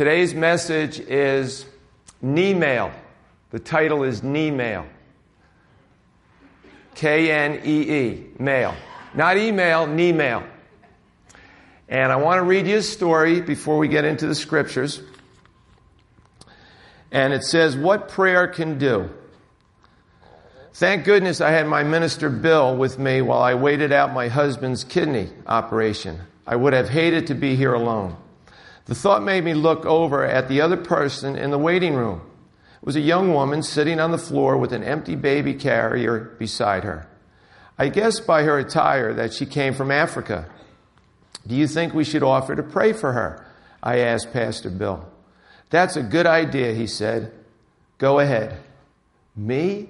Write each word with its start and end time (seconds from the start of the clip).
Today's 0.00 0.34
message 0.34 0.98
is 0.98 1.66
knee 2.22 2.54
mail. 2.54 2.90
The 3.50 3.58
title 3.58 4.02
is 4.02 4.22
knee 4.22 4.50
mail. 4.50 4.86
K 6.94 7.30
N 7.30 7.60
E 7.66 7.82
E, 7.82 8.26
mail. 8.38 8.74
Not 9.12 9.36
email, 9.36 9.86
knee 9.86 10.12
mail. 10.12 10.42
And 11.86 12.10
I 12.10 12.16
want 12.16 12.38
to 12.38 12.44
read 12.44 12.66
you 12.66 12.78
a 12.78 12.82
story 12.82 13.42
before 13.42 13.76
we 13.76 13.88
get 13.88 14.06
into 14.06 14.26
the 14.26 14.34
scriptures. 14.34 15.02
And 17.12 17.34
it 17.34 17.44
says, 17.44 17.76
What 17.76 18.08
prayer 18.08 18.48
can 18.48 18.78
do. 18.78 19.10
Thank 20.72 21.04
goodness 21.04 21.42
I 21.42 21.50
had 21.50 21.66
my 21.66 21.82
minister 21.82 22.30
Bill 22.30 22.74
with 22.74 22.98
me 22.98 23.20
while 23.20 23.42
I 23.42 23.52
waited 23.52 23.92
out 23.92 24.14
my 24.14 24.28
husband's 24.28 24.82
kidney 24.82 25.28
operation. 25.46 26.20
I 26.46 26.56
would 26.56 26.72
have 26.72 26.88
hated 26.88 27.26
to 27.26 27.34
be 27.34 27.54
here 27.54 27.74
alone. 27.74 28.16
The 28.90 28.96
thought 28.96 29.22
made 29.22 29.44
me 29.44 29.54
look 29.54 29.86
over 29.86 30.24
at 30.24 30.48
the 30.48 30.60
other 30.60 30.76
person 30.76 31.36
in 31.36 31.52
the 31.52 31.58
waiting 31.58 31.94
room. 31.94 32.22
It 32.82 32.84
was 32.84 32.96
a 32.96 33.00
young 33.00 33.32
woman 33.32 33.62
sitting 33.62 34.00
on 34.00 34.10
the 34.10 34.18
floor 34.18 34.56
with 34.56 34.72
an 34.72 34.82
empty 34.82 35.14
baby 35.14 35.54
carrier 35.54 36.34
beside 36.40 36.82
her. 36.82 37.06
I 37.78 37.88
guessed 37.88 38.26
by 38.26 38.42
her 38.42 38.58
attire 38.58 39.14
that 39.14 39.32
she 39.32 39.46
came 39.46 39.74
from 39.74 39.92
Africa. 39.92 40.50
Do 41.46 41.54
you 41.54 41.68
think 41.68 41.94
we 41.94 42.02
should 42.02 42.24
offer 42.24 42.56
to 42.56 42.64
pray 42.64 42.92
for 42.92 43.12
her? 43.12 43.46
I 43.80 43.98
asked 43.98 44.32
Pastor 44.32 44.70
Bill. 44.70 45.08
That's 45.70 45.94
a 45.94 46.02
good 46.02 46.26
idea, 46.26 46.74
he 46.74 46.88
said. 46.88 47.30
Go 47.98 48.18
ahead. 48.18 48.56
Me? 49.36 49.88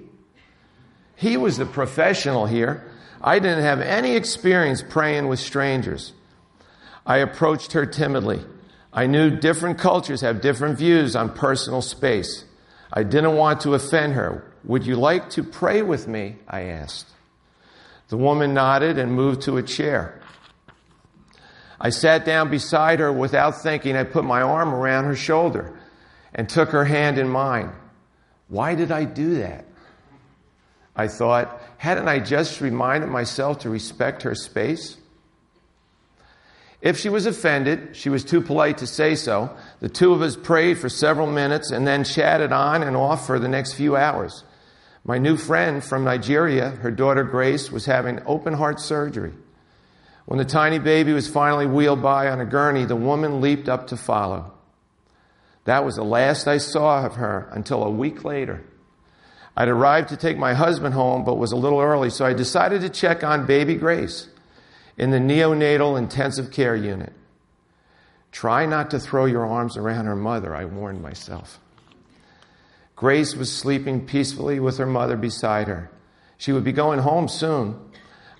He 1.15 1.37
was 1.37 1.57
the 1.57 1.65
professional 1.65 2.45
here. 2.45 2.87
I 3.19 3.39
didn't 3.39 3.63
have 3.63 3.81
any 3.81 4.15
experience 4.15 4.83
praying 4.87 5.27
with 5.27 5.39
strangers. 5.39 6.13
I 7.03 7.17
approached 7.17 7.71
her 7.71 7.87
timidly. 7.87 8.45
I 8.93 9.07
knew 9.07 9.29
different 9.29 9.77
cultures 9.77 10.21
have 10.21 10.41
different 10.41 10.77
views 10.77 11.15
on 11.15 11.33
personal 11.33 11.81
space. 11.81 12.43
I 12.91 13.03
didn't 13.03 13.35
want 13.35 13.61
to 13.61 13.73
offend 13.73 14.13
her. 14.13 14.43
Would 14.65 14.85
you 14.85 14.95
like 14.95 15.29
to 15.31 15.43
pray 15.43 15.81
with 15.81 16.07
me? 16.07 16.37
I 16.47 16.63
asked. 16.63 17.07
The 18.09 18.17
woman 18.17 18.53
nodded 18.53 18.97
and 18.97 19.13
moved 19.13 19.43
to 19.43 19.57
a 19.57 19.63
chair. 19.63 20.21
I 21.79 21.89
sat 21.89 22.25
down 22.25 22.51
beside 22.51 22.99
her 22.99 23.11
without 23.11 23.61
thinking. 23.61 23.95
I 23.95 24.03
put 24.03 24.25
my 24.25 24.41
arm 24.41 24.73
around 24.73 25.05
her 25.05 25.15
shoulder 25.15 25.79
and 26.35 26.47
took 26.47 26.69
her 26.69 26.85
hand 26.85 27.17
in 27.17 27.29
mine. 27.29 27.71
Why 28.49 28.75
did 28.75 28.91
I 28.91 29.05
do 29.05 29.35
that? 29.35 29.65
I 30.95 31.07
thought, 31.07 31.61
hadn't 31.77 32.09
I 32.09 32.19
just 32.19 32.59
reminded 32.59 33.09
myself 33.09 33.59
to 33.59 33.69
respect 33.69 34.23
her 34.23 34.35
space? 34.35 34.97
If 36.81 36.97
she 36.97 37.09
was 37.09 37.27
offended, 37.27 37.95
she 37.95 38.09
was 38.09 38.23
too 38.23 38.41
polite 38.41 38.79
to 38.79 38.87
say 38.87 39.13
so. 39.13 39.55
The 39.81 39.89
two 39.89 40.13
of 40.13 40.21
us 40.21 40.35
prayed 40.35 40.79
for 40.79 40.89
several 40.89 41.27
minutes 41.27 41.71
and 41.71 41.85
then 41.85 42.03
chatted 42.03 42.51
on 42.51 42.81
and 42.81 42.97
off 42.97 43.27
for 43.27 43.37
the 43.37 43.47
next 43.47 43.73
few 43.73 43.95
hours. 43.95 44.43
My 45.05 45.19
new 45.19 45.37
friend 45.37 45.83
from 45.83 46.03
Nigeria, 46.03 46.69
her 46.69 46.91
daughter 46.91 47.23
Grace, 47.23 47.71
was 47.71 47.85
having 47.85 48.19
open 48.25 48.53
heart 48.53 48.79
surgery. 48.79 49.33
When 50.25 50.39
the 50.39 50.45
tiny 50.45 50.79
baby 50.79 51.13
was 51.13 51.27
finally 51.27 51.67
wheeled 51.67 52.01
by 52.01 52.29
on 52.29 52.41
a 52.41 52.45
gurney, 52.45 52.85
the 52.85 52.95
woman 52.95 53.41
leaped 53.41 53.69
up 53.69 53.87
to 53.87 53.97
follow. 53.97 54.51
That 55.65 55.85
was 55.85 55.95
the 55.95 56.03
last 56.03 56.47
I 56.47 56.57
saw 56.57 57.05
of 57.05 57.15
her 57.15 57.47
until 57.51 57.83
a 57.83 57.91
week 57.91 58.23
later. 58.23 58.63
I'd 59.55 59.67
arrived 59.67 60.09
to 60.09 60.17
take 60.17 60.37
my 60.37 60.53
husband 60.53 60.95
home, 60.95 61.25
but 61.25 61.37
was 61.37 61.51
a 61.51 61.57
little 61.57 61.79
early, 61.79 62.09
so 62.09 62.25
I 62.25 62.33
decided 62.33 62.81
to 62.81 62.89
check 62.89 63.23
on 63.23 63.45
baby 63.45 63.75
Grace 63.75 64.27
in 64.97 65.11
the 65.11 65.17
neonatal 65.17 65.97
intensive 65.97 66.51
care 66.51 66.75
unit. 66.75 67.13
Try 68.31 68.65
not 68.65 68.91
to 68.91 68.99
throw 68.99 69.25
your 69.25 69.45
arms 69.45 69.77
around 69.77 70.05
her 70.05 70.15
mother, 70.15 70.55
I 70.55 70.65
warned 70.65 71.01
myself. 71.01 71.59
Grace 72.95 73.35
was 73.35 73.51
sleeping 73.51 74.05
peacefully 74.05 74.59
with 74.59 74.77
her 74.77 74.85
mother 74.85 75.17
beside 75.17 75.67
her. 75.67 75.89
She 76.37 76.51
would 76.51 76.63
be 76.63 76.71
going 76.71 76.99
home 76.99 77.27
soon. 77.27 77.79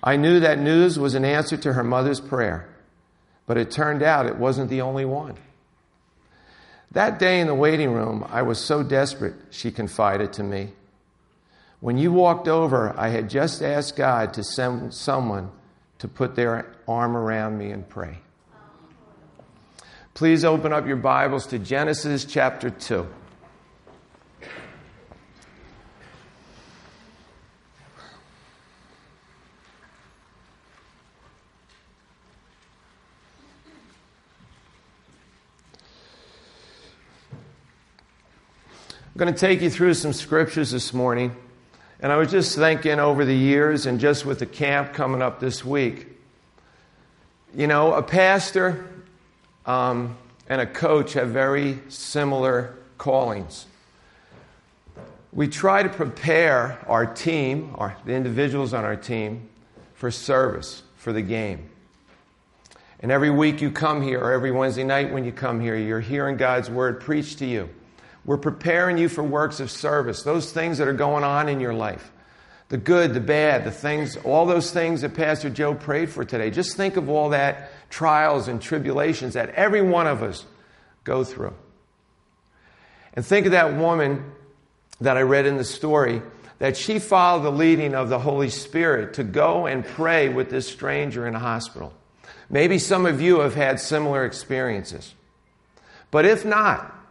I 0.02 0.16
knew 0.16 0.40
that 0.40 0.58
news 0.58 0.98
was 0.98 1.14
an 1.14 1.24
answer 1.24 1.56
to 1.58 1.72
her 1.72 1.84
mother's 1.84 2.20
prayer, 2.20 2.68
but 3.46 3.56
it 3.56 3.70
turned 3.70 4.02
out 4.02 4.26
it 4.26 4.36
wasn't 4.36 4.70
the 4.70 4.80
only 4.80 5.04
one. 5.04 5.36
That 6.92 7.18
day 7.18 7.40
in 7.40 7.46
the 7.46 7.54
waiting 7.54 7.92
room, 7.92 8.26
I 8.28 8.42
was 8.42 8.58
so 8.58 8.82
desperate, 8.82 9.34
she 9.50 9.70
confided 9.70 10.32
to 10.34 10.42
me. 10.42 10.72
When 11.80 11.98
you 11.98 12.12
walked 12.12 12.48
over, 12.48 12.94
I 12.96 13.08
had 13.08 13.30
just 13.30 13.62
asked 13.62 13.96
God 13.96 14.34
to 14.34 14.44
send 14.44 14.94
someone 14.94 15.50
to 16.02 16.08
put 16.08 16.34
their 16.34 16.66
arm 16.88 17.16
around 17.16 17.56
me 17.56 17.70
and 17.70 17.88
pray. 17.88 18.18
Please 20.14 20.44
open 20.44 20.72
up 20.72 20.84
your 20.84 20.96
Bibles 20.96 21.46
to 21.46 21.60
Genesis 21.60 22.24
chapter 22.24 22.70
2. 22.70 23.06
I'm 39.04 39.18
going 39.18 39.32
to 39.32 39.38
take 39.38 39.60
you 39.60 39.70
through 39.70 39.94
some 39.94 40.12
scriptures 40.12 40.72
this 40.72 40.92
morning. 40.92 41.36
And 42.02 42.10
I 42.10 42.16
was 42.16 42.32
just 42.32 42.56
thinking 42.56 42.98
over 42.98 43.24
the 43.24 43.34
years 43.34 43.86
and 43.86 44.00
just 44.00 44.26
with 44.26 44.40
the 44.40 44.46
camp 44.46 44.92
coming 44.92 45.22
up 45.22 45.38
this 45.38 45.64
week, 45.64 46.08
you 47.54 47.68
know, 47.68 47.94
a 47.94 48.02
pastor 48.02 48.84
um, 49.66 50.18
and 50.48 50.60
a 50.60 50.66
coach 50.66 51.12
have 51.12 51.28
very 51.28 51.78
similar 51.88 52.74
callings. 52.98 53.66
We 55.32 55.46
try 55.46 55.84
to 55.84 55.88
prepare 55.88 56.84
our 56.88 57.06
team, 57.06 57.72
our, 57.78 57.96
the 58.04 58.14
individuals 58.14 58.74
on 58.74 58.84
our 58.84 58.96
team, 58.96 59.48
for 59.94 60.10
service, 60.10 60.82
for 60.96 61.12
the 61.12 61.22
game. 61.22 61.70
And 62.98 63.12
every 63.12 63.30
week 63.30 63.60
you 63.60 63.70
come 63.70 64.02
here, 64.02 64.18
or 64.18 64.32
every 64.32 64.50
Wednesday 64.50 64.84
night 64.84 65.12
when 65.12 65.24
you 65.24 65.30
come 65.30 65.60
here, 65.60 65.76
you're 65.76 66.00
hearing 66.00 66.36
God's 66.36 66.68
word 66.68 67.00
preached 67.00 67.38
to 67.38 67.46
you. 67.46 67.68
We're 68.24 68.38
preparing 68.38 68.98
you 68.98 69.08
for 69.08 69.22
works 69.22 69.60
of 69.60 69.70
service, 69.70 70.22
those 70.22 70.52
things 70.52 70.78
that 70.78 70.88
are 70.88 70.92
going 70.92 71.24
on 71.24 71.48
in 71.48 71.60
your 71.60 71.74
life. 71.74 72.10
The 72.68 72.78
good, 72.78 73.12
the 73.12 73.20
bad, 73.20 73.64
the 73.64 73.70
things, 73.70 74.16
all 74.16 74.46
those 74.46 74.70
things 74.70 75.02
that 75.02 75.14
Pastor 75.14 75.50
Joe 75.50 75.74
prayed 75.74 76.08
for 76.08 76.24
today. 76.24 76.50
Just 76.50 76.76
think 76.76 76.96
of 76.96 77.10
all 77.10 77.30
that 77.30 77.70
trials 77.90 78.48
and 78.48 78.62
tribulations 78.62 79.34
that 79.34 79.50
every 79.50 79.82
one 79.82 80.06
of 80.06 80.22
us 80.22 80.46
go 81.04 81.22
through. 81.24 81.54
And 83.14 83.26
think 83.26 83.46
of 83.46 83.52
that 83.52 83.76
woman 83.76 84.32
that 85.00 85.16
I 85.16 85.22
read 85.22 85.44
in 85.44 85.58
the 85.58 85.64
story 85.64 86.22
that 86.60 86.76
she 86.76 86.98
followed 86.98 87.42
the 87.42 87.50
leading 87.50 87.94
of 87.94 88.08
the 88.08 88.20
Holy 88.20 88.48
Spirit 88.48 89.14
to 89.14 89.24
go 89.24 89.66
and 89.66 89.84
pray 89.84 90.28
with 90.28 90.48
this 90.48 90.66
stranger 90.66 91.26
in 91.26 91.34
a 91.34 91.40
hospital. 91.40 91.92
Maybe 92.48 92.78
some 92.78 93.04
of 93.04 93.20
you 93.20 93.40
have 93.40 93.54
had 93.54 93.80
similar 93.80 94.24
experiences. 94.24 95.14
But 96.10 96.24
if 96.24 96.44
not, 96.44 97.01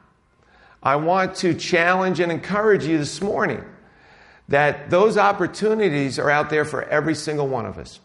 I 0.84 0.96
want 0.96 1.36
to 1.38 1.53
challenge 1.53 2.19
and 2.19 2.31
encourage 2.31 2.86
you 2.86 2.97
this 2.97 3.22
morning 3.22 3.64
that 4.47 4.90
those 4.90 5.18
opportunities 5.18 6.18
are 6.19 6.30
out 6.30 6.50
there 6.50 6.66
for 6.66 6.84
every 6.84 7.16
single 7.16 7.47
one 7.47 7.66
of 7.66 7.78
us, 7.78 8.00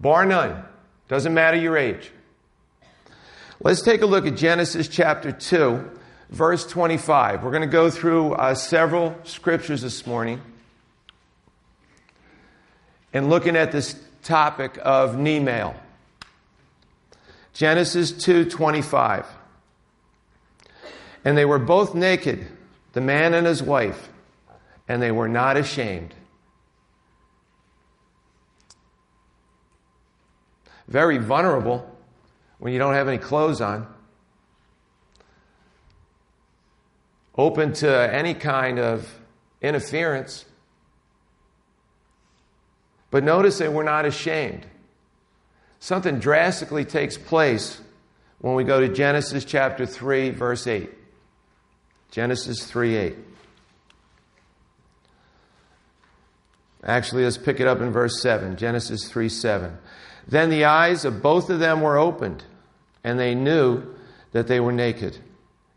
bar 0.00 0.24
none. 0.24 0.64
Doesn't 1.08 1.34
matter 1.34 1.56
your 1.56 1.76
age. 1.76 2.10
Let's 3.60 3.82
take 3.82 4.02
a 4.02 4.06
look 4.06 4.26
at 4.26 4.36
Genesis 4.36 4.88
chapter 4.88 5.30
2, 5.30 5.90
verse 6.30 6.66
25. 6.66 7.44
We're 7.44 7.50
going 7.50 7.62
to 7.62 7.66
go 7.66 7.90
through 7.90 8.32
uh, 8.34 8.54
several 8.54 9.14
scriptures 9.24 9.82
this 9.82 10.06
morning 10.06 10.40
and 13.12 13.28
looking 13.28 13.56
at 13.56 13.72
this 13.72 14.00
topic 14.22 14.78
of 14.82 15.18
knee 15.18 15.40
mail. 15.40 15.74
Genesis 17.52 18.12
2:25. 18.12 19.26
And 21.24 21.38
they 21.38 21.44
were 21.44 21.58
both 21.58 21.94
naked, 21.94 22.46
the 22.92 23.00
man 23.00 23.34
and 23.34 23.46
his 23.46 23.62
wife, 23.62 24.08
and 24.88 25.00
they 25.00 25.12
were 25.12 25.28
not 25.28 25.56
ashamed. 25.56 26.14
Very 30.88 31.18
vulnerable 31.18 31.88
when 32.58 32.72
you 32.72 32.78
don't 32.78 32.94
have 32.94 33.08
any 33.08 33.18
clothes 33.18 33.60
on. 33.60 33.86
Open 37.36 37.72
to 37.74 38.14
any 38.14 38.34
kind 38.34 38.78
of 38.78 39.12
interference. 39.62 40.44
But 43.10 43.24
notice 43.24 43.58
they 43.58 43.68
were 43.68 43.84
not 43.84 44.04
ashamed. 44.04 44.66
Something 45.80 46.18
drastically 46.18 46.84
takes 46.84 47.16
place 47.16 47.80
when 48.40 48.54
we 48.54 48.64
go 48.64 48.80
to 48.80 48.88
Genesis 48.88 49.44
chapter 49.44 49.86
3, 49.86 50.30
verse 50.30 50.66
8. 50.66 50.90
Genesis 52.12 52.64
3 52.66 52.94
8. 52.94 53.16
Actually, 56.84 57.24
let's 57.24 57.38
pick 57.38 57.58
it 57.58 57.66
up 57.66 57.80
in 57.80 57.90
verse 57.90 58.20
7. 58.20 58.56
Genesis 58.56 59.08
3 59.08 59.28
7. 59.28 59.78
Then 60.28 60.50
the 60.50 60.66
eyes 60.66 61.04
of 61.04 61.22
both 61.22 61.50
of 61.50 61.58
them 61.58 61.80
were 61.80 61.98
opened, 61.98 62.44
and 63.02 63.18
they 63.18 63.34
knew 63.34 63.82
that 64.30 64.46
they 64.46 64.60
were 64.60 64.72
naked. 64.72 65.18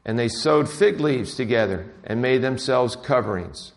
and 0.08 0.20
they 0.20 0.28
sewed 0.28 0.70
fig 0.70 1.00
leaves 1.00 1.34
together 1.34 1.92
and 2.04 2.22
made 2.22 2.40
themselves 2.44 2.96
coverings. 2.96 3.72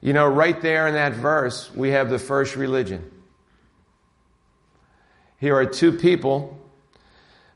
You 0.00 0.14
know, 0.14 0.26
right 0.26 0.58
there 0.62 0.86
in 0.86 0.94
that 0.94 1.12
verse, 1.12 1.70
we 1.74 1.90
have 1.90 2.08
the 2.08 2.18
first 2.18 2.56
religion. 2.56 3.10
Here 5.38 5.54
are 5.54 5.66
two 5.66 5.92
people 5.92 6.55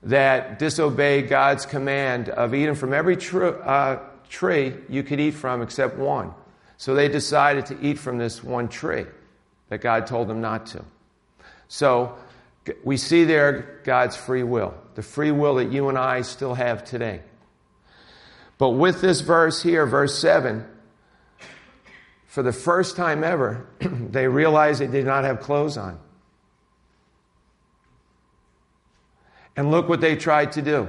that 0.03 0.59
disobey 0.59 1.23
God's 1.23 1.67
command 1.67 2.29
of 2.29 2.55
eating 2.55 2.75
from 2.75 2.93
every 2.93 3.17
tr- 3.17 3.47
uh, 3.47 3.99
tree 4.29 4.75
you 4.89 5.03
could 5.03 5.21
eat 5.21 5.33
from 5.33 5.63
except 5.63 5.97
one. 5.97 6.33
So 6.77 6.95
they 6.95 7.09
decided 7.09 7.67
to 7.67 7.81
eat 7.81 7.99
from 7.99 8.19
this 8.19 8.43
one 8.43 8.69
tree 8.69 9.05
that 9.69 9.83
God 9.83 10.07
told 10.07 10.29
them 10.29 10.41
not 10.41 10.67
to. 10.67 10.85
So 11.69 12.17
we 12.83 12.97
see 12.97 13.25
there 13.25 13.81
God's 13.85 14.17
free 14.17 14.43
will, 14.43 14.75
the 14.95 15.03
free 15.03 15.31
will 15.31 15.57
that 15.57 15.71
you 15.71 15.89
and 15.89 15.99
I 15.99 16.23
still 16.23 16.55
have 16.55 16.85
today. 16.85 17.21
But 18.59 18.71
with 18.71 19.01
this 19.01 19.21
verse 19.21 19.63
here, 19.63 19.87
verse 19.87 20.19
7, 20.19 20.67
for 22.27 22.43
the 22.43 22.53
first 22.53 22.97
time 22.97 23.25
ever, 23.25 23.67
they 23.81 24.29
realized 24.29 24.81
they 24.81 24.87
did 24.87 25.07
not 25.07 25.25
have 25.25 25.41
clothes 25.41 25.77
on. 25.77 25.99
And 29.57 29.71
look 29.71 29.89
what 29.89 30.01
they 30.01 30.17
tried 30.17 30.53
to 30.53 30.63
do. 30.63 30.89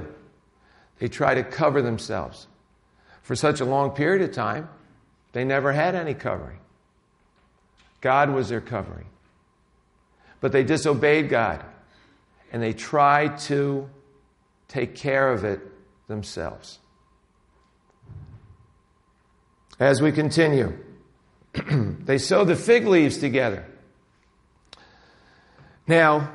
They 0.98 1.08
tried 1.08 1.34
to 1.34 1.44
cover 1.44 1.82
themselves. 1.82 2.46
For 3.22 3.36
such 3.36 3.60
a 3.60 3.64
long 3.64 3.90
period 3.90 4.22
of 4.22 4.32
time, 4.32 4.68
they 5.32 5.44
never 5.44 5.72
had 5.72 5.94
any 5.94 6.14
covering. 6.14 6.58
God 8.00 8.30
was 8.30 8.48
their 8.48 8.60
covering. 8.60 9.06
But 10.40 10.52
they 10.52 10.64
disobeyed 10.64 11.28
God 11.28 11.64
and 12.52 12.62
they 12.62 12.72
tried 12.72 13.38
to 13.38 13.88
take 14.68 14.94
care 14.94 15.32
of 15.32 15.44
it 15.44 15.60
themselves. 16.08 16.78
As 19.80 20.02
we 20.02 20.12
continue, 20.12 20.78
they 21.70 22.18
sew 22.18 22.44
the 22.44 22.56
fig 22.56 22.86
leaves 22.86 23.18
together. 23.18 23.66
Now, 25.86 26.32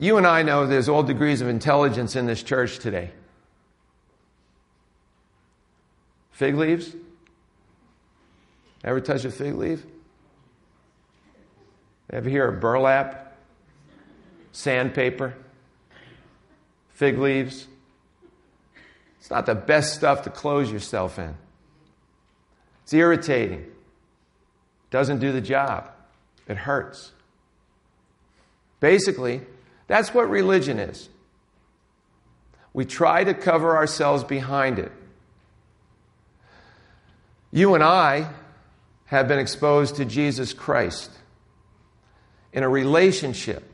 you 0.00 0.16
and 0.16 0.26
I 0.26 0.42
know 0.42 0.66
there's 0.66 0.88
all 0.88 1.02
degrees 1.02 1.42
of 1.42 1.48
intelligence 1.48 2.16
in 2.16 2.26
this 2.26 2.42
church 2.42 2.78
today. 2.78 3.10
Fig 6.32 6.54
leaves? 6.56 6.96
Ever 8.82 9.00
touch 9.02 9.26
a 9.26 9.30
fig 9.30 9.54
leaf? 9.54 9.84
Ever 12.10 12.30
hear 12.30 12.48
of 12.48 12.60
burlap? 12.60 13.36
Sandpaper? 14.52 15.34
Fig 16.94 17.18
leaves? 17.18 17.66
It's 19.20 19.30
not 19.30 19.44
the 19.44 19.54
best 19.54 19.94
stuff 19.94 20.22
to 20.22 20.30
close 20.30 20.72
yourself 20.72 21.18
in. 21.18 21.36
It's 22.84 22.94
irritating. 22.94 23.66
Doesn't 24.90 25.18
do 25.18 25.30
the 25.30 25.42
job. 25.42 25.90
It 26.48 26.56
hurts. 26.56 27.12
Basically, 28.80 29.42
that's 29.90 30.14
what 30.14 30.30
religion 30.30 30.78
is. 30.78 31.08
We 32.72 32.84
try 32.84 33.24
to 33.24 33.34
cover 33.34 33.76
ourselves 33.76 34.22
behind 34.22 34.78
it. 34.78 34.92
You 37.50 37.74
and 37.74 37.82
I 37.82 38.30
have 39.06 39.26
been 39.26 39.40
exposed 39.40 39.96
to 39.96 40.04
Jesus 40.04 40.52
Christ 40.52 41.10
in 42.52 42.62
a 42.62 42.68
relationship. 42.68 43.64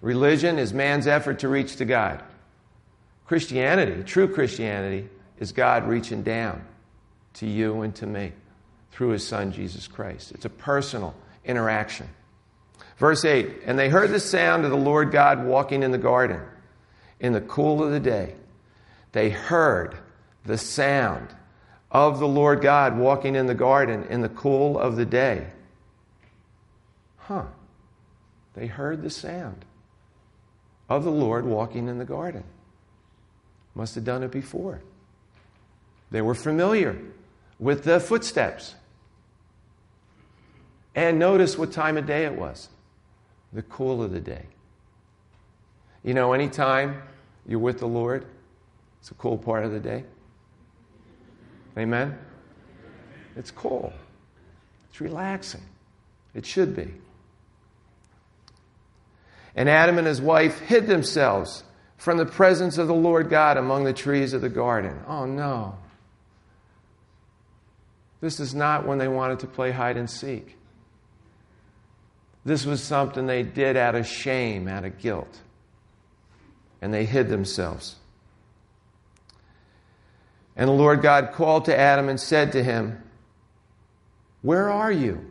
Religion 0.00 0.58
is 0.58 0.72
man's 0.72 1.06
effort 1.06 1.40
to 1.40 1.48
reach 1.48 1.76
to 1.76 1.84
God. 1.84 2.22
Christianity, 3.26 4.04
true 4.04 4.28
Christianity, 4.28 5.06
is 5.38 5.52
God 5.52 5.86
reaching 5.86 6.22
down 6.22 6.64
to 7.34 7.46
you 7.46 7.82
and 7.82 7.94
to 7.96 8.06
me 8.06 8.32
through 8.90 9.10
his 9.10 9.26
son, 9.26 9.52
Jesus 9.52 9.86
Christ. 9.86 10.32
It's 10.32 10.46
a 10.46 10.50
personal 10.50 11.14
interaction. 11.44 12.08
Verse 12.98 13.24
8 13.24 13.62
And 13.64 13.78
they 13.78 13.88
heard 13.88 14.10
the 14.10 14.20
sound 14.20 14.64
of 14.64 14.70
the 14.70 14.76
Lord 14.76 15.10
God 15.10 15.44
walking 15.44 15.82
in 15.82 15.90
the 15.90 15.98
garden 15.98 16.40
in 17.20 17.32
the 17.32 17.40
cool 17.40 17.82
of 17.82 17.90
the 17.90 18.00
day. 18.00 18.34
They 19.12 19.30
heard 19.30 19.96
the 20.44 20.58
sound 20.58 21.28
of 21.90 22.18
the 22.18 22.28
Lord 22.28 22.60
God 22.62 22.96
walking 22.96 23.36
in 23.36 23.46
the 23.46 23.54
garden 23.54 24.04
in 24.08 24.22
the 24.22 24.28
cool 24.28 24.78
of 24.78 24.96
the 24.96 25.04
day. 25.04 25.46
Huh. 27.18 27.44
They 28.54 28.66
heard 28.66 29.02
the 29.02 29.10
sound 29.10 29.64
of 30.88 31.04
the 31.04 31.10
Lord 31.10 31.44
walking 31.44 31.88
in 31.88 31.98
the 31.98 32.04
garden. 32.04 32.44
Must 33.74 33.94
have 33.94 34.04
done 34.04 34.22
it 34.22 34.30
before. 34.30 34.82
They 36.10 36.20
were 36.20 36.34
familiar 36.34 36.98
with 37.58 37.84
the 37.84 38.00
footsteps. 38.00 38.74
And 40.94 41.18
notice 41.18 41.56
what 41.56 41.72
time 41.72 41.96
of 41.96 42.06
day 42.06 42.24
it 42.24 42.34
was 42.34 42.68
the 43.52 43.62
cool 43.62 44.02
of 44.02 44.12
the 44.12 44.20
day. 44.20 44.46
You 46.02 46.14
know, 46.14 46.32
anytime 46.32 47.02
you're 47.46 47.58
with 47.58 47.78
the 47.78 47.86
Lord, 47.86 48.26
it's 49.00 49.10
a 49.10 49.14
cool 49.14 49.38
part 49.38 49.64
of 49.64 49.72
the 49.72 49.80
day. 49.80 50.04
Amen? 51.76 52.18
It's 53.36 53.50
cool. 53.50 53.92
It's 54.90 55.00
relaxing. 55.00 55.62
It 56.34 56.44
should 56.46 56.76
be. 56.76 56.92
And 59.54 59.68
Adam 59.68 59.98
and 59.98 60.06
his 60.06 60.20
wife 60.20 60.60
hid 60.60 60.86
themselves 60.86 61.64
from 61.96 62.16
the 62.16 62.26
presence 62.26 62.78
of 62.78 62.88
the 62.88 62.94
Lord 62.94 63.30
God 63.30 63.56
among 63.56 63.84
the 63.84 63.92
trees 63.92 64.32
of 64.32 64.40
the 64.40 64.48
garden. 64.48 64.98
Oh 65.06 65.24
no. 65.24 65.76
This 68.20 68.40
is 68.40 68.54
not 68.54 68.86
when 68.86 68.98
they 68.98 69.08
wanted 69.08 69.40
to 69.40 69.46
play 69.46 69.72
hide 69.72 69.96
and 69.96 70.08
seek. 70.08 70.56
This 72.44 72.66
was 72.66 72.82
something 72.82 73.26
they 73.26 73.42
did 73.42 73.76
out 73.76 73.94
of 73.94 74.06
shame, 74.06 74.66
out 74.66 74.84
of 74.84 74.98
guilt. 74.98 75.40
And 76.80 76.92
they 76.92 77.04
hid 77.04 77.28
themselves. 77.28 77.96
And 80.56 80.68
the 80.68 80.72
Lord 80.72 81.02
God 81.02 81.32
called 81.32 81.66
to 81.66 81.78
Adam 81.78 82.08
and 82.08 82.20
said 82.20 82.52
to 82.52 82.62
him, 82.62 83.02
Where 84.42 84.68
are 84.68 84.90
you? 84.90 85.30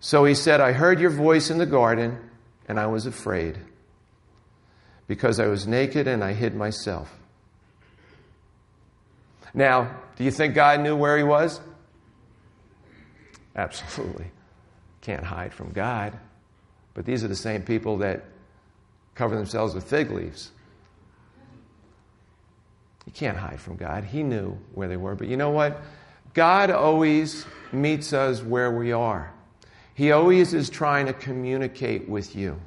So 0.00 0.24
he 0.24 0.34
said, 0.34 0.60
I 0.60 0.72
heard 0.72 1.00
your 1.00 1.10
voice 1.10 1.50
in 1.50 1.58
the 1.58 1.66
garden, 1.66 2.18
and 2.66 2.80
I 2.80 2.86
was 2.86 3.06
afraid, 3.06 3.58
because 5.06 5.38
I 5.38 5.46
was 5.46 5.66
naked 5.66 6.08
and 6.08 6.24
I 6.24 6.32
hid 6.32 6.54
myself. 6.54 7.14
Now, 9.52 9.96
do 10.16 10.24
you 10.24 10.30
think 10.30 10.54
God 10.54 10.80
knew 10.80 10.96
where 10.96 11.16
he 11.16 11.22
was? 11.22 11.60
Absolutely 13.54 14.30
can't 15.04 15.24
hide 15.24 15.52
from 15.52 15.70
God. 15.70 16.18
But 16.94 17.04
these 17.04 17.22
are 17.22 17.28
the 17.28 17.36
same 17.36 17.62
people 17.62 17.98
that 17.98 18.24
cover 19.14 19.36
themselves 19.36 19.74
with 19.74 19.84
fig 19.84 20.10
leaves. 20.10 20.50
You 23.06 23.12
can't 23.12 23.36
hide 23.36 23.60
from 23.60 23.76
God. 23.76 24.04
He 24.04 24.22
knew 24.22 24.56
where 24.72 24.88
they 24.88 24.96
were. 24.96 25.14
But 25.14 25.28
you 25.28 25.36
know 25.36 25.50
what? 25.50 25.82
God 26.32 26.70
always 26.70 27.44
meets 27.70 28.12
us 28.12 28.42
where 28.42 28.72
we 28.72 28.92
are. 28.92 29.32
He 29.94 30.10
always 30.10 30.54
is 30.54 30.70
trying 30.70 31.06
to 31.06 31.12
communicate 31.12 32.08
with 32.08 32.34
you. 32.34 32.58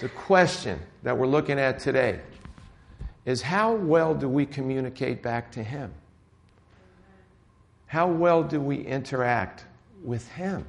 The 0.00 0.08
question 0.08 0.80
that 1.02 1.16
we're 1.16 1.26
looking 1.26 1.58
at 1.60 1.78
today 1.78 2.20
is 3.24 3.42
how 3.42 3.74
well 3.74 4.14
do 4.14 4.28
we 4.28 4.46
communicate 4.46 5.22
back 5.22 5.52
to 5.52 5.62
Him? 5.62 5.92
How 7.86 8.08
well 8.08 8.42
do 8.42 8.60
we 8.60 8.78
interact 8.78 9.66
with 10.04 10.28
Him? 10.28 10.66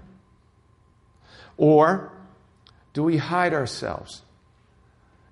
Or 1.58 2.12
do 2.94 3.04
we 3.04 3.18
hide 3.18 3.54
ourselves? 3.54 4.22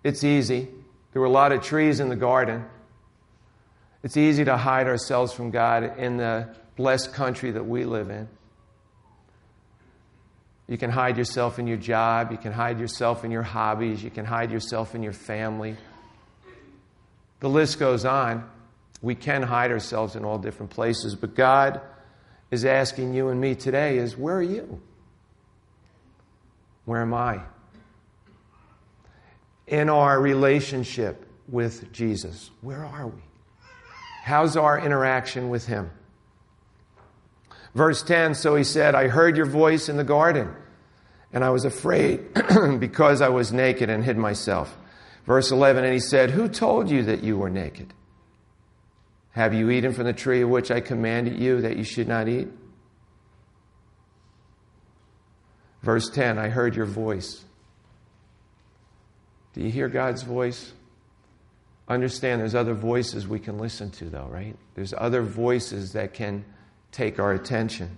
It's 0.03 0.23
easy. 0.23 0.67
There 1.13 1.21
were 1.21 1.27
a 1.27 1.31
lot 1.31 1.51
of 1.51 1.61
trees 1.61 1.99
in 1.99 2.09
the 2.09 2.15
garden. 2.15 2.65
It's 4.03 4.17
easy 4.17 4.43
to 4.45 4.57
hide 4.57 4.87
ourselves 4.87 5.31
from 5.31 5.51
God 5.51 5.97
in 5.97 6.17
the 6.17 6.53
blessed 6.75 7.13
country 7.13 7.51
that 7.51 7.65
we 7.65 7.85
live 7.85 8.09
in. 8.09 8.27
You 10.67 10.77
can 10.77 10.89
hide 10.89 11.17
yourself 11.17 11.59
in 11.59 11.67
your 11.67 11.77
job. 11.77 12.31
You 12.31 12.37
can 12.37 12.51
hide 12.51 12.79
yourself 12.79 13.23
in 13.23 13.31
your 13.31 13.43
hobbies. 13.43 14.03
You 14.03 14.09
can 14.09 14.25
hide 14.25 14.51
yourself 14.51 14.95
in 14.95 15.03
your 15.03 15.13
family. 15.13 15.77
The 17.39 17.49
list 17.49 17.79
goes 17.79 18.05
on. 18.05 18.49
We 19.01 19.15
can 19.15 19.43
hide 19.43 19.71
ourselves 19.71 20.15
in 20.15 20.23
all 20.23 20.37
different 20.37 20.71
places, 20.71 21.15
but 21.15 21.35
God 21.35 21.81
is 22.53 22.65
asking 22.65 23.15
you 23.15 23.29
and 23.29 23.41
me 23.41 23.55
today 23.55 23.97
is 23.97 24.15
where 24.15 24.37
are 24.37 24.41
you? 24.41 24.79
Where 26.85 27.01
am 27.01 27.13
I? 27.13 27.41
In 29.67 29.89
our 29.89 30.21
relationship 30.21 31.25
with 31.47 31.91
Jesus, 31.91 32.51
where 32.61 32.85
are 32.85 33.07
we? 33.07 33.21
How's 34.23 34.55
our 34.55 34.79
interaction 34.79 35.49
with 35.49 35.65
Him? 35.65 35.89
Verse 37.73 38.03
10 38.03 38.35
So 38.35 38.55
he 38.55 38.63
said, 38.63 38.93
I 38.93 39.07
heard 39.07 39.35
your 39.35 39.47
voice 39.47 39.89
in 39.89 39.97
the 39.97 40.03
garden, 40.03 40.53
and 41.33 41.43
I 41.43 41.49
was 41.49 41.65
afraid 41.65 42.33
because 42.79 43.21
I 43.21 43.29
was 43.29 43.51
naked 43.51 43.89
and 43.89 44.03
hid 44.03 44.17
myself. 44.17 44.77
Verse 45.25 45.51
11, 45.51 45.83
and 45.85 45.93
he 45.93 45.99
said, 45.99 46.31
Who 46.31 46.47
told 46.47 46.89
you 46.89 47.03
that 47.03 47.23
you 47.23 47.37
were 47.37 47.49
naked? 47.49 47.93
Have 49.33 49.53
you 49.53 49.69
eaten 49.71 49.93
from 49.93 50.05
the 50.05 50.13
tree 50.13 50.41
of 50.41 50.49
which 50.49 50.69
I 50.69 50.79
commanded 50.79 51.39
you 51.39 51.61
that 51.61 51.75
you 51.75 51.83
should 51.83 52.07
not 52.07 52.27
eat? 52.27 52.47
Verse 55.81 56.09
10, 56.09 56.37
I 56.37 56.49
heard 56.49 56.75
your 56.75 56.85
voice. 56.85 57.43
Do 59.53 59.61
you 59.61 59.69
hear 59.69 59.89
God's 59.89 60.21
voice? 60.21 60.71
Understand 61.87 62.41
there's 62.41 62.55
other 62.55 62.75
voices 62.75 63.27
we 63.27 63.39
can 63.39 63.57
listen 63.57 63.89
to, 63.91 64.05
though, 64.05 64.27
right? 64.27 64.55
There's 64.75 64.93
other 64.95 65.23
voices 65.23 65.93
that 65.93 66.13
can 66.13 66.45
take 66.91 67.19
our 67.19 67.33
attention. 67.33 67.97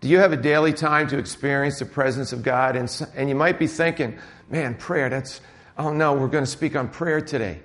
Do 0.00 0.08
you 0.08 0.18
have 0.18 0.32
a 0.32 0.36
daily 0.36 0.72
time 0.72 1.08
to 1.08 1.18
experience 1.18 1.78
the 1.78 1.86
presence 1.86 2.32
of 2.32 2.42
God? 2.42 2.76
And, 2.76 3.08
and 3.14 3.28
you 3.28 3.34
might 3.34 3.58
be 3.58 3.66
thinking, 3.66 4.18
man, 4.48 4.74
prayer, 4.74 5.08
that's, 5.08 5.40
oh 5.76 5.92
no, 5.92 6.12
we're 6.12 6.28
going 6.28 6.44
to 6.44 6.50
speak 6.50 6.76
on 6.76 6.88
prayer 6.88 7.20
today. 7.20 7.60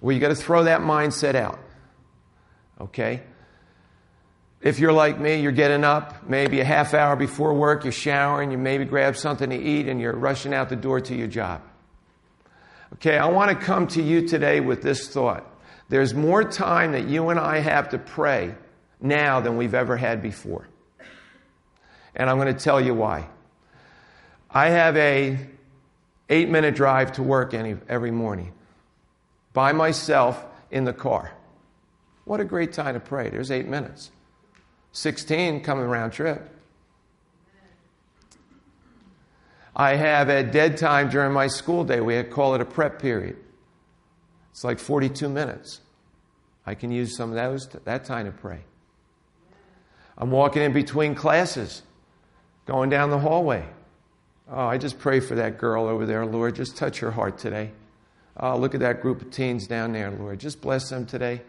Well, 0.00 0.14
you 0.14 0.20
got 0.20 0.28
to 0.28 0.34
throw 0.34 0.64
that 0.64 0.80
mindset 0.80 1.34
out. 1.34 1.58
Okay? 2.80 3.22
If 4.60 4.78
you're 4.78 4.92
like 4.92 5.18
me, 5.18 5.40
you're 5.40 5.52
getting 5.52 5.84
up 5.84 6.28
maybe 6.28 6.60
a 6.60 6.64
half 6.64 6.92
hour 6.92 7.16
before 7.16 7.54
work, 7.54 7.84
you're 7.84 7.92
showering, 7.92 8.50
you 8.50 8.58
maybe 8.58 8.84
grab 8.84 9.16
something 9.16 9.50
to 9.50 9.56
eat, 9.56 9.88
and 9.88 10.00
you're 10.00 10.14
rushing 10.14 10.52
out 10.52 10.68
the 10.68 10.76
door 10.76 11.00
to 11.00 11.14
your 11.14 11.28
job. 11.28 11.62
Okay, 12.94 13.16
I 13.16 13.26
want 13.26 13.50
to 13.50 13.64
come 13.64 13.86
to 13.88 14.02
you 14.02 14.26
today 14.26 14.60
with 14.60 14.82
this 14.82 15.08
thought. 15.08 15.46
There's 15.88 16.12
more 16.12 16.44
time 16.44 16.92
that 16.92 17.08
you 17.08 17.30
and 17.30 17.40
I 17.40 17.58
have 17.58 17.90
to 17.90 17.98
pray 17.98 18.54
now 19.00 19.40
than 19.40 19.56
we've 19.56 19.74
ever 19.74 19.96
had 19.96 20.22
before. 20.22 20.68
And 22.14 22.28
I'm 22.28 22.36
going 22.36 22.54
to 22.54 22.60
tell 22.60 22.80
you 22.80 22.94
why. 22.94 23.28
I 24.50 24.68
have 24.70 24.96
a 24.96 25.38
8 26.28 26.48
minute 26.48 26.74
drive 26.74 27.12
to 27.12 27.22
work 27.22 27.54
any, 27.54 27.76
every 27.88 28.10
morning 28.10 28.52
by 29.60 29.72
myself 29.72 30.42
in 30.70 30.84
the 30.84 30.92
car. 30.94 31.34
What 32.24 32.40
a 32.40 32.46
great 32.46 32.72
time 32.72 32.94
to 32.94 33.00
pray. 33.00 33.28
There's 33.28 33.50
8 33.50 33.68
minutes. 33.68 34.10
16 34.92 35.62
coming 35.62 35.84
round 35.84 36.14
trip. 36.14 36.48
I 39.76 39.96
have 39.96 40.30
a 40.30 40.42
dead 40.42 40.78
time 40.78 41.10
during 41.10 41.34
my 41.34 41.46
school 41.46 41.84
day. 41.84 42.00
We 42.00 42.22
call 42.22 42.54
it 42.54 42.62
a 42.62 42.64
prep 42.64 43.02
period. 43.02 43.36
It's 44.50 44.64
like 44.64 44.78
42 44.78 45.28
minutes. 45.28 45.82
I 46.64 46.74
can 46.74 46.90
use 46.90 47.14
some 47.14 47.28
of 47.28 47.36
those, 47.36 47.68
that 47.84 48.06
time 48.06 48.24
to 48.24 48.32
pray. 48.32 48.60
I'm 50.16 50.30
walking 50.30 50.62
in 50.62 50.72
between 50.72 51.14
classes 51.14 51.82
going 52.64 52.88
down 52.88 53.10
the 53.10 53.18
hallway. 53.18 53.66
Oh, 54.50 54.64
I 54.64 54.78
just 54.78 54.98
pray 54.98 55.20
for 55.20 55.34
that 55.34 55.58
girl 55.58 55.84
over 55.84 56.06
there, 56.06 56.24
Lord. 56.24 56.54
Just 56.54 56.78
touch 56.78 57.00
her 57.00 57.10
heart 57.10 57.36
today. 57.36 57.72
Oh, 58.36 58.56
look 58.56 58.74
at 58.74 58.80
that 58.80 59.02
group 59.02 59.22
of 59.22 59.30
teens 59.30 59.66
down 59.66 59.92
there, 59.92 60.10
Lord. 60.10 60.38
Just 60.38 60.60
bless 60.60 60.88
them 60.88 61.06
today. 61.06 61.42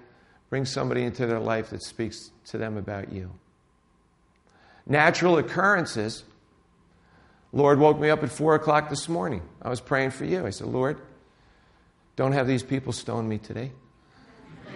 Bring 0.49 0.65
somebody 0.65 1.03
into 1.03 1.25
their 1.25 1.39
life 1.39 1.69
that 1.69 1.83
speaks 1.83 2.31
to 2.47 2.57
them 2.57 2.77
about 2.77 3.13
you. 3.13 3.31
Natural 4.85 5.37
occurrences. 5.37 6.23
Lord 7.53 7.79
woke 7.79 7.99
me 7.99 8.09
up 8.09 8.23
at 8.23 8.31
4 8.31 8.55
o'clock 8.55 8.89
this 8.89 9.07
morning. 9.07 9.41
I 9.61 9.69
was 9.69 9.79
praying 9.79 10.11
for 10.11 10.25
you. 10.25 10.45
I 10.45 10.49
said, 10.49 10.67
Lord, 10.67 10.99
don't 12.15 12.33
have 12.33 12.47
these 12.47 12.63
people 12.63 12.91
stone 12.91 13.27
me 13.27 13.37
today. 13.37 13.71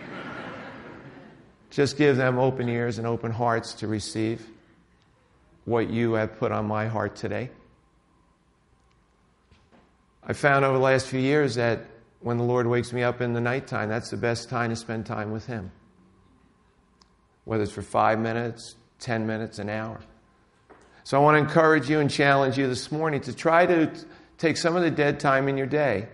Just 1.70 1.98
give 1.98 2.18
them 2.18 2.38
open 2.38 2.70
ears 2.70 2.98
and 2.98 3.08
open 3.08 3.32
hearts 3.32 3.74
to 3.76 3.88
receive 3.88 4.48
what 5.66 5.90
you 5.90 6.14
have 6.14 6.38
put 6.38 6.52
on 6.52 6.66
my 6.66 6.88
heart 6.88 7.16
today. 7.16 7.50
I 10.24 10.34
found 10.34 10.64
over 10.64 10.78
the 10.78 10.84
last 10.84 11.08
few 11.08 11.20
years 11.20 11.56
that 11.56 11.82
when 12.26 12.40
the 12.40 12.44
Lord 12.44 12.66
wakes 12.66 12.92
me 12.92 13.04
up 13.04 13.22
in 13.22 13.34
the 13.34 13.40
nighttime, 13.40 13.88
that's 13.88 14.10
the 14.10 14.18
best 14.18 14.50
time 14.50 14.72
to 14.72 14.76
spend 14.76 15.06
time 15.06 15.32
with 15.32 15.46
Him. 15.46 15.72
Whether 17.44 17.62
it's 17.62 17.72
for 17.72 17.84
five 17.84 18.18
minutes, 18.18 18.74
10 18.98 19.28
minutes, 19.28 19.60
an 19.60 19.70
hour. 19.70 20.00
So 21.04 21.20
I 21.20 21.22
want 21.22 21.36
to 21.36 21.40
encourage 21.40 21.88
you 21.88 22.00
and 22.00 22.10
challenge 22.10 22.58
you 22.58 22.66
this 22.66 22.92
morning 22.92 23.22
to 23.22 23.36
try 23.36 23.68
to 23.68 23.92
take 24.40 24.58
some 24.58 24.76
of 24.76 24.82
the 24.82 24.90
dead 24.90 25.20
time 25.20 25.48
in 25.48 25.56
your 25.56 25.68
day 25.68 26.08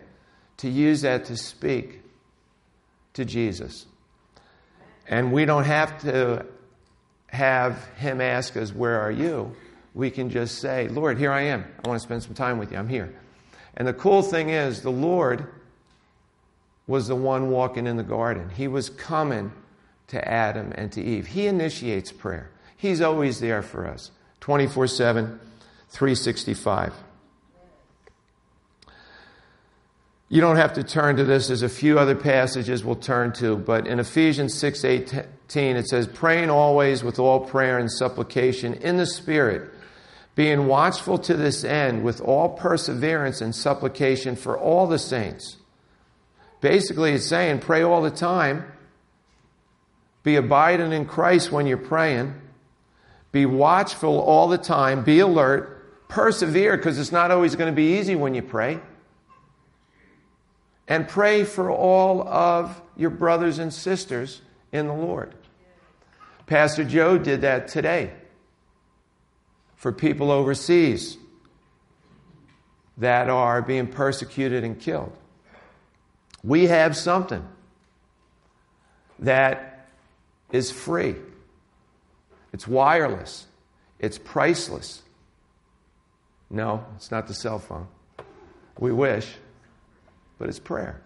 to 0.57 0.67
use 0.67 0.99
that 1.03 1.23
to 1.25 1.37
speak 1.37 2.01
to 3.13 3.23
Jesus. 3.23 3.85
And 5.07 5.31
we 5.31 5.45
don't 5.45 5.63
have 5.63 6.01
to 6.01 6.45
have 7.27 7.85
him 7.95 8.19
ask 8.19 8.57
us, 8.57 8.75
Where 8.75 8.99
are 8.99 9.11
you? 9.11 9.55
We 9.93 10.11
can 10.11 10.29
just 10.29 10.59
say, 10.59 10.89
Lord, 10.89 11.17
here 11.17 11.31
I 11.31 11.43
am. 11.43 11.63
I 11.85 11.87
want 11.87 12.01
to 12.01 12.05
spend 12.05 12.21
some 12.21 12.33
time 12.33 12.57
with 12.57 12.73
you. 12.73 12.77
I'm 12.77 12.89
here. 12.89 13.17
And 13.77 13.87
the 13.87 13.93
cool 13.93 14.21
thing 14.21 14.49
is, 14.49 14.81
the 14.81 14.91
Lord 14.91 15.47
was 16.87 17.07
the 17.07 17.15
one 17.15 17.49
walking 17.49 17.87
in 17.87 17.97
the 17.97 18.03
garden. 18.03 18.49
He 18.49 18.67
was 18.67 18.89
coming 18.89 19.51
to 20.07 20.27
Adam 20.27 20.71
and 20.75 20.91
to 20.91 21.01
Eve. 21.01 21.27
He 21.27 21.47
initiates 21.47 22.11
prayer. 22.11 22.49
He's 22.75 23.01
always 23.01 23.39
there 23.39 23.61
for 23.61 23.87
us 23.87 24.11
24 24.41 24.87
7, 24.87 25.39
365. 25.89 26.93
You 30.31 30.39
don't 30.39 30.55
have 30.55 30.73
to 30.73 30.83
turn 30.83 31.17
to 31.17 31.25
this. 31.25 31.47
There's 31.47 31.61
a 31.61 31.67
few 31.67 31.99
other 31.99 32.15
passages 32.15 32.85
we'll 32.85 32.95
turn 32.95 33.33
to, 33.33 33.57
but 33.57 33.85
in 33.85 33.99
Ephesians 33.99 34.53
6 34.53 34.85
18, 34.85 35.75
it 35.75 35.87
says, 35.89 36.07
Praying 36.07 36.49
always 36.49 37.03
with 37.03 37.19
all 37.19 37.41
prayer 37.41 37.77
and 37.77 37.91
supplication 37.91 38.75
in 38.75 38.95
the 38.95 39.05
Spirit, 39.05 39.69
being 40.33 40.67
watchful 40.67 41.17
to 41.17 41.35
this 41.35 41.65
end 41.65 42.05
with 42.05 42.21
all 42.21 42.47
perseverance 42.47 43.41
and 43.41 43.53
supplication 43.53 44.37
for 44.37 44.57
all 44.57 44.87
the 44.87 44.99
saints. 44.99 45.57
Basically, 46.61 47.13
it's 47.13 47.25
saying 47.25 47.59
pray 47.59 47.81
all 47.81 48.01
the 48.01 48.11
time, 48.11 48.71
be 50.23 50.35
abiding 50.35 50.93
in 50.93 51.05
Christ 51.05 51.51
when 51.51 51.65
you're 51.65 51.77
praying, 51.77 52.39
be 53.31 53.45
watchful 53.45 54.19
all 54.19 54.47
the 54.47 54.59
time, 54.59 55.03
be 55.03 55.19
alert, 55.19 56.07
persevere 56.07 56.77
because 56.77 56.99
it's 56.99 57.11
not 57.11 57.31
always 57.31 57.55
going 57.55 57.71
to 57.71 57.75
be 57.75 57.97
easy 57.97 58.15
when 58.15 58.35
you 58.35 58.43
pray. 58.43 58.79
And 60.87 61.07
pray 61.07 61.45
for 61.45 61.71
all 61.71 62.27
of 62.27 62.79
your 62.95 63.09
brothers 63.09 63.57
and 63.57 63.73
sisters 63.73 64.41
in 64.71 64.87
the 64.87 64.93
Lord. 64.93 65.33
Pastor 66.45 66.83
Joe 66.83 67.17
did 67.17 67.41
that 67.41 67.69
today 67.69 68.13
for 69.75 69.91
people 69.91 70.29
overseas 70.29 71.17
that 72.97 73.29
are 73.29 73.61
being 73.61 73.87
persecuted 73.87 74.63
and 74.63 74.79
killed. 74.79 75.15
We 76.43 76.67
have 76.67 76.97
something 76.97 77.47
that 79.19 79.87
is 80.51 80.71
free. 80.71 81.15
It's 82.51 82.67
wireless. 82.67 83.47
It's 83.99 84.17
priceless. 84.17 85.01
No, 86.49 86.85
it's 86.95 87.11
not 87.11 87.27
the 87.27 87.33
cell 87.33 87.59
phone. 87.59 87.87
We 88.77 88.91
wish 88.91 89.35
but 90.41 90.49
it's 90.49 90.57
prayer. 90.57 90.99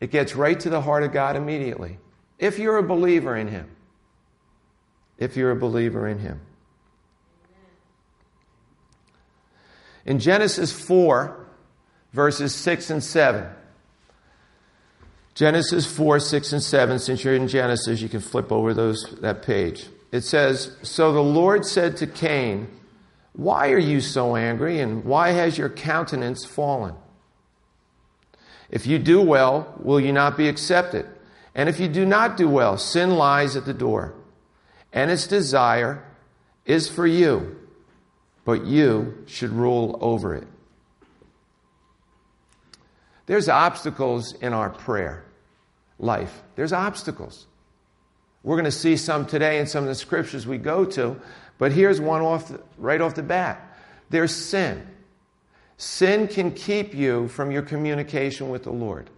It 0.00 0.10
gets 0.10 0.36
right 0.36 0.60
to 0.60 0.68
the 0.68 0.82
heart 0.82 1.02
of 1.02 1.10
God 1.10 1.34
immediately. 1.34 1.96
If 2.38 2.58
you're 2.58 2.76
a 2.76 2.82
believer 2.82 3.34
in 3.34 3.48
Him. 3.48 3.70
If 5.16 5.38
you're 5.38 5.50
a 5.50 5.56
believer 5.56 6.06
in 6.06 6.18
Him. 6.18 6.42
In 10.04 10.18
Genesis 10.18 10.70
4, 10.70 11.46
verses 12.12 12.54
6 12.54 12.90
and 12.90 13.02
7. 13.02 13.46
Genesis 15.36 15.84
4, 15.84 16.18
6 16.18 16.52
and 16.54 16.62
7. 16.62 16.98
Since 16.98 17.22
you're 17.22 17.34
in 17.34 17.46
Genesis, 17.46 18.00
you 18.00 18.08
can 18.08 18.20
flip 18.20 18.50
over 18.50 18.72
those, 18.72 19.04
that 19.20 19.42
page. 19.42 19.86
It 20.10 20.22
says, 20.22 20.74
So 20.82 21.12
the 21.12 21.22
Lord 21.22 21.66
said 21.66 21.98
to 21.98 22.06
Cain, 22.06 22.68
Why 23.34 23.70
are 23.72 23.78
you 23.78 24.00
so 24.00 24.34
angry, 24.34 24.80
and 24.80 25.04
why 25.04 25.32
has 25.32 25.58
your 25.58 25.68
countenance 25.68 26.46
fallen? 26.46 26.94
If 28.70 28.86
you 28.86 28.98
do 28.98 29.20
well, 29.20 29.74
will 29.78 30.00
you 30.00 30.10
not 30.10 30.38
be 30.38 30.48
accepted? 30.48 31.06
And 31.54 31.68
if 31.68 31.78
you 31.78 31.88
do 31.88 32.06
not 32.06 32.38
do 32.38 32.48
well, 32.48 32.78
sin 32.78 33.16
lies 33.16 33.56
at 33.56 33.66
the 33.66 33.74
door, 33.74 34.14
and 34.90 35.10
its 35.10 35.26
desire 35.26 36.02
is 36.64 36.88
for 36.88 37.06
you, 37.06 37.58
but 38.46 38.64
you 38.64 39.22
should 39.26 39.50
rule 39.50 39.98
over 40.00 40.34
it. 40.34 40.48
There's 43.26 43.50
obstacles 43.50 44.32
in 44.32 44.54
our 44.54 44.70
prayer 44.70 45.25
life. 45.98 46.42
There's 46.54 46.72
obstacles. 46.72 47.46
We're 48.42 48.56
going 48.56 48.64
to 48.66 48.70
see 48.70 48.96
some 48.96 49.26
today 49.26 49.58
in 49.58 49.66
some 49.66 49.82
of 49.82 49.88
the 49.88 49.94
scriptures 49.94 50.46
we 50.46 50.58
go 50.58 50.84
to, 50.84 51.20
but 51.58 51.72
here's 51.72 52.00
one 52.00 52.22
off 52.22 52.48
the, 52.48 52.60
right 52.78 53.00
off 53.00 53.14
the 53.14 53.22
bat. 53.22 53.76
There's 54.10 54.34
sin. 54.34 54.86
Sin 55.78 56.28
can 56.28 56.52
keep 56.52 56.94
you 56.94 57.28
from 57.28 57.50
your 57.50 57.62
communication 57.62 58.48
with 58.50 58.62
the 58.62 58.70
Lord. 58.70 59.10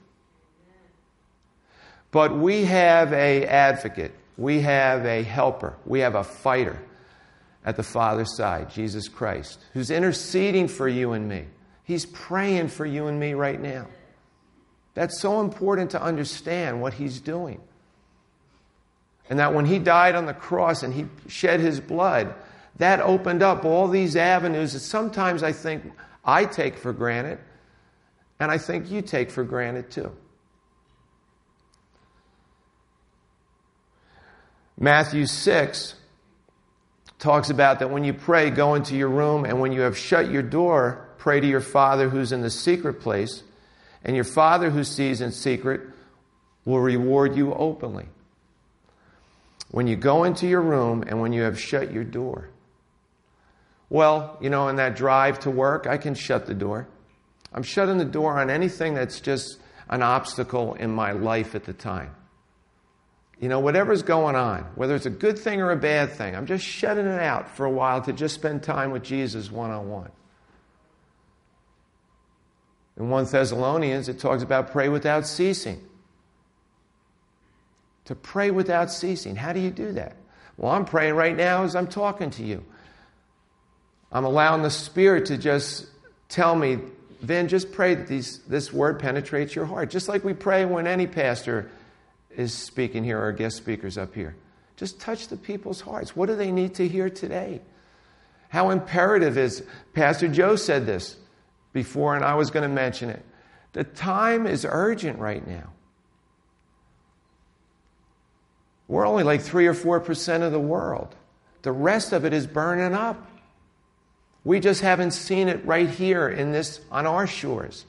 But 2.11 2.37
we 2.37 2.65
have 2.65 3.13
a 3.13 3.45
advocate. 3.47 4.13
We 4.37 4.61
have 4.61 5.05
a 5.05 5.23
helper. 5.23 5.77
We 5.85 6.01
have 6.01 6.15
a 6.15 6.25
fighter. 6.25 6.81
at 7.65 7.77
the 7.77 7.83
Father's 7.83 8.35
side, 8.35 8.71
Jesus 8.71 9.09
Christ, 9.09 9.59
who's 9.75 9.91
interceding 9.91 10.69
for 10.69 10.89
you 10.89 11.13
and 11.13 11.29
me. 11.29 11.45
He's 11.85 12.07
praying 12.07 12.69
for 12.69 12.87
you 12.87 13.09
and 13.09 13.21
me 13.21 13.35
right 13.35 13.61
now. 13.61 13.89
That's 14.99 15.21
so 15.21 15.41
important 15.41 15.93
to 15.93 16.03
understand 16.03 16.83
what 16.83 16.93
He's 16.93 17.21
doing. 17.21 17.61
And 19.31 19.39
that 19.39 19.55
when 19.55 19.65
He 19.65 19.79
died 19.79 20.17
on 20.17 20.27
the 20.27 20.35
cross 20.35 20.83
and 20.83 20.93
He 20.93 21.07
shed 21.29 21.61
His 21.61 21.79
blood, 21.79 22.35
that 22.79 22.99
opened 22.99 23.41
up 23.41 23.65
all 23.65 23.87
these 23.87 24.17
avenues 24.17 24.73
that 24.73 24.81
sometimes 24.81 25.45
I 25.45 25.53
think 25.53 25.85
I 26.25 26.47
take 26.47 26.77
for 26.77 26.93
granted, 26.93 27.39
and 28.41 28.51
I 28.51 28.59
think 28.59 28.91
you 28.91 29.01
take 29.01 29.31
for 29.31 29.45
granted 29.45 29.89
too. 29.89 30.11
Matthew 34.77 35.27
6 35.27 35.95
talks 37.21 37.51
about 37.51 37.79
that 37.79 37.91
when 37.91 38.03
you 38.03 38.15
pray, 38.15 38.51
go 38.51 38.75
into 38.75 38.97
your 38.97 39.11
room, 39.11 39.45
and 39.45 39.61
when 39.61 39.71
you 39.71 39.83
have 39.83 39.97
shut 39.97 40.29
your 40.29 40.43
door, 40.43 41.09
pray 41.19 41.39
to 41.39 41.47
your 41.47 41.61
Father 41.61 42.09
who's 42.09 42.33
in 42.33 42.43
the 42.43 42.51
secret 42.51 42.95
place, 42.95 43.45
and 44.05 44.15
your 44.15 44.25
Father 44.25 44.71
who 44.71 44.85
sees 44.85 45.21
in 45.21 45.33
secret 45.33 45.81
will 46.65 46.81
reward 46.81 47.37
you 47.37 47.55
openly. 47.55 48.07
When 49.71 49.87
you 49.87 49.97
go 49.97 50.25
into 50.25 50.47
your 50.47 50.63
room 50.63 51.05
and 51.07 51.21
when 51.21 51.33
you 51.33 51.43
have 51.43 51.61
shut 51.61 51.93
your 51.93 52.05
door. 52.05 52.49
Well, 53.91 54.37
you 54.41 54.51
know, 54.51 54.69
in 54.69 54.77
that 54.77 54.97
drive 54.97 55.41
to 55.41 55.51
work, 55.51 55.87
I 55.87 55.97
can 55.97 56.15
shut 56.15 56.47
the 56.47 56.55
door. 56.55 56.89
I'm 57.53 57.63
shutting 57.63 57.99
the 57.99 58.05
door 58.05 58.39
on 58.39 58.51
anything 58.51 58.95
that's 58.95 59.21
just 59.21 59.59
an 59.89 60.03
obstacle 60.03 60.75
in 60.75 60.91
my 60.91 61.13
life 61.13 61.55
at 61.55 61.65
the 61.65 61.73
time. 61.73 62.15
You 63.41 63.49
know, 63.49 63.61
whatever's 63.61 64.03
going 64.03 64.37
on, 64.37 64.63
whether 64.75 64.95
it's 64.95 65.07
a 65.07 65.11
good 65.11 65.39
thing 65.39 65.61
or 65.61 65.71
a 65.71 65.77
bad 65.77 66.13
thing, 66.13 66.35
I'm 66.35 66.47
just 66.47 66.65
shutting 66.65 67.07
it 67.07 67.21
out 67.21 67.57
for 67.57 67.65
a 67.65 67.71
while 67.71 68.03
to 68.03 68.13
just 68.13 68.35
spend 68.35 68.63
time 68.63 68.91
with 68.91 69.05
Jesus 69.05 69.51
one 69.51 69.71
on 69.71 69.89
one. 69.89 70.11
In 72.99 73.11
1 73.11 73.27
Thessalonians, 73.27 74.09
it 74.09 74.19
talks 74.19 74.43
about 74.43 74.73
pray 74.73 74.89
without 74.89 75.27
ceasing. 75.27 75.81
To 78.07 78.15
pray 78.15 78.51
without 78.51 78.91
ceasing. 78.91 79.37
How 79.37 79.53
do 79.53 79.61
you 79.61 79.71
do 79.71 79.93
that? 79.93 80.17
Well, 80.57 80.73
I'm 80.73 80.85
praying 80.85 81.15
right 81.15 81.37
now 81.37 81.63
as 81.63 81.77
I'm 81.77 81.87
talking 81.87 82.31
to 82.31 82.43
you. 82.43 82.65
I'm 84.11 84.25
allowing 84.25 84.63
the 84.63 84.71
Spirit 84.71 85.27
to 85.27 85.39
just 85.39 85.87
tell 86.29 86.57
me, 86.57 86.79
Vin, 87.21 87.49
just 87.49 87.71
pray 87.71 87.95
that 87.95 88.09
these, 88.09 88.39
this 88.41 88.73
word 88.73 88.99
penetrates 88.99 89.55
your 89.55 89.67
heart. 89.67 89.91
Just 89.91 90.09
like 90.09 90.25
we 90.25 90.33
pray 90.33 90.65
when 90.65 90.87
any 90.87 91.07
pastor 91.07 91.71
is 92.37 92.53
speaking 92.53 93.05
here 93.05 93.23
or 93.23 93.31
guest 93.33 93.57
speakers 93.57 93.97
up 93.97 94.15
here. 94.15 94.35
Just 94.77 95.01
touch 95.01 95.29
the 95.29 95.37
people's 95.37 95.81
hearts. 95.81 96.17
What 96.17 96.27
do 96.27 96.37
they 96.37 96.51
need 96.51 96.75
to 96.77 96.89
hear 96.89 97.11
today? 97.11 97.61
How 98.49 98.71
imperative 98.71 99.37
is, 99.37 99.63
Pastor 99.93 100.29
Joe 100.29 100.57
said 100.57 100.87
this 100.87 101.17
before, 101.79 102.17
and 102.17 102.25
I 102.25 102.35
was 102.35 102.51
going 102.51 102.69
to 102.69 102.75
mention 102.75 103.09
it. 103.09 103.25
The 103.73 103.85
time 103.85 104.49
is 104.49 104.67
urgent 104.69 105.21
right 105.21 105.47
now. 105.47 105.71
We're 108.89 109.07
only 109.07 109.23
like 109.23 109.43
3 109.43 109.69
or 109.69 109.75
4% 109.75 110.43
of 110.43 110.51
the 110.51 110.59
world. 110.59 111.15
The 111.63 111.71
rest 111.71 112.13
of 112.13 112.25
it 112.25 112.33
is 112.33 112.49
burning 112.49 112.95
up. 112.95 113.31
We 114.43 114.59
just 114.59 114.81
haven't 114.81 115.13
seen 115.13 115.47
it 115.47 115.65
right 115.65 115.89
here 115.89 116.29
in 116.29 116.51
this 116.51 116.81
on 116.91 117.07
our 117.07 117.29
shores. 117.29 117.85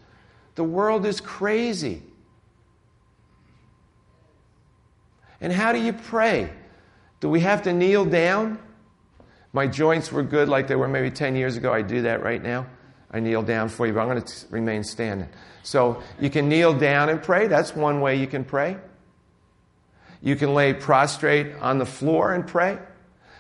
The 0.53 0.63
world 0.63 1.08
is 1.08 1.19
crazy. 1.19 2.03
And 5.41 5.51
how 5.51 5.72
do 5.72 5.79
you 5.79 5.93
pray? 5.93 6.51
Do 7.22 7.29
we 7.29 7.39
have 7.39 7.63
to 7.63 7.74
kneel 7.74 8.05
down? 8.05 8.60
My 9.51 9.65
joints 9.65 10.12
were 10.12 10.22
good 10.22 10.48
like 10.48 10.67
they 10.67 10.75
were 10.75 10.88
maybe 10.88 11.10
10 11.10 11.36
years 11.36 11.58
ago. 11.58 11.74
I 11.74 11.81
do 11.81 12.03
that 12.03 12.22
right 12.22 12.43
now. 12.43 12.67
I 13.11 13.19
kneel 13.19 13.41
down 13.41 13.69
for 13.69 13.87
you, 13.87 13.93
but 13.93 14.01
I'm 14.01 14.07
going 14.07 14.21
to 14.21 14.33
remain 14.49 14.83
standing. 14.83 15.29
So 15.63 16.03
you 16.19 16.29
can 16.29 16.47
kneel 16.47 16.73
down 16.73 17.09
and 17.09 17.21
pray. 17.21 17.47
That's 17.47 17.75
one 17.75 18.01
way 18.01 18.15
you 18.17 18.27
can 18.27 18.43
pray. 18.43 18.77
You 20.22 20.35
can 20.35 20.53
lay 20.53 20.74
prostrate 20.74 21.55
on 21.61 21.77
the 21.77 21.85
floor 21.85 22.33
and 22.33 22.45
pray. 22.45 22.77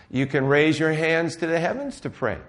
You 0.09 0.25
can 0.25 0.45
raise 0.45 0.79
your 0.79 0.93
hands 0.93 1.35
to 1.37 1.47
the 1.47 1.59
heavens 1.59 1.99
to 2.01 2.09
pray. 2.09 2.39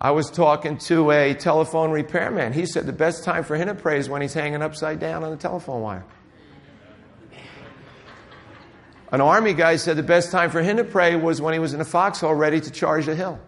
I 0.00 0.12
was 0.12 0.30
talking 0.30 0.78
to 0.78 1.10
a 1.10 1.34
telephone 1.34 1.90
repairman. 1.90 2.54
He 2.54 2.64
said 2.64 2.86
the 2.86 2.92
best 2.92 3.22
time 3.22 3.44
for 3.44 3.54
him 3.56 3.68
to 3.68 3.74
pray 3.74 3.98
is 3.98 4.08
when 4.08 4.22
he's 4.22 4.32
hanging 4.32 4.62
upside 4.62 4.98
down 4.98 5.22
on 5.22 5.30
the 5.30 5.36
telephone 5.36 5.82
wire. 5.82 6.04
An 9.12 9.20
army 9.20 9.52
guy 9.52 9.76
said 9.76 9.96
the 9.96 10.02
best 10.02 10.30
time 10.30 10.50
for 10.50 10.62
him 10.62 10.76
to 10.78 10.84
pray 10.84 11.16
was 11.16 11.42
when 11.42 11.52
he 11.52 11.58
was 11.58 11.74
in 11.74 11.80
a 11.80 11.84
foxhole 11.84 12.34
ready 12.34 12.60
to 12.60 12.70
charge 12.70 13.08
a 13.08 13.14
hill. 13.14 13.40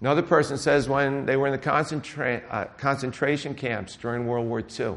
Another 0.00 0.22
person 0.22 0.58
says 0.58 0.88
when 0.88 1.24
they 1.26 1.36
were 1.36 1.46
in 1.46 1.52
the 1.52 1.58
concentra- 1.58 2.42
uh, 2.50 2.66
concentration 2.76 3.54
camps 3.54 3.96
during 3.96 4.26
World 4.26 4.46
War 4.46 4.60
II. 4.60 4.96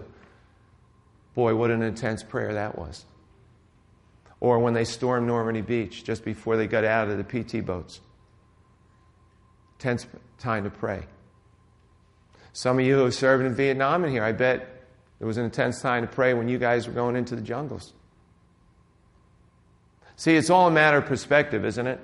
Boy, 1.34 1.56
what 1.56 1.72
an 1.72 1.82
intense 1.82 2.22
prayer 2.22 2.54
that 2.54 2.78
was. 2.78 3.06
Or 4.42 4.60
when 4.60 4.74
they 4.74 4.84
stormed 4.84 5.28
Normandy 5.28 5.62
Beach 5.62 6.04
just 6.04 6.26
before 6.26 6.58
they 6.58 6.68
got 6.68 6.84
out 6.84 7.10
of 7.10 7.18
the 7.18 7.24
PT 7.24 7.66
boats. 7.66 8.02
Tense 9.78 10.06
time 10.38 10.66
to 10.66 10.70
pray. 10.70 11.06
Some 12.52 12.80
of 12.80 12.86
you 12.86 12.96
who 12.96 13.04
have 13.06 13.14
served 13.14 13.46
in 13.46 13.56
Vietnam 13.56 14.04
in 14.04 14.12
here, 14.12 14.24
I 14.24 14.34
bet 14.34 14.86
it 15.20 15.26
was 15.26 15.38
an 15.38 15.46
intense 15.46 15.82
time 15.82 16.06
to 16.06 16.12
pray 16.12 16.34
when 16.34 16.50
you 16.50 16.58
guys 16.58 16.88
were 16.88 16.94
going 16.94 17.16
into 17.16 17.36
the 17.36 17.42
jungles. 17.42 17.94
See, 20.18 20.36
it's 20.36 20.50
all 20.50 20.68
a 20.68 20.72
matter 20.72 20.98
of 20.98 21.06
perspective, 21.06 21.64
isn't 21.64 21.88
it? 21.88 22.00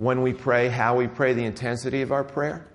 When 0.00 0.22
we 0.22 0.32
pray, 0.32 0.70
how 0.70 0.96
we 0.96 1.08
pray, 1.08 1.34
the 1.34 1.44
intensity 1.44 2.00
of 2.00 2.10
our 2.10 2.24
prayer. 2.24 2.66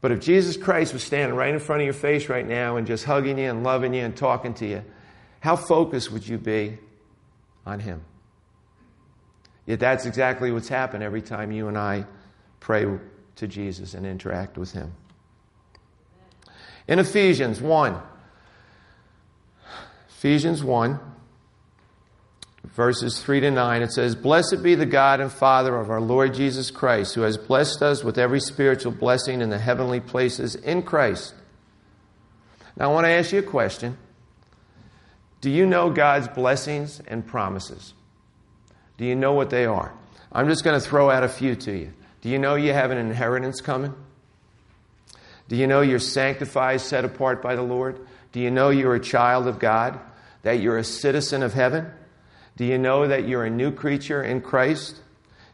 But 0.00 0.10
if 0.10 0.20
Jesus 0.20 0.56
Christ 0.56 0.94
was 0.94 1.02
standing 1.04 1.36
right 1.36 1.52
in 1.52 1.60
front 1.60 1.82
of 1.82 1.84
your 1.84 1.92
face 1.92 2.30
right 2.30 2.48
now 2.48 2.78
and 2.78 2.86
just 2.86 3.04
hugging 3.04 3.36
you 3.36 3.50
and 3.50 3.62
loving 3.62 3.92
you 3.92 4.02
and 4.02 4.16
talking 4.16 4.54
to 4.54 4.66
you, 4.66 4.82
how 5.40 5.54
focused 5.54 6.10
would 6.10 6.26
you 6.26 6.38
be 6.38 6.78
on 7.66 7.80
Him? 7.80 8.00
Yet 9.66 9.78
that's 9.78 10.06
exactly 10.06 10.50
what's 10.52 10.68
happened 10.68 11.02
every 11.02 11.20
time 11.20 11.52
you 11.52 11.68
and 11.68 11.76
I 11.76 12.06
pray 12.58 12.86
to 13.34 13.46
Jesus 13.46 13.92
and 13.92 14.06
interact 14.06 14.56
with 14.56 14.72
Him. 14.72 14.90
In 16.88 16.98
Ephesians 16.98 17.60
1, 17.60 17.94
Ephesians 20.08 20.64
1, 20.64 20.98
verses 22.74 23.22
3 23.22 23.40
to 23.40 23.50
9, 23.50 23.82
it 23.82 23.92
says, 23.92 24.14
Blessed 24.14 24.62
be 24.62 24.74
the 24.74 24.86
God 24.86 25.20
and 25.20 25.32
Father 25.32 25.76
of 25.76 25.90
our 25.90 26.00
Lord 26.00 26.34
Jesus 26.34 26.70
Christ, 26.70 27.14
who 27.14 27.22
has 27.22 27.36
blessed 27.36 27.82
us 27.82 28.04
with 28.04 28.18
every 28.18 28.40
spiritual 28.40 28.92
blessing 28.92 29.40
in 29.40 29.50
the 29.50 29.58
heavenly 29.58 30.00
places 30.00 30.54
in 30.54 30.82
Christ. 30.82 31.34
Now, 32.76 32.90
I 32.90 32.94
want 32.94 33.06
to 33.06 33.10
ask 33.10 33.32
you 33.32 33.38
a 33.38 33.42
question. 33.42 33.96
Do 35.40 35.50
you 35.50 35.66
know 35.66 35.90
God's 35.90 36.28
blessings 36.28 37.00
and 37.06 37.26
promises? 37.26 37.94
Do 38.98 39.04
you 39.04 39.14
know 39.14 39.32
what 39.32 39.50
they 39.50 39.64
are? 39.64 39.92
I'm 40.32 40.48
just 40.48 40.64
going 40.64 40.78
to 40.78 40.86
throw 40.86 41.10
out 41.10 41.22
a 41.22 41.28
few 41.28 41.54
to 41.56 41.72
you. 41.72 41.92
Do 42.20 42.28
you 42.28 42.38
know 42.38 42.56
you 42.56 42.72
have 42.72 42.90
an 42.90 42.98
inheritance 42.98 43.60
coming? 43.60 43.94
Do 45.48 45.56
you 45.56 45.66
know 45.66 45.80
you're 45.80 45.98
sanctified, 45.98 46.80
set 46.80 47.04
apart 47.04 47.40
by 47.40 47.54
the 47.54 47.62
Lord? 47.62 48.00
Do 48.32 48.40
you 48.40 48.50
know 48.50 48.70
you're 48.70 48.94
a 48.94 49.00
child 49.00 49.46
of 49.46 49.58
God? 49.58 50.00
That 50.42 50.60
you're 50.60 50.78
a 50.78 50.84
citizen 50.84 51.42
of 51.42 51.54
heaven? 51.54 51.90
Do 52.56 52.64
you 52.64 52.78
know 52.78 53.06
that 53.06 53.28
you're 53.28 53.44
a 53.44 53.50
new 53.50 53.70
creature 53.70 54.22
in 54.22 54.40
Christ? 54.40 55.00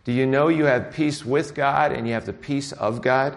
Do 0.05 0.13
you 0.13 0.27
know 0.27 0.49
you 0.49 0.65
have 0.65 0.93
peace 0.93 1.25
with 1.25 1.55
God 1.55 1.93
and 1.93 2.07
you 2.07 2.15
have 2.15 2.27
the 2.27 2.33
peace 2.33 2.73
of 2.73 3.03
God? 3.03 3.37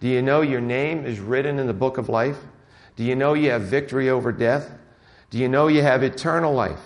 Do 0.00 0.08
you 0.08 0.22
know 0.22 0.42
your 0.42 0.60
name 0.60 1.04
is 1.04 1.18
written 1.18 1.58
in 1.58 1.66
the 1.66 1.74
book 1.74 1.98
of 1.98 2.08
life? 2.08 2.38
Do 2.96 3.04
you 3.04 3.16
know 3.16 3.34
you 3.34 3.50
have 3.50 3.62
victory 3.62 4.10
over 4.10 4.32
death? 4.32 4.70
Do 5.30 5.38
you 5.38 5.48
know 5.48 5.68
you 5.68 5.82
have 5.82 6.02
eternal 6.02 6.54
life? 6.54 6.80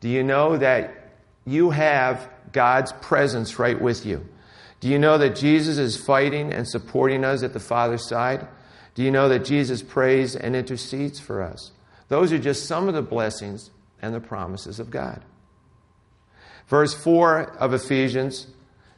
Do 0.00 0.08
you 0.08 0.22
know 0.22 0.56
that 0.56 1.14
you 1.44 1.70
have 1.70 2.28
God's 2.52 2.92
presence 2.92 3.58
right 3.58 3.80
with 3.80 4.06
you? 4.06 4.26
Do 4.80 4.88
you 4.88 4.98
know 4.98 5.18
that 5.18 5.36
Jesus 5.36 5.78
is 5.78 5.96
fighting 5.96 6.52
and 6.52 6.68
supporting 6.68 7.24
us 7.24 7.42
at 7.42 7.52
the 7.52 7.60
Father's 7.60 8.06
side? 8.08 8.46
Do 8.94 9.02
you 9.02 9.10
know 9.10 9.28
that 9.28 9.44
Jesus 9.44 9.82
prays 9.82 10.36
and 10.36 10.54
intercedes 10.54 11.18
for 11.18 11.42
us? 11.42 11.72
Those 12.08 12.32
are 12.32 12.38
just 12.38 12.66
some 12.66 12.88
of 12.88 12.94
the 12.94 13.02
blessings 13.02 13.70
and 14.02 14.14
the 14.14 14.20
promises 14.20 14.78
of 14.78 14.90
God. 14.90 15.22
Verse 16.66 16.94
4 16.94 17.56
of 17.58 17.74
Ephesians 17.74 18.46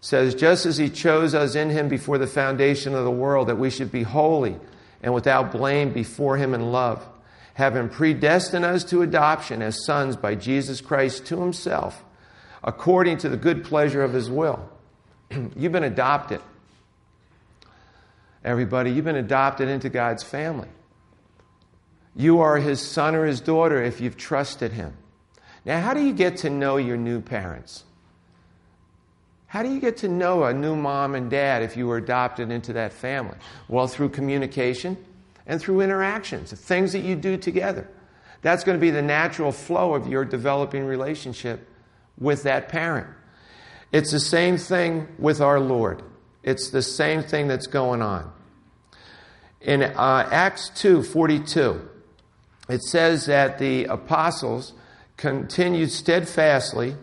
says, 0.01 0.35
Just 0.35 0.67
as 0.67 0.77
he 0.77 0.89
chose 0.89 1.35
us 1.35 1.55
in 1.55 1.71
him 1.71 1.89
before 1.89 2.19
the 2.19 2.27
foundation 2.27 2.95
of 2.95 3.05
the 3.05 3.11
world, 3.11 3.49
that 3.49 3.59
we 3.59 3.71
should 3.71 3.91
be 3.91 4.03
holy 4.03 4.57
and 5.03 5.13
without 5.13 5.53
blame 5.53 5.93
before 5.93 6.37
him 6.37 6.55
in 6.55 6.73
love, 6.73 7.07
having 7.55 7.89
predestined 7.89 8.65
us 8.65 8.85
to 8.85 9.03
adoption 9.03 9.63
as 9.63 9.85
sons 9.85 10.17
by 10.17 10.35
Jesus 10.35 10.81
Christ 10.81 11.27
to 11.27 11.41
himself, 11.41 12.05
according 12.63 13.19
to 13.19 13.29
the 13.29 13.37
good 13.37 13.65
pleasure 13.65 14.03
of 14.03 14.13
his 14.13 14.31
will. 14.31 14.69
you've 15.57 15.73
been 15.73 15.85
adopted. 15.85 16.41
Everybody, 18.45 18.93
you've 18.93 19.05
been 19.05 19.17
adopted 19.17 19.69
into 19.69 19.89
God's 19.89 20.23
family. 20.23 20.69
You 22.15 22.41
are 22.41 22.59
his 22.59 22.81
son 22.81 23.15
or 23.15 23.27
his 23.27 23.41
daughter 23.41 23.83
if 23.83 24.01
you've 24.01 24.17
trusted 24.17 24.73
him. 24.73 24.97
Now, 25.67 25.81
how 25.81 25.95
do 25.95 26.03
you 26.03 26.13
get 26.13 26.39
to 26.39 26.51
know 26.51 26.77
your 26.77 26.97
new 26.97 27.21
parents? 27.21 27.83
How 29.49 29.65
do 29.65 29.69
you 29.73 29.81
get 29.81 29.99
to 29.99 30.09
know 30.09 30.45
a 30.45 30.55
new 30.55 30.77
mom 30.77 31.17
and 31.17 31.29
dad 31.29 31.63
if 31.63 31.77
you 31.77 31.89
were 31.89 31.97
adopted 31.97 32.53
into 32.53 32.73
that 32.75 32.93
family? 32.93 33.37
Well, 33.69 33.89
through 33.89 34.11
communication 34.11 34.97
and 35.45 35.61
through 35.61 35.81
interactions, 35.81 36.53
things 36.53 36.93
that 36.93 37.01
you 37.01 37.17
do 37.17 37.37
together. 37.37 37.89
That's 38.43 38.63
going 38.63 38.79
to 38.79 38.81
be 38.81 38.91
the 38.91 39.03
natural 39.03 39.51
flow 39.51 39.95
of 39.95 40.07
your 40.07 40.25
developing 40.25 40.85
relationship 40.85 41.69
with 42.17 42.45
that 42.45 42.69
parent. 42.69 43.09
It's 43.91 44.13
the 44.13 44.21
same 44.21 44.59
thing 44.59 45.09
with 45.19 45.41
our 45.41 45.59
Lord. 45.59 46.03
It's 46.45 46.71
the 46.71 46.83
same 46.83 47.23
thing 47.23 47.49
that's 47.49 47.67
going 47.67 48.03
on. 48.03 48.33
In 49.61 49.83
uh, 49.83 50.29
Acts 50.31 50.71
2 50.77 51.03
42, 51.03 51.89
it 52.69 52.83
says 52.83 53.27
that 53.27 53.59
the 53.59 53.85
apostles 53.87 54.73
continued 55.17 55.91
steadfastly 55.91 56.97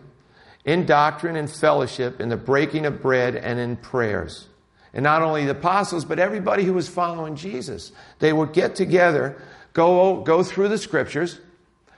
in 0.64 0.86
doctrine 0.86 1.36
and 1.36 1.50
fellowship, 1.50 2.20
in 2.20 2.28
the 2.28 2.36
breaking 2.36 2.86
of 2.86 3.02
bread, 3.02 3.36
and 3.36 3.58
in 3.58 3.76
prayers. 3.76 4.48
And 4.92 5.02
not 5.02 5.22
only 5.22 5.44
the 5.44 5.50
apostles, 5.50 6.04
but 6.04 6.18
everybody 6.18 6.64
who 6.64 6.72
was 6.72 6.88
following 6.88 7.36
Jesus. 7.36 7.92
They 8.20 8.32
would 8.32 8.52
get 8.52 8.76
together, 8.76 9.42
go, 9.72 10.22
go 10.22 10.42
through 10.42 10.68
the 10.68 10.78
scriptures, 10.78 11.40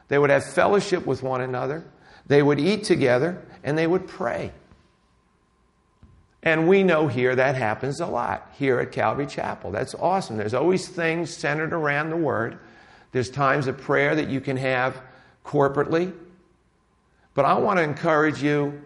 they 0.08 0.18
would 0.18 0.30
have 0.30 0.44
fellowship 0.44 1.06
with 1.06 1.22
one 1.22 1.40
another, 1.40 1.84
they 2.26 2.42
would 2.42 2.58
eat 2.58 2.84
together, 2.84 3.42
and 3.62 3.76
they 3.76 3.86
would 3.86 4.08
pray. 4.08 4.52
And 6.42 6.68
we 6.68 6.84
know 6.84 7.08
here 7.08 7.34
that 7.34 7.56
happens 7.56 8.00
a 8.00 8.06
lot 8.06 8.52
here 8.56 8.78
at 8.78 8.92
Calvary 8.92 9.26
Chapel. 9.26 9.72
That's 9.72 9.94
awesome. 9.96 10.36
There's 10.36 10.54
always 10.54 10.88
things 10.88 11.34
centered 11.34 11.72
around 11.72 12.10
the 12.10 12.16
Word. 12.16 12.58
There's 13.10 13.30
times 13.30 13.66
of 13.66 13.78
prayer 13.78 14.14
that 14.14 14.28
you 14.28 14.40
can 14.40 14.56
have 14.56 15.00
corporately. 15.46 16.12
But 17.34 17.44
I 17.44 17.54
want 17.54 17.78
to 17.78 17.82
encourage 17.82 18.42
you 18.42 18.82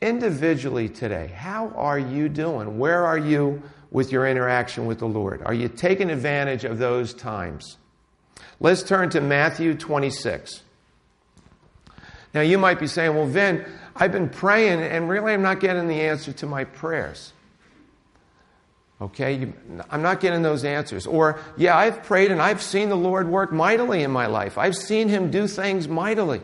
individually 0.00 0.88
today. 0.88 1.28
How 1.28 1.68
are 1.76 1.98
you 1.98 2.28
doing? 2.28 2.78
Where 2.78 3.06
are 3.06 3.18
you 3.18 3.62
with 3.90 4.10
your 4.10 4.26
interaction 4.26 4.86
with 4.86 4.98
the 4.98 5.06
Lord? 5.06 5.42
Are 5.44 5.54
you 5.54 5.68
taking 5.68 6.10
advantage 6.10 6.64
of 6.64 6.78
those 6.78 7.14
times? 7.14 7.76
Let's 8.58 8.82
turn 8.82 9.10
to 9.10 9.20
Matthew 9.20 9.74
26. 9.74 10.62
Now, 12.32 12.40
you 12.40 12.58
might 12.58 12.80
be 12.80 12.88
saying, 12.88 13.14
well, 13.14 13.26
Vin, 13.26 13.64
I've 13.94 14.10
been 14.10 14.28
praying 14.28 14.80
and 14.80 15.08
really 15.08 15.32
I'm 15.32 15.42
not 15.42 15.60
getting 15.60 15.86
the 15.86 16.00
answer 16.00 16.32
to 16.32 16.46
my 16.46 16.64
prayers. 16.64 17.33
Okay? 19.00 19.52
I'm 19.90 20.02
not 20.02 20.20
getting 20.20 20.42
those 20.42 20.64
answers. 20.64 21.06
Or, 21.06 21.40
yeah, 21.56 21.76
I've 21.76 22.02
prayed 22.04 22.30
and 22.30 22.40
I've 22.40 22.62
seen 22.62 22.88
the 22.88 22.96
Lord 22.96 23.28
work 23.28 23.52
mightily 23.52 24.02
in 24.02 24.10
my 24.10 24.26
life. 24.26 24.56
I've 24.56 24.76
seen 24.76 25.08
Him 25.08 25.30
do 25.30 25.46
things 25.46 25.88
mightily. 25.88 26.40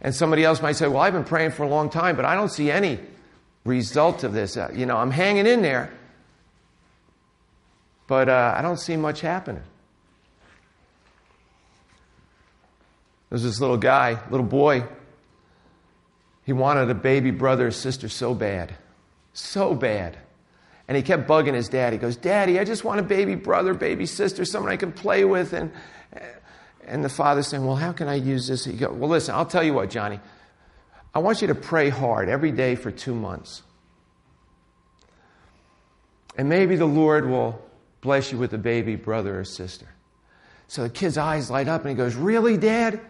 And 0.00 0.14
somebody 0.14 0.44
else 0.44 0.62
might 0.62 0.76
say, 0.76 0.88
well, 0.88 1.00
I've 1.00 1.12
been 1.12 1.24
praying 1.24 1.52
for 1.52 1.62
a 1.62 1.68
long 1.68 1.90
time, 1.90 2.16
but 2.16 2.24
I 2.24 2.34
don't 2.34 2.48
see 2.48 2.70
any 2.70 2.98
result 3.64 4.24
of 4.24 4.32
this. 4.32 4.56
Uh, 4.56 4.70
you 4.74 4.86
know, 4.86 4.96
I'm 4.96 5.12
hanging 5.12 5.46
in 5.46 5.62
there, 5.62 5.92
but 8.08 8.28
uh, 8.28 8.54
I 8.56 8.62
don't 8.62 8.78
see 8.78 8.96
much 8.96 9.20
happening. 9.20 9.62
There's 13.28 13.44
this 13.44 13.60
little 13.60 13.78
guy, 13.78 14.18
little 14.30 14.46
boy. 14.46 14.84
He 16.44 16.52
wanted 16.52 16.90
a 16.90 16.94
baby 16.94 17.30
brother 17.30 17.68
or 17.68 17.70
sister 17.70 18.08
so 18.08 18.34
bad. 18.34 18.74
So 19.32 19.74
bad. 19.74 20.18
And 20.88 20.96
he 20.96 21.02
kept 21.02 21.28
bugging 21.28 21.54
his 21.54 21.68
dad. 21.68 21.92
He 21.92 21.98
goes, 21.98 22.16
Daddy, 22.16 22.58
I 22.58 22.64
just 22.64 22.84
want 22.84 23.00
a 23.00 23.02
baby 23.02 23.34
brother, 23.34 23.72
baby 23.72 24.06
sister, 24.06 24.44
someone 24.44 24.72
I 24.72 24.76
can 24.76 24.92
play 24.92 25.24
with. 25.24 25.52
And, 25.52 25.72
and 26.86 27.04
the 27.04 27.08
father's 27.08 27.46
saying, 27.46 27.64
Well, 27.64 27.76
how 27.76 27.92
can 27.92 28.08
I 28.08 28.16
use 28.16 28.48
this? 28.48 28.64
He 28.64 28.74
goes, 28.74 28.94
Well, 28.94 29.08
listen, 29.08 29.34
I'll 29.34 29.46
tell 29.46 29.62
you 29.62 29.74
what, 29.74 29.90
Johnny. 29.90 30.20
I 31.14 31.20
want 31.20 31.40
you 31.40 31.48
to 31.48 31.54
pray 31.54 31.88
hard 31.88 32.28
every 32.28 32.52
day 32.52 32.74
for 32.74 32.90
two 32.90 33.14
months. 33.14 33.62
And 36.36 36.48
maybe 36.48 36.76
the 36.76 36.86
Lord 36.86 37.28
will 37.28 37.62
bless 38.00 38.32
you 38.32 38.38
with 38.38 38.52
a 38.54 38.58
baby 38.58 38.96
brother 38.96 39.38
or 39.38 39.44
sister. 39.44 39.86
So 40.68 40.84
the 40.84 40.90
kid's 40.90 41.18
eyes 41.18 41.50
light 41.50 41.68
up 41.68 41.82
and 41.82 41.90
he 41.90 41.96
goes, 41.96 42.14
Really, 42.14 42.56
Dad? 42.56 43.00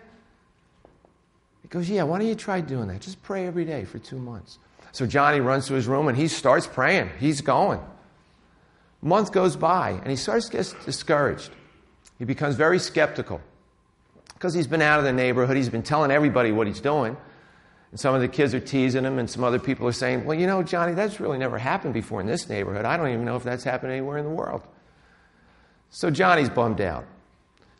He 1.62 1.68
goes, 1.68 1.88
Yeah, 1.88 2.02
why 2.02 2.18
don't 2.18 2.28
you 2.28 2.34
try 2.34 2.60
doing 2.60 2.88
that? 2.88 3.00
Just 3.00 3.22
pray 3.22 3.46
every 3.46 3.64
day 3.64 3.84
for 3.84 3.98
two 3.98 4.18
months. 4.18 4.58
So 4.92 5.06
Johnny 5.06 5.40
runs 5.40 5.66
to 5.66 5.74
his 5.74 5.86
room 5.86 6.08
and 6.08 6.16
he 6.16 6.28
starts 6.28 6.66
praying. 6.66 7.10
He's 7.18 7.40
going. 7.40 7.80
Month 9.00 9.32
goes 9.32 9.56
by 9.56 9.90
and 9.90 10.08
he 10.08 10.16
starts 10.16 10.48
to 10.48 10.52
get 10.58 10.74
discouraged. 10.84 11.50
He 12.18 12.24
becomes 12.24 12.54
very 12.54 12.78
skeptical 12.78 13.40
because 14.34 14.54
he's 14.54 14.66
been 14.66 14.82
out 14.82 14.98
of 14.98 15.04
the 15.04 15.12
neighborhood. 15.12 15.56
He's 15.56 15.68
been 15.68 15.82
telling 15.82 16.10
everybody 16.10 16.52
what 16.52 16.66
he's 16.66 16.80
doing. 16.80 17.16
And 17.90 18.00
some 18.00 18.14
of 18.14 18.20
the 18.20 18.28
kids 18.28 18.54
are 18.54 18.60
teasing 18.60 19.04
him, 19.04 19.18
and 19.18 19.28
some 19.28 19.44
other 19.44 19.58
people 19.58 19.86
are 19.86 19.92
saying, 19.92 20.24
Well, 20.24 20.38
you 20.38 20.46
know, 20.46 20.62
Johnny, 20.62 20.94
that's 20.94 21.20
really 21.20 21.36
never 21.36 21.58
happened 21.58 21.92
before 21.92 22.20
in 22.20 22.26
this 22.26 22.48
neighborhood. 22.48 22.86
I 22.86 22.96
don't 22.96 23.08
even 23.08 23.24
know 23.24 23.36
if 23.36 23.42
that's 23.42 23.64
happened 23.64 23.92
anywhere 23.92 24.16
in 24.16 24.24
the 24.24 24.30
world. 24.30 24.62
So 25.90 26.10
Johnny's 26.10 26.48
bummed 26.48 26.80
out. 26.80 27.04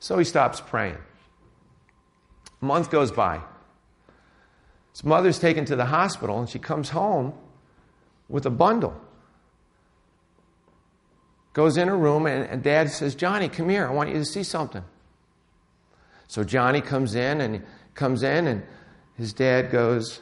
So 0.01 0.19
he 0.19 0.25
stops 0.25 0.61
praying. 0.61 0.99
A 2.61 2.65
month 2.65 2.91
goes 2.91 3.11
by. 3.11 3.41
His 4.93 5.05
mother's 5.05 5.39
taken 5.39 5.65
to 5.67 5.77
the 5.77 5.87
hospital 5.87 6.39
and 6.39 6.49
she 6.49 6.59
comes 6.59 6.91
home 6.91 7.35
with 8.29 8.47
a 8.47 8.51
bundle. 8.51 8.95
Goes 11.55 11.77
in 11.77 11.89
her 11.89 11.97
room 11.97 12.27
and, 12.27 12.49
and 12.49 12.63
dad 12.63 12.91
says, 12.91 13.15
Johnny, 13.15 13.49
come 13.49 13.69
here. 13.69 13.87
I 13.87 13.91
want 13.91 14.11
you 14.11 14.17
to 14.17 14.25
see 14.25 14.43
something. 14.43 14.85
So 16.29 16.45
Johnny 16.45 16.81
comes 16.81 17.15
in 17.15 17.41
and 17.41 17.63
comes 17.95 18.23
in 18.23 18.47
and 18.47 18.63
his 19.17 19.33
dad 19.33 19.71
goes, 19.71 20.21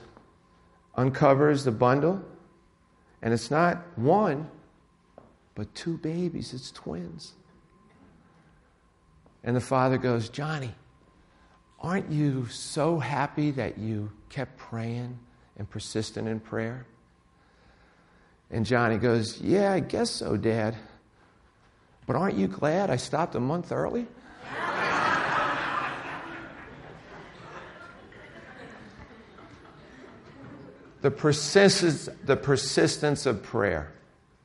uncovers 0.96 1.64
the 1.64 1.70
bundle, 1.70 2.22
and 3.22 3.32
it's 3.32 3.50
not 3.50 3.86
one, 3.96 4.50
but 5.54 5.74
two 5.74 5.98
babies. 5.98 6.52
It's 6.52 6.70
twins. 6.70 7.34
And 9.44 9.54
the 9.54 9.60
father 9.60 9.98
goes, 9.98 10.28
Johnny, 10.28 10.74
Aren't 11.80 12.10
you 12.10 12.46
so 12.46 12.98
happy 12.98 13.52
that 13.52 13.78
you 13.78 14.12
kept 14.28 14.58
praying 14.58 15.18
and 15.56 15.68
persistent 15.68 16.28
in 16.28 16.40
prayer? 16.40 16.86
And 18.50 18.66
Johnny 18.66 18.98
goes, 18.98 19.40
Yeah, 19.40 19.72
I 19.72 19.80
guess 19.80 20.10
so, 20.10 20.36
Dad. 20.36 20.76
But 22.06 22.16
aren't 22.16 22.36
you 22.36 22.48
glad 22.48 22.90
I 22.90 22.96
stopped 22.96 23.34
a 23.34 23.40
month 23.40 23.72
early? 23.72 24.06
the, 31.00 31.10
persistence, 31.10 32.10
the 32.24 32.36
persistence 32.36 33.24
of 33.26 33.42
prayer. 33.42 33.92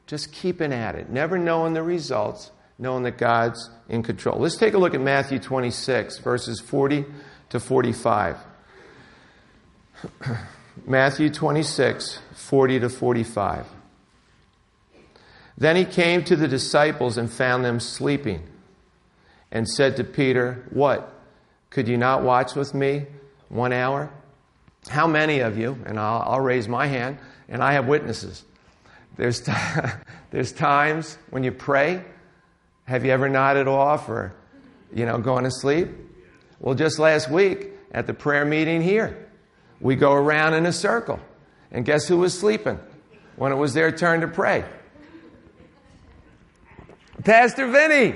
Just 0.05 0.31
keeping 0.31 0.71
at 0.71 0.95
it, 0.95 1.09
never 1.09 1.37
knowing 1.39 1.73
the 1.73 1.81
results, 1.81 2.51
knowing 2.77 3.03
that 3.03 3.17
God's 3.17 3.69
in 3.87 4.03
control. 4.03 4.39
Let's 4.39 4.57
take 4.57 4.73
a 4.73 4.77
look 4.77 4.93
at 4.93 5.01
Matthew 5.01 5.39
26, 5.39 6.19
verses 6.19 6.59
40 6.59 7.05
to 7.49 7.59
45. 7.59 8.37
Matthew 10.85 11.29
26, 11.29 12.19
40 12.33 12.79
to 12.81 12.89
45. 12.89 13.65
Then 15.57 15.75
he 15.77 15.85
came 15.85 16.23
to 16.25 16.35
the 16.35 16.47
disciples 16.47 17.17
and 17.17 17.31
found 17.31 17.63
them 17.63 17.79
sleeping 17.79 18.43
and 19.51 19.67
said 19.67 19.95
to 19.97 20.03
Peter, 20.03 20.65
What? 20.71 21.11
Could 21.69 21.87
you 21.87 21.97
not 21.97 22.23
watch 22.23 22.55
with 22.55 22.73
me 22.73 23.05
one 23.49 23.71
hour? 23.71 24.11
How 24.89 25.07
many 25.07 25.39
of 25.39 25.57
you, 25.57 25.77
and 25.85 25.99
I'll, 25.99 26.21
I'll 26.21 26.41
raise 26.41 26.67
my 26.67 26.87
hand, 26.87 27.17
and 27.47 27.63
I 27.63 27.73
have 27.73 27.87
witnesses. 27.87 28.43
There's, 29.15 29.41
t- 29.41 29.53
there's 30.31 30.51
times 30.51 31.17
when 31.29 31.43
you 31.43 31.51
pray 31.51 32.03
have 32.85 33.03
you 33.03 33.11
ever 33.11 33.27
nodded 33.27 33.67
off 33.67 34.07
or, 34.09 34.33
you 34.93 35.05
know, 35.05 35.17
going 35.17 35.43
to 35.43 35.51
sleep? 35.51 35.89
Well, 36.59 36.75
just 36.75 36.99
last 36.99 37.29
week 37.29 37.69
at 37.91 38.07
the 38.07 38.13
prayer 38.13 38.45
meeting 38.45 38.81
here, 38.81 39.29
we 39.79 39.95
go 39.95 40.13
around 40.13 40.53
in 40.53 40.65
a 40.65 40.71
circle. 40.71 41.19
And 41.71 41.83
guess 41.83 42.07
who 42.07 42.17
was 42.17 42.37
sleeping 42.37 42.79
when 43.35 43.51
it 43.51 43.55
was 43.55 43.73
their 43.73 43.91
turn 43.91 44.21
to 44.21 44.27
pray? 44.27 44.63
Pastor 47.23 47.67
Vinny. 47.67 48.15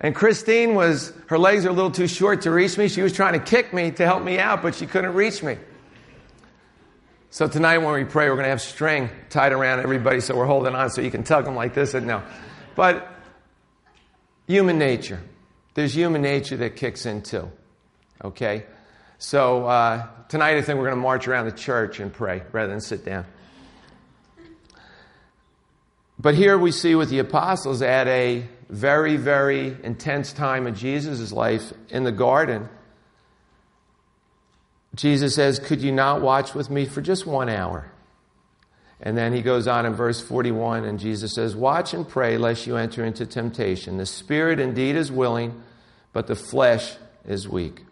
And 0.00 0.14
Christine 0.14 0.74
was, 0.74 1.12
her 1.26 1.38
legs 1.38 1.64
are 1.64 1.68
a 1.68 1.72
little 1.72 1.90
too 1.90 2.08
short 2.08 2.42
to 2.42 2.50
reach 2.50 2.76
me. 2.76 2.88
She 2.88 3.02
was 3.02 3.12
trying 3.12 3.34
to 3.34 3.38
kick 3.38 3.72
me 3.72 3.90
to 3.92 4.04
help 4.04 4.22
me 4.22 4.38
out, 4.38 4.62
but 4.62 4.74
she 4.74 4.86
couldn't 4.86 5.14
reach 5.14 5.42
me. 5.42 5.58
So 7.30 7.48
tonight 7.48 7.78
when 7.78 7.94
we 7.94 8.04
pray, 8.04 8.28
we're 8.28 8.34
going 8.34 8.44
to 8.44 8.50
have 8.50 8.60
string 8.60 9.08
tied 9.30 9.52
around 9.52 9.80
everybody 9.80 10.20
so 10.20 10.36
we're 10.36 10.44
holding 10.44 10.74
on 10.74 10.90
so 10.90 11.00
you 11.00 11.10
can 11.10 11.22
tug 11.22 11.44
them 11.44 11.54
like 11.54 11.72
this 11.72 11.94
and 11.94 12.06
no. 12.06 12.22
But 12.74 13.08
human 14.46 14.78
nature. 14.78 15.20
There's 15.74 15.94
human 15.94 16.22
nature 16.22 16.56
that 16.58 16.76
kicks 16.76 17.06
in 17.06 17.22
too. 17.22 17.50
Okay? 18.22 18.64
So 19.18 19.66
uh, 19.66 20.06
tonight 20.28 20.56
I 20.56 20.62
think 20.62 20.78
we're 20.78 20.86
going 20.86 20.96
to 20.96 21.02
march 21.02 21.28
around 21.28 21.46
the 21.46 21.52
church 21.52 22.00
and 22.00 22.12
pray 22.12 22.42
rather 22.52 22.70
than 22.70 22.80
sit 22.80 23.04
down. 23.04 23.24
But 26.18 26.34
here 26.34 26.58
we 26.58 26.72
see 26.72 26.94
with 26.94 27.10
the 27.10 27.18
apostles 27.18 27.82
at 27.82 28.06
a 28.08 28.46
very, 28.68 29.16
very 29.16 29.76
intense 29.82 30.32
time 30.32 30.66
of 30.66 30.76
Jesus' 30.76 31.32
life 31.32 31.72
in 31.88 32.04
the 32.04 32.12
garden, 32.12 32.68
Jesus 34.94 35.34
says, 35.34 35.58
Could 35.58 35.82
you 35.82 35.92
not 35.92 36.20
watch 36.20 36.54
with 36.54 36.70
me 36.70 36.86
for 36.86 37.00
just 37.00 37.26
one 37.26 37.48
hour? 37.48 37.91
And 39.02 39.16
then 39.16 39.32
he 39.32 39.42
goes 39.42 39.66
on 39.66 39.84
in 39.84 39.94
verse 39.94 40.20
41, 40.20 40.84
and 40.84 40.98
Jesus 40.98 41.34
says, 41.34 41.56
Watch 41.56 41.92
and 41.92 42.08
pray 42.08 42.38
lest 42.38 42.66
you 42.68 42.76
enter 42.76 43.04
into 43.04 43.26
temptation. 43.26 43.96
The 43.96 44.06
spirit 44.06 44.60
indeed 44.60 44.94
is 44.94 45.10
willing, 45.10 45.60
but 46.12 46.28
the 46.28 46.36
flesh 46.36 46.94
is 47.26 47.48
weak. 47.48 47.82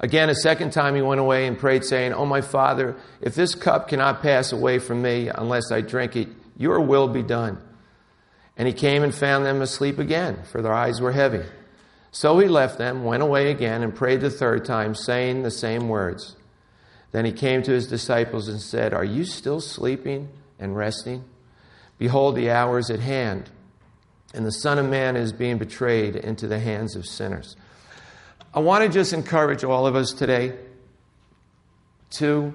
Again, 0.00 0.28
a 0.28 0.34
second 0.34 0.72
time 0.72 0.94
he 0.94 1.00
went 1.00 1.20
away 1.20 1.46
and 1.46 1.58
prayed, 1.58 1.84
saying, 1.84 2.12
Oh, 2.12 2.26
my 2.26 2.40
Father, 2.40 2.96
if 3.20 3.34
this 3.34 3.54
cup 3.54 3.88
cannot 3.88 4.20
pass 4.20 4.52
away 4.52 4.78
from 4.78 5.00
me 5.00 5.28
unless 5.28 5.70
I 5.70 5.80
drink 5.80 6.16
it, 6.16 6.28
your 6.56 6.80
will 6.80 7.08
be 7.08 7.22
done. 7.22 7.58
And 8.56 8.66
he 8.66 8.74
came 8.74 9.02
and 9.02 9.14
found 9.14 9.46
them 9.46 9.62
asleep 9.62 9.98
again, 9.98 10.42
for 10.50 10.60
their 10.60 10.74
eyes 10.74 11.00
were 11.00 11.12
heavy. 11.12 11.44
So 12.10 12.38
he 12.38 12.48
left 12.48 12.78
them, 12.78 13.04
went 13.04 13.22
away 13.22 13.50
again, 13.50 13.82
and 13.82 13.94
prayed 13.94 14.22
the 14.22 14.30
third 14.30 14.64
time, 14.64 14.94
saying 14.94 15.42
the 15.42 15.50
same 15.50 15.88
words. 15.88 16.35
Then 17.16 17.24
he 17.24 17.32
came 17.32 17.62
to 17.62 17.72
his 17.72 17.86
disciples 17.86 18.46
and 18.46 18.60
said, 18.60 18.92
Are 18.92 19.02
you 19.02 19.24
still 19.24 19.62
sleeping 19.62 20.28
and 20.58 20.76
resting? 20.76 21.24
Behold, 21.96 22.36
the 22.36 22.50
hour 22.50 22.76
is 22.76 22.90
at 22.90 23.00
hand, 23.00 23.48
and 24.34 24.44
the 24.44 24.52
Son 24.52 24.78
of 24.78 24.84
Man 24.84 25.16
is 25.16 25.32
being 25.32 25.56
betrayed 25.56 26.14
into 26.14 26.46
the 26.46 26.58
hands 26.58 26.94
of 26.94 27.06
sinners. 27.06 27.56
I 28.52 28.60
want 28.60 28.84
to 28.84 28.90
just 28.90 29.14
encourage 29.14 29.64
all 29.64 29.86
of 29.86 29.96
us 29.96 30.12
today 30.12 30.58
to 32.18 32.52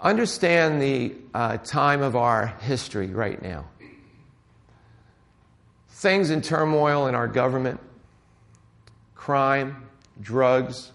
understand 0.00 0.80
the 0.80 1.16
uh, 1.34 1.58
time 1.58 2.00
of 2.00 2.16
our 2.16 2.46
history 2.62 3.08
right 3.08 3.42
now. 3.42 3.66
Things 5.90 6.30
in 6.30 6.40
turmoil 6.40 7.06
in 7.06 7.14
our 7.14 7.28
government, 7.28 7.80
crime, 9.14 9.86
drugs, 10.22 10.90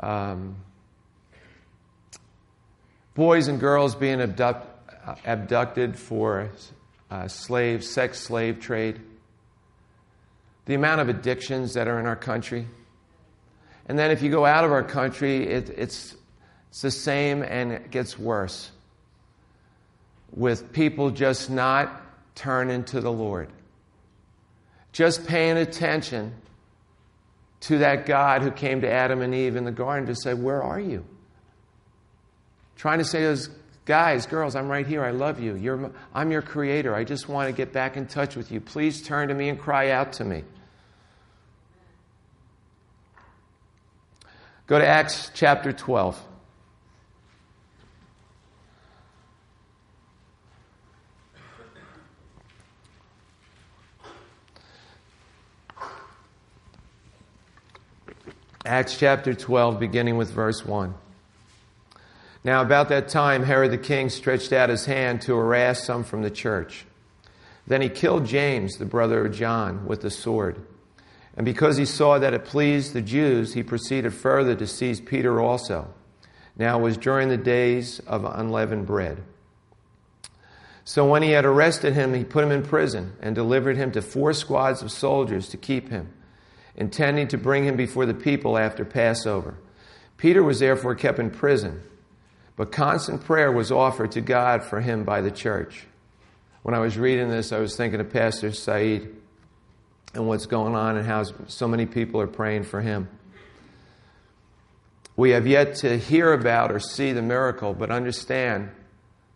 um, 0.00 0.56
boys 3.16 3.48
and 3.48 3.58
girls 3.58 3.96
being 3.96 4.20
abduct, 4.20 4.64
uh, 5.04 5.16
abducted 5.24 5.98
for 5.98 6.50
uh, 7.10 7.26
slave, 7.26 7.82
sex 7.82 8.20
slave 8.20 8.60
trade 8.60 9.00
the 10.66 10.74
amount 10.74 11.00
of 11.00 11.08
addictions 11.08 11.74
that 11.74 11.88
are 11.88 11.98
in 11.98 12.06
our 12.06 12.16
country. 12.16 12.66
And 13.86 13.98
then 13.98 14.10
if 14.10 14.22
you 14.22 14.30
go 14.30 14.44
out 14.44 14.64
of 14.64 14.72
our 14.72 14.82
country, 14.82 15.46
it, 15.46 15.70
it's, 15.70 16.14
it's 16.70 16.82
the 16.82 16.90
same 16.90 17.42
and 17.42 17.72
it 17.72 17.90
gets 17.90 18.18
worse 18.18 18.70
with 20.32 20.72
people 20.72 21.10
just 21.10 21.48
not 21.48 22.02
turning 22.34 22.84
to 22.84 23.00
the 23.00 23.12
Lord, 23.12 23.48
just 24.92 25.26
paying 25.26 25.56
attention 25.56 26.34
to 27.60 27.78
that 27.78 28.06
God 28.06 28.42
who 28.42 28.50
came 28.50 28.80
to 28.82 28.90
Adam 28.90 29.22
and 29.22 29.34
Eve 29.34 29.56
in 29.56 29.64
the 29.64 29.72
garden 29.72 30.06
to 30.06 30.14
say, 30.14 30.34
Where 30.34 30.62
are 30.62 30.80
you? 30.80 31.06
Trying 32.76 32.98
to 32.98 33.04
say 33.04 33.20
to 33.20 33.26
those 33.26 33.50
guys, 33.86 34.26
girls, 34.26 34.54
I'm 34.54 34.68
right 34.68 34.86
here. 34.86 35.02
I 35.02 35.10
love 35.10 35.40
you. 35.40 35.54
You're, 35.56 35.90
I'm 36.14 36.30
your 36.30 36.42
creator. 36.42 36.94
I 36.94 37.04
just 37.04 37.28
want 37.28 37.48
to 37.48 37.56
get 37.56 37.72
back 37.72 37.96
in 37.96 38.06
touch 38.06 38.36
with 38.36 38.52
you. 38.52 38.60
Please 38.60 39.02
turn 39.02 39.28
to 39.28 39.34
me 39.34 39.48
and 39.48 39.58
cry 39.58 39.90
out 39.90 40.14
to 40.14 40.24
me. 40.24 40.44
Go 44.66 44.78
to 44.78 44.86
Acts 44.86 45.30
chapter 45.32 45.72
12. 45.72 46.20
Acts 58.66 58.98
chapter 58.98 59.32
12, 59.32 59.78
beginning 59.78 60.16
with 60.16 60.32
verse 60.32 60.66
1. 60.66 60.92
Now, 62.46 62.62
about 62.62 62.90
that 62.90 63.08
time, 63.08 63.42
Herod 63.42 63.72
the 63.72 63.76
king 63.76 64.08
stretched 64.08 64.52
out 64.52 64.68
his 64.68 64.86
hand 64.86 65.22
to 65.22 65.34
harass 65.34 65.82
some 65.82 66.04
from 66.04 66.22
the 66.22 66.30
church. 66.30 66.86
Then 67.66 67.82
he 67.82 67.88
killed 67.88 68.24
James, 68.24 68.76
the 68.76 68.84
brother 68.84 69.26
of 69.26 69.34
John, 69.34 69.84
with 69.84 70.00
the 70.00 70.12
sword. 70.12 70.64
And 71.36 71.44
because 71.44 71.76
he 71.76 71.84
saw 71.84 72.20
that 72.20 72.34
it 72.34 72.44
pleased 72.44 72.92
the 72.92 73.02
Jews, 73.02 73.54
he 73.54 73.64
proceeded 73.64 74.14
further 74.14 74.54
to 74.54 74.66
seize 74.68 75.00
Peter 75.00 75.40
also. 75.40 75.92
Now 76.56 76.78
it 76.78 76.82
was 76.82 76.96
during 76.96 77.30
the 77.30 77.36
days 77.36 77.98
of 78.06 78.24
unleavened 78.24 78.86
bread. 78.86 79.24
So 80.84 81.04
when 81.04 81.24
he 81.24 81.32
had 81.32 81.44
arrested 81.44 81.94
him, 81.94 82.14
he 82.14 82.22
put 82.22 82.44
him 82.44 82.52
in 82.52 82.62
prison 82.62 83.14
and 83.20 83.34
delivered 83.34 83.76
him 83.76 83.90
to 83.90 84.00
four 84.00 84.32
squads 84.32 84.82
of 84.82 84.92
soldiers 84.92 85.48
to 85.48 85.56
keep 85.56 85.88
him, 85.88 86.12
intending 86.76 87.26
to 87.26 87.38
bring 87.38 87.64
him 87.64 87.76
before 87.76 88.06
the 88.06 88.14
people 88.14 88.56
after 88.56 88.84
Passover. 88.84 89.58
Peter 90.16 90.44
was 90.44 90.60
therefore 90.60 90.94
kept 90.94 91.18
in 91.18 91.30
prison, 91.30 91.82
but 92.56 92.72
constant 92.72 93.24
prayer 93.24 93.52
was 93.52 93.70
offered 93.70 94.12
to 94.12 94.20
God 94.20 94.64
for 94.64 94.80
him 94.80 95.04
by 95.04 95.20
the 95.20 95.30
church. 95.30 95.86
When 96.62 96.74
I 96.74 96.78
was 96.80 96.96
reading 96.98 97.28
this, 97.28 97.52
I 97.52 97.58
was 97.58 97.76
thinking 97.76 98.00
of 98.00 98.10
Pastor 98.10 98.50
Saeed 98.52 99.14
and 100.14 100.26
what's 100.26 100.46
going 100.46 100.74
on 100.74 100.96
and 100.96 101.06
how 101.06 101.24
so 101.46 101.68
many 101.68 101.86
people 101.86 102.20
are 102.20 102.26
praying 102.26 102.64
for 102.64 102.80
him. 102.80 103.08
We 105.16 105.30
have 105.30 105.46
yet 105.46 105.76
to 105.76 105.98
hear 105.98 106.32
about 106.32 106.72
or 106.72 106.80
see 106.80 107.12
the 107.12 107.22
miracle, 107.22 107.74
but 107.74 107.90
understand 107.90 108.70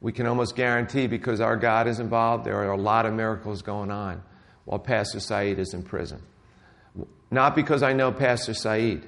we 0.01 0.13
can 0.13 0.27
almost 0.27 0.57
guarantee 0.57 1.07
because 1.07 1.41
our 1.41 1.57
God 1.57 1.87
is 1.87 2.01
involved, 2.01 2.45
there 2.45 2.57
are 2.57 2.73
a 2.73 2.77
lot 2.77 3.05
of 3.05 3.13
miracles 3.13 3.63
going 3.63 3.91
on 3.91 4.23
while 4.65 4.79
Pastor 4.79 5.21
Saeed 5.21 5.59
is 5.59 5.75
in 5.75 5.83
prison. 5.83 6.23
Not 7.31 7.55
because 7.55 7.83
I 7.83 7.93
know 7.93 8.11
Pastor 8.11 8.55
Saeed, 8.55 9.05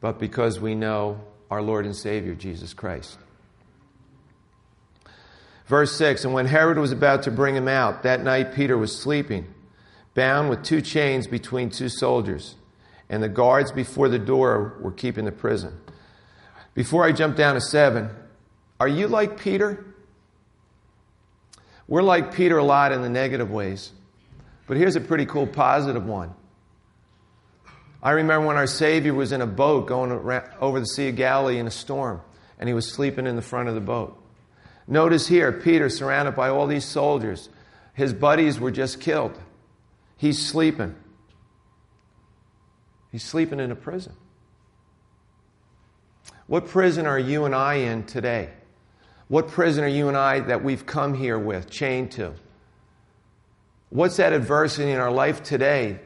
but 0.00 0.18
because 0.18 0.60
we 0.60 0.74
know 0.74 1.20
our 1.50 1.62
Lord 1.62 1.86
and 1.86 1.96
Savior, 1.96 2.34
Jesus 2.34 2.74
Christ. 2.74 3.18
Verse 5.66 5.96
6 5.96 6.24
And 6.24 6.32
when 6.32 6.46
Herod 6.46 6.78
was 6.78 6.92
about 6.92 7.24
to 7.24 7.30
bring 7.30 7.54
him 7.54 7.68
out, 7.68 8.02
that 8.04 8.22
night 8.22 8.54
Peter 8.54 8.76
was 8.76 8.96
sleeping 8.96 9.52
bound 10.14 10.48
with 10.48 10.64
two 10.64 10.80
chains 10.80 11.26
between 11.26 11.68
two 11.68 11.90
soldiers, 11.90 12.56
and 13.08 13.22
the 13.22 13.28
guards 13.28 13.70
before 13.70 14.08
the 14.08 14.18
door 14.18 14.78
were 14.80 14.90
keeping 14.90 15.26
the 15.26 15.32
prison. 15.32 15.78
Before 16.74 17.04
I 17.04 17.12
jump 17.12 17.36
down 17.36 17.54
to 17.54 17.60
seven, 17.60 18.10
are 18.80 18.88
you 18.88 19.08
like 19.08 19.38
Peter? 19.38 19.84
We're 21.86 22.02
like 22.02 22.34
Peter 22.34 22.58
a 22.58 22.64
lot 22.64 22.92
in 22.92 23.02
the 23.02 23.08
negative 23.10 23.50
ways, 23.50 23.92
but 24.66 24.76
here's 24.76 24.96
a 24.96 25.00
pretty 25.00 25.26
cool 25.26 25.46
positive 25.46 26.06
one. 26.06 26.34
I 28.06 28.12
remember 28.12 28.46
when 28.46 28.56
our 28.56 28.68
Savior 28.68 29.12
was 29.12 29.32
in 29.32 29.40
a 29.40 29.48
boat 29.48 29.88
going 29.88 30.12
over 30.60 30.78
the 30.78 30.86
Sea 30.86 31.08
of 31.08 31.16
Galilee 31.16 31.58
in 31.58 31.66
a 31.66 31.72
storm, 31.72 32.20
and 32.56 32.68
he 32.68 32.72
was 32.72 32.88
sleeping 32.88 33.26
in 33.26 33.34
the 33.34 33.42
front 33.42 33.68
of 33.68 33.74
the 33.74 33.80
boat. 33.80 34.16
Notice 34.86 35.26
here, 35.26 35.50
Peter 35.50 35.88
surrounded 35.88 36.36
by 36.36 36.48
all 36.48 36.68
these 36.68 36.84
soldiers. 36.84 37.48
His 37.94 38.14
buddies 38.14 38.60
were 38.60 38.70
just 38.70 39.00
killed. 39.00 39.36
He's 40.16 40.40
sleeping. 40.40 40.94
He's 43.10 43.24
sleeping 43.24 43.58
in 43.58 43.72
a 43.72 43.74
prison. 43.74 44.12
What 46.46 46.68
prison 46.68 47.06
are 47.06 47.18
you 47.18 47.44
and 47.44 47.56
I 47.56 47.74
in 47.74 48.04
today? 48.04 48.50
What 49.26 49.48
prison 49.48 49.82
are 49.82 49.88
you 49.88 50.06
and 50.06 50.16
I 50.16 50.38
that 50.38 50.62
we've 50.62 50.86
come 50.86 51.14
here 51.14 51.40
with, 51.40 51.68
chained 51.68 52.12
to? 52.12 52.34
What's 53.90 54.18
that 54.18 54.32
adversity 54.32 54.92
in 54.92 55.00
our 55.00 55.10
life 55.10 55.42
today 55.42 55.98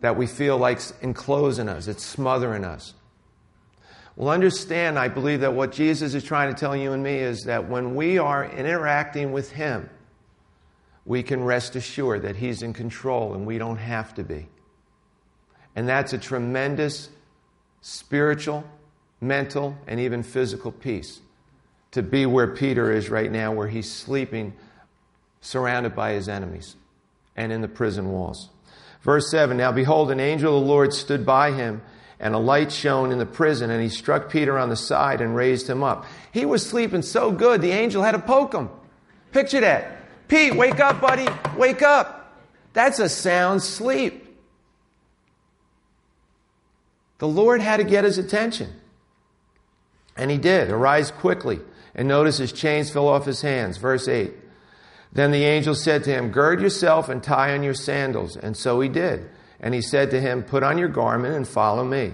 that 0.00 0.16
we 0.16 0.26
feel 0.26 0.58
like 0.58 0.80
enclosing 1.00 1.68
us, 1.68 1.88
it's 1.88 2.04
smothering 2.04 2.64
us? 2.64 2.94
Well, 4.14 4.30
understand, 4.30 4.98
I 4.98 5.08
believe 5.08 5.40
that 5.40 5.52
what 5.52 5.72
Jesus 5.72 6.14
is 6.14 6.24
trying 6.24 6.52
to 6.52 6.58
tell 6.58 6.74
you 6.74 6.92
and 6.92 7.02
me 7.02 7.16
is 7.16 7.44
that 7.44 7.68
when 7.68 7.94
we 7.94 8.18
are 8.18 8.44
interacting 8.46 9.32
with 9.32 9.52
Him, 9.52 9.90
we 11.04 11.22
can 11.22 11.44
rest 11.44 11.76
assured 11.76 12.22
that 12.22 12.36
He's 12.36 12.62
in 12.62 12.72
control 12.72 13.34
and 13.34 13.46
we 13.46 13.58
don't 13.58 13.76
have 13.76 14.14
to 14.14 14.24
be. 14.24 14.48
And 15.74 15.86
that's 15.86 16.14
a 16.14 16.18
tremendous 16.18 17.10
spiritual, 17.82 18.64
mental, 19.20 19.76
and 19.86 20.00
even 20.00 20.22
physical 20.22 20.72
peace 20.72 21.20
to 21.96 22.02
be 22.02 22.26
where 22.26 22.48
Peter 22.48 22.92
is 22.92 23.08
right 23.08 23.30
now, 23.30 23.52
where 23.52 23.68
he's 23.68 23.90
sleeping 23.90 24.52
surrounded 25.40 25.94
by 25.94 26.12
his 26.12 26.28
enemies 26.28 26.76
and 27.36 27.52
in 27.52 27.60
the 27.60 27.68
prison 27.68 28.10
walls. 28.10 28.50
Verse 29.06 29.30
7 29.30 29.56
Now 29.56 29.70
behold, 29.72 30.10
an 30.10 30.20
angel 30.20 30.58
of 30.58 30.64
the 30.64 30.68
Lord 30.68 30.92
stood 30.92 31.24
by 31.24 31.52
him, 31.52 31.80
and 32.18 32.34
a 32.34 32.38
light 32.38 32.72
shone 32.72 33.12
in 33.12 33.18
the 33.18 33.24
prison, 33.24 33.70
and 33.70 33.80
he 33.80 33.88
struck 33.88 34.28
Peter 34.28 34.58
on 34.58 34.68
the 34.68 34.76
side 34.76 35.20
and 35.20 35.34
raised 35.34 35.70
him 35.70 35.84
up. 35.84 36.04
He 36.32 36.44
was 36.44 36.66
sleeping 36.66 37.02
so 37.02 37.30
good, 37.30 37.62
the 37.62 37.70
angel 37.70 38.02
had 38.02 38.12
to 38.12 38.18
poke 38.18 38.52
him. 38.52 38.68
Picture 39.30 39.60
that. 39.60 39.92
Pete, 40.28 40.56
wake 40.56 40.80
up, 40.80 41.00
buddy. 41.00 41.28
Wake 41.56 41.82
up. 41.82 42.34
That's 42.72 42.98
a 42.98 43.08
sound 43.08 43.62
sleep. 43.62 44.24
The 47.18 47.28
Lord 47.28 47.60
had 47.60 47.76
to 47.76 47.84
get 47.84 48.02
his 48.02 48.18
attention. 48.18 48.72
And 50.16 50.32
he 50.32 50.36
did. 50.36 50.70
Arise 50.70 51.12
quickly. 51.12 51.60
And 51.94 52.08
notice 52.08 52.38
his 52.38 52.52
chains 52.52 52.90
fell 52.90 53.06
off 53.06 53.24
his 53.24 53.40
hands. 53.40 53.76
Verse 53.76 54.08
8. 54.08 54.34
Then 55.16 55.30
the 55.30 55.44
angel 55.44 55.74
said 55.74 56.04
to 56.04 56.10
him, 56.10 56.28
Gird 56.30 56.60
yourself 56.60 57.08
and 57.08 57.22
tie 57.22 57.54
on 57.54 57.62
your 57.62 57.72
sandals. 57.72 58.36
And 58.36 58.54
so 58.54 58.80
he 58.80 58.90
did. 58.90 59.30
And 59.58 59.72
he 59.72 59.80
said 59.80 60.10
to 60.10 60.20
him, 60.20 60.42
Put 60.42 60.62
on 60.62 60.76
your 60.76 60.90
garment 60.90 61.34
and 61.34 61.48
follow 61.48 61.84
me. 61.84 62.12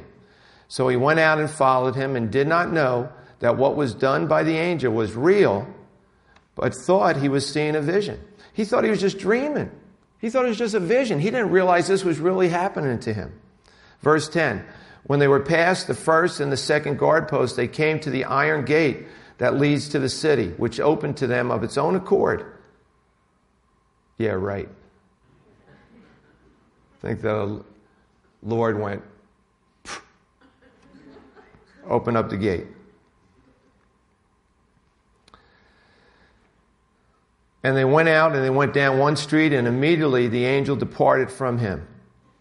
So 0.69 0.87
he 0.87 0.95
went 0.95 1.19
out 1.19 1.41
and 1.41 1.51
followed 1.51 1.97
him 1.97 2.15
and 2.15 2.31
did 2.31 2.47
not 2.47 2.73
know 2.73 3.11
that 3.41 3.57
what 3.57 3.75
was 3.75 3.93
done 3.93 4.29
by 4.29 4.45
the 4.45 4.57
angel 4.57 4.95
was 4.95 5.17
real, 5.17 5.67
but 6.55 6.77
thought 6.77 7.17
he 7.17 7.29
was 7.29 7.45
seeing 7.45 7.75
a 7.75 7.81
vision. 7.81 8.21
He 8.53 8.65
thought 8.65 8.85
he 8.85 8.91
was 8.91 9.01
just 9.01 9.19
dreaming. 9.19 9.73
He 10.21 10.31
thought 10.31 10.45
it 10.45 10.51
was 10.51 10.59
just 10.59 10.75
a 10.75 10.81
vision. 10.81 11.19
He 11.19 11.33
didn't 11.33 11.51
realize 11.51 11.89
this 11.89 12.05
was 12.05 12.21
really 12.21 12.51
happening 12.51 13.01
to 13.01 13.13
him. 13.13 13.33
Verse 14.01 14.29
10 14.29 14.65
When 15.03 15.19
they 15.19 15.27
were 15.27 15.41
past 15.41 15.89
the 15.89 15.95
first 15.95 16.39
and 16.39 16.53
the 16.53 16.57
second 16.57 17.01
guard 17.01 17.27
post, 17.27 17.57
they 17.57 17.67
came 17.67 17.99
to 17.99 18.11
the 18.11 18.27
iron 18.27 18.65
gate 18.65 19.09
that 19.39 19.57
leads 19.59 19.89
to 19.89 19.99
the 19.99 20.09
city, 20.09 20.51
which 20.51 20.79
opened 20.79 21.17
to 21.17 21.27
them 21.27 21.51
of 21.51 21.65
its 21.65 21.77
own 21.77 21.97
accord. 21.97 22.47
Yeah, 24.23 24.35
right. 24.35 24.69
I 27.03 27.05
think 27.05 27.23
the 27.23 27.65
Lord 28.41 28.79
went, 28.79 29.03
open 31.89 32.15
up 32.15 32.31
the 32.31 32.37
gate. 32.37 32.69
And 37.65 37.77
they 37.77 37.85
went 37.85 38.11
out 38.11 38.37
and 38.37 38.45
they 38.45 38.51
went 38.51 38.73
down 38.73 39.01
one 39.01 39.17
street, 39.17 39.53
and 39.53 39.67
immediately 39.67 40.29
the 40.29 40.45
angel 40.45 40.77
departed 40.77 41.29
from 41.29 41.59
him. 41.59 41.89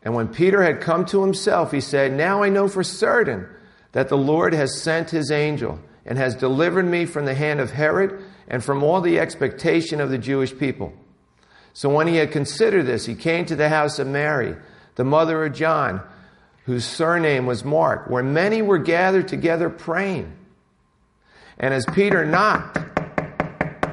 And 0.04 0.14
when 0.14 0.28
Peter 0.28 0.62
had 0.62 0.82
come 0.82 1.04
to 1.06 1.24
himself, 1.24 1.72
he 1.72 1.82
said, 1.82 2.14
Now 2.14 2.44
I 2.44 2.50
know 2.50 2.68
for 2.68 2.84
certain 2.84 3.48
that 3.94 4.08
the 4.08 4.20
Lord 4.20 4.54
has 4.54 4.80
sent 4.80 5.10
his 5.10 5.32
angel 5.32 5.80
and 6.06 6.20
has 6.20 6.36
delivered 6.36 6.86
me 6.86 7.08
from 7.08 7.26
the 7.26 7.34
hand 7.34 7.60
of 7.60 7.72
Herod 7.72 8.24
and 8.48 8.64
from 8.64 8.84
all 8.84 9.02
the 9.02 9.18
expectation 9.18 10.00
of 10.00 10.12
the 10.12 10.20
Jewish 10.20 10.56
people. 10.56 10.94
So 11.74 11.90
when 11.90 12.08
he 12.08 12.18
had 12.18 12.32
considered 12.32 12.86
this, 12.86 13.06
he 13.06 13.16
came 13.16 13.46
to 13.46 13.56
the 13.56 13.70
house 13.70 14.00
of 14.00 14.08
Mary, 14.08 14.56
the 14.96 15.04
mother 15.04 15.46
of 15.46 15.54
John, 15.54 16.02
whose 16.66 16.86
surname 16.86 17.46
was 17.46 17.64
Mark, 17.64 18.10
where 18.10 18.24
many 18.24 18.62
were 18.62 18.78
gathered 18.78 19.28
together 19.28 19.70
praying. 19.70 20.32
And 21.58 21.74
as 21.74 21.86
Peter 21.94 22.26
knocked, 22.26 22.78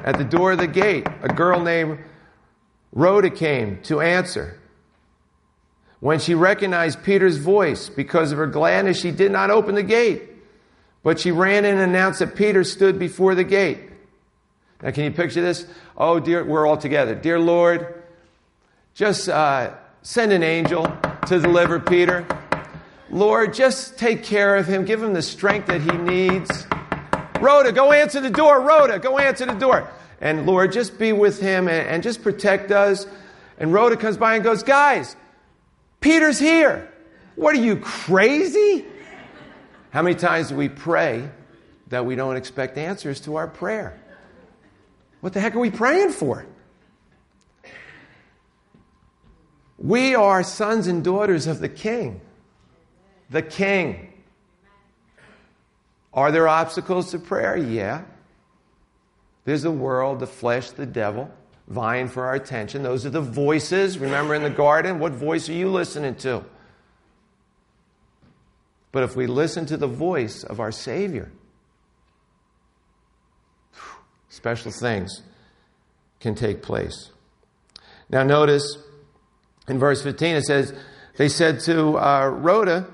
at 0.03 0.17
the 0.17 0.23
door 0.23 0.53
of 0.53 0.57
the 0.59 0.67
gate, 0.67 1.07
a 1.21 1.27
girl 1.27 1.61
named 1.61 1.99
Rhoda 2.91 3.29
came 3.29 3.81
to 3.83 4.01
answer. 4.01 4.59
When 5.99 6.19
she 6.19 6.33
recognized 6.33 7.03
Peter's 7.03 7.37
voice 7.37 7.89
because 7.89 8.31
of 8.31 8.37
her 8.37 8.47
gladness, 8.47 8.99
she 8.99 9.11
did 9.11 9.31
not 9.31 9.51
open 9.51 9.75
the 9.75 9.83
gate, 9.83 10.23
but 11.03 11.19
she 11.19 11.31
ran 11.31 11.65
in 11.65 11.77
and 11.77 11.81
announced 11.81 12.19
that 12.19 12.35
Peter 12.35 12.63
stood 12.63 12.97
before 12.97 13.35
the 13.35 13.43
gate. 13.43 13.88
Now, 14.81 14.91
can 14.91 15.03
you 15.03 15.11
picture 15.11 15.41
this? 15.41 15.65
Oh, 15.97 16.19
dear, 16.19 16.43
we're 16.43 16.65
all 16.65 16.77
together. 16.77 17.13
Dear 17.13 17.39
Lord, 17.39 18.01
just 18.93 19.27
uh, 19.27 19.73
send 20.03 20.31
an 20.31 20.43
angel 20.43 20.85
to 21.27 21.39
deliver 21.39 21.79
Peter. 21.79 22.25
Lord, 23.09 23.53
just 23.53 23.97
take 23.97 24.23
care 24.23 24.55
of 24.55 24.67
him. 24.67 24.85
Give 24.85 25.01
him 25.03 25.13
the 25.13 25.21
strength 25.21 25.67
that 25.67 25.81
he 25.81 25.91
needs. 25.91 26.65
Rhoda, 27.41 27.71
go 27.71 27.91
answer 27.91 28.21
the 28.21 28.29
door. 28.29 28.61
Rhoda, 28.61 28.99
go 28.99 29.17
answer 29.17 29.45
the 29.45 29.53
door. 29.53 29.89
And 30.21 30.45
Lord, 30.45 30.71
just 30.71 30.97
be 30.97 31.11
with 31.11 31.39
him 31.39 31.67
and, 31.67 31.87
and 31.87 32.03
just 32.03 32.21
protect 32.21 32.71
us. 32.71 33.05
And 33.57 33.73
Rhoda 33.73 33.97
comes 33.97 34.17
by 34.17 34.35
and 34.35 34.43
goes, 34.43 34.63
Guys, 34.63 35.15
Peter's 35.99 36.39
here. 36.39 36.89
What 37.35 37.55
are 37.55 37.59
you, 37.59 37.77
crazy? 37.77 38.85
How 39.91 40.01
many 40.01 40.15
times 40.15 40.49
do 40.49 40.55
we 40.55 40.69
pray 40.69 41.29
that 41.87 42.05
we 42.05 42.15
don't 42.15 42.37
expect 42.37 42.77
answers 42.77 43.21
to 43.21 43.37
our 43.37 43.47
prayer? 43.47 43.99
What 45.21 45.33
the 45.33 45.39
heck 45.39 45.55
are 45.55 45.59
we 45.59 45.71
praying 45.71 46.11
for? 46.11 46.45
We 49.77 50.15
are 50.15 50.43
sons 50.43 50.87
and 50.87 51.03
daughters 51.03 51.47
of 51.47 51.59
the 51.59 51.69
King. 51.69 52.21
The 53.29 53.41
King. 53.41 54.13
Are 56.13 56.31
there 56.31 56.47
obstacles 56.47 57.11
to 57.11 57.19
prayer? 57.19 57.55
Yeah. 57.55 58.03
There's 59.45 59.61
the 59.61 59.71
world, 59.71 60.19
the 60.19 60.27
flesh, 60.27 60.71
the 60.71 60.85
devil 60.85 61.31
vying 61.69 62.07
for 62.07 62.25
our 62.25 62.35
attention. 62.35 62.83
Those 62.83 63.05
are 63.05 63.11
the 63.11 63.21
voices. 63.21 63.99
Remember 63.99 64.35
in 64.35 64.43
the 64.43 64.49
garden, 64.49 64.99
what 64.99 65.13
voice 65.13 65.47
are 65.49 65.53
you 65.53 65.69
listening 65.69 66.15
to? 66.15 66.43
But 68.91 69.03
if 69.03 69.15
we 69.15 69.27
listen 69.27 69.67
to 69.67 69.77
the 69.77 69.87
voice 69.87 70.43
of 70.43 70.59
our 70.59 70.71
Savior, 70.71 71.31
special 74.29 74.71
things 74.71 75.21
can 76.19 76.35
take 76.35 76.61
place. 76.61 77.11
Now, 78.09 78.23
notice 78.23 78.77
in 79.67 79.79
verse 79.79 80.01
15 80.01 80.37
it 80.37 80.45
says, 80.45 80.73
They 81.17 81.29
said 81.29 81.59
to 81.61 81.97
uh, 81.97 82.27
Rhoda, 82.27 82.87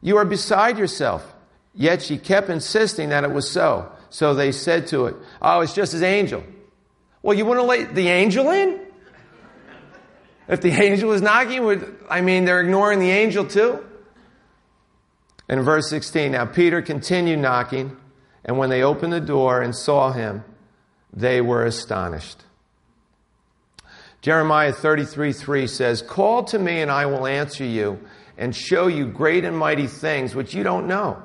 You 0.00 0.16
are 0.18 0.24
beside 0.24 0.78
yourself. 0.78 1.34
Yet 1.74 2.02
she 2.02 2.18
kept 2.18 2.48
insisting 2.48 3.10
that 3.10 3.24
it 3.24 3.30
was 3.30 3.50
so. 3.50 3.90
So 4.10 4.34
they 4.34 4.52
said 4.52 4.88
to 4.88 5.06
it, 5.06 5.16
Oh, 5.40 5.60
it's 5.60 5.74
just 5.74 5.92
his 5.92 6.02
angel. 6.02 6.44
Well, 7.22 7.36
you 7.36 7.44
wouldn't 7.44 7.66
let 7.66 7.94
the 7.94 8.08
angel 8.08 8.50
in? 8.50 8.80
If 10.48 10.62
the 10.62 10.70
angel 10.70 11.12
is 11.12 11.20
knocking, 11.20 11.62
would, 11.64 11.98
I 12.08 12.22
mean, 12.22 12.46
they're 12.46 12.60
ignoring 12.60 13.00
the 13.00 13.10
angel 13.10 13.44
too? 13.44 13.84
In 15.48 15.62
verse 15.62 15.88
16, 15.90 16.32
now 16.32 16.46
Peter 16.46 16.82
continued 16.82 17.38
knocking, 17.38 17.96
and 18.48 18.56
when 18.56 18.70
they 18.70 18.82
opened 18.82 19.12
the 19.12 19.20
door 19.20 19.60
and 19.60 19.76
saw 19.76 20.10
him, 20.10 20.42
they 21.12 21.42
were 21.42 21.66
astonished. 21.66 22.42
Jeremiah 24.22 24.72
33 24.72 25.34
3 25.34 25.66
says, 25.66 26.00
Call 26.00 26.44
to 26.44 26.58
me, 26.58 26.80
and 26.80 26.90
I 26.90 27.04
will 27.04 27.26
answer 27.26 27.64
you 27.64 28.00
and 28.38 28.56
show 28.56 28.86
you 28.86 29.06
great 29.06 29.44
and 29.44 29.56
mighty 29.56 29.86
things 29.86 30.34
which 30.34 30.54
you 30.54 30.62
don't 30.62 30.86
know. 30.86 31.22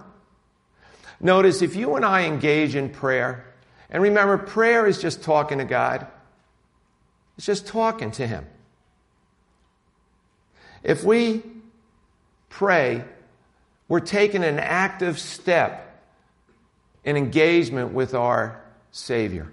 Notice 1.22 1.62
if 1.62 1.78
you 1.78 1.96
and 1.96 2.04
I 2.04 2.26
engage 2.26 2.76
in 2.76 2.90
prayer, 2.90 3.46
and 3.90 4.04
remember, 4.04 4.38
prayer 4.38 4.86
is 4.86 5.02
just 5.02 5.24
talking 5.24 5.60
to 5.60 5.66
God, 5.66 6.06
it's 7.38 7.46
just 7.46 7.68
talking 7.68 8.12
to 8.12 8.28
Him. 8.28 8.46
If 10.84 11.06
we 11.06 11.42
pray, 12.50 13.06
we're 13.88 14.02
taking 14.02 14.44
an 14.44 14.60
active 14.60 15.18
step 15.18 15.92
in 17.04 17.18
engagement 17.18 17.94
with 17.94 18.14
our 18.14 18.62
Savior. 18.92 19.52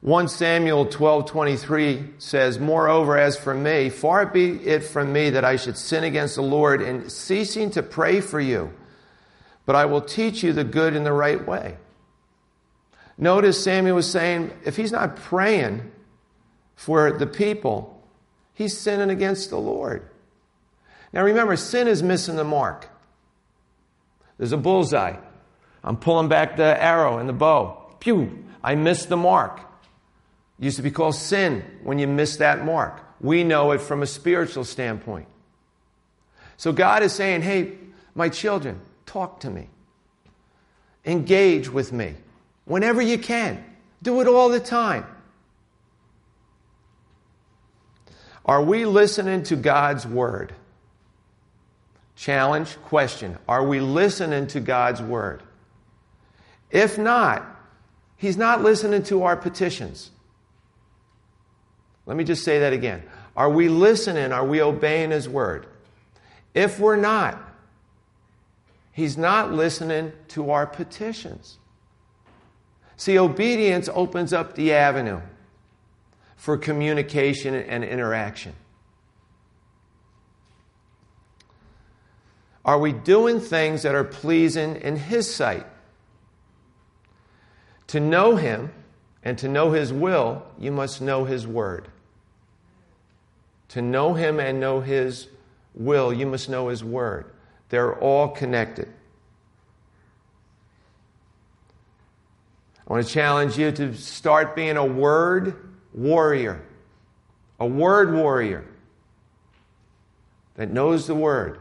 1 0.00 0.28
Samuel 0.28 0.84
12:23 0.84 2.12
says, 2.18 2.58
"Moreover, 2.58 3.16
as 3.16 3.38
for 3.38 3.54
me, 3.54 3.88
far 3.88 4.26
be 4.26 4.62
it 4.66 4.84
from 4.84 5.12
me 5.12 5.30
that 5.30 5.44
I 5.44 5.56
should 5.56 5.78
sin 5.78 6.04
against 6.04 6.36
the 6.36 6.42
Lord 6.42 6.82
in 6.82 7.08
ceasing 7.08 7.70
to 7.70 7.82
pray 7.82 8.20
for 8.20 8.38
you, 8.38 8.70
but 9.64 9.74
I 9.74 9.86
will 9.86 10.02
teach 10.02 10.42
you 10.42 10.52
the 10.52 10.64
good 10.64 10.94
and 10.94 11.06
the 11.06 11.12
right 11.12 11.46
way." 11.46 11.78
Notice 13.16 13.62
Samuel 13.62 13.96
was 13.96 14.10
saying, 14.10 14.50
if 14.64 14.76
he's 14.76 14.92
not 14.92 15.16
praying 15.16 15.90
for 16.74 17.12
the 17.12 17.26
people, 17.26 18.02
he's 18.52 18.76
sinning 18.76 19.10
against 19.10 19.50
the 19.50 19.58
Lord. 19.58 20.02
Now 21.12 21.22
remember, 21.22 21.56
sin 21.56 21.86
is 21.86 22.02
missing 22.02 22.36
the 22.36 22.44
mark. 22.44 22.88
There's 24.38 24.52
a 24.52 24.56
bullseye. 24.56 25.16
I'm 25.82 25.96
pulling 25.96 26.28
back 26.28 26.56
the 26.56 26.82
arrow 26.82 27.18
and 27.18 27.28
the 27.28 27.34
bow. 27.34 27.94
Pew! 28.00 28.44
I 28.62 28.74
missed 28.74 29.08
the 29.08 29.16
mark. 29.16 29.60
It 30.58 30.64
used 30.64 30.76
to 30.76 30.82
be 30.82 30.90
called 30.90 31.14
sin 31.14 31.62
when 31.82 31.98
you 31.98 32.06
miss 32.06 32.36
that 32.38 32.64
mark. 32.64 33.00
We 33.20 33.44
know 33.44 33.72
it 33.72 33.80
from 33.80 34.02
a 34.02 34.06
spiritual 34.06 34.64
standpoint. 34.64 35.28
So 36.56 36.72
God 36.72 37.02
is 37.02 37.12
saying, 37.12 37.42
hey, 37.42 37.72
my 38.14 38.28
children, 38.28 38.80
talk 39.06 39.40
to 39.40 39.50
me. 39.50 39.68
Engage 41.04 41.68
with 41.68 41.92
me 41.92 42.14
whenever 42.64 43.02
you 43.02 43.18
can. 43.18 43.62
Do 44.02 44.20
it 44.20 44.26
all 44.26 44.48
the 44.48 44.60
time. 44.60 45.06
Are 48.44 48.62
we 48.62 48.84
listening 48.84 49.42
to 49.44 49.56
God's 49.56 50.06
word? 50.06 50.54
Challenge, 52.16 52.76
question. 52.82 53.38
Are 53.48 53.64
we 53.66 53.80
listening 53.80 54.46
to 54.48 54.60
God's 54.60 55.02
word? 55.02 55.42
If 56.70 56.98
not, 56.98 57.50
He's 58.16 58.36
not 58.36 58.62
listening 58.62 59.02
to 59.04 59.24
our 59.24 59.36
petitions. 59.36 60.10
Let 62.06 62.16
me 62.16 62.24
just 62.24 62.44
say 62.44 62.60
that 62.60 62.72
again. 62.72 63.02
Are 63.36 63.50
we 63.50 63.68
listening? 63.68 64.32
Are 64.32 64.46
we 64.46 64.62
obeying 64.62 65.10
His 65.10 65.28
word? 65.28 65.66
If 66.54 66.78
we're 66.78 66.96
not, 66.96 67.40
He's 68.92 69.18
not 69.18 69.52
listening 69.52 70.12
to 70.28 70.52
our 70.52 70.66
petitions. 70.66 71.58
See, 72.96 73.18
obedience 73.18 73.88
opens 73.92 74.32
up 74.32 74.54
the 74.54 74.72
avenue 74.72 75.20
for 76.36 76.56
communication 76.56 77.54
and 77.54 77.82
interaction. 77.82 78.54
Are 82.64 82.78
we 82.78 82.92
doing 82.92 83.40
things 83.40 83.82
that 83.82 83.94
are 83.94 84.04
pleasing 84.04 84.76
in 84.76 84.96
His 84.96 85.32
sight? 85.32 85.66
To 87.88 88.00
know 88.00 88.36
Him 88.36 88.72
and 89.22 89.36
to 89.38 89.48
know 89.48 89.72
His 89.72 89.92
will, 89.92 90.42
you 90.58 90.72
must 90.72 91.00
know 91.00 91.24
His 91.24 91.46
Word 91.46 91.88
to 93.74 93.82
know 93.82 94.14
Him 94.14 94.38
and 94.38 94.60
know 94.60 94.80
His 94.80 95.26
will, 95.74 96.12
you 96.12 96.26
must 96.26 96.48
know 96.48 96.68
His 96.68 96.84
Word. 96.84 97.26
They're 97.70 97.98
all 97.98 98.28
connected. 98.28 98.88
I 102.86 102.92
want 102.92 103.04
to 103.04 103.12
challenge 103.12 103.58
you 103.58 103.72
to 103.72 103.92
start 103.94 104.54
being 104.54 104.76
a 104.76 104.84
word 104.84 105.74
warrior. 105.92 106.64
A 107.58 107.66
word 107.66 108.14
warrior 108.14 108.64
that 110.54 110.70
knows 110.70 111.08
the 111.08 111.16
word. 111.16 111.58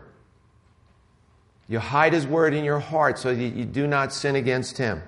You 1.74 1.80
hide 1.80 2.14
his 2.14 2.28
word 2.28 2.54
in 2.54 2.64
your 2.64 2.78
heart 2.78 3.18
so 3.18 3.34
that 3.34 3.44
you 3.44 3.66
do 3.66 3.88
not 3.88 4.14
sin 4.14 4.36
against 4.36 4.78
him. 4.78 5.02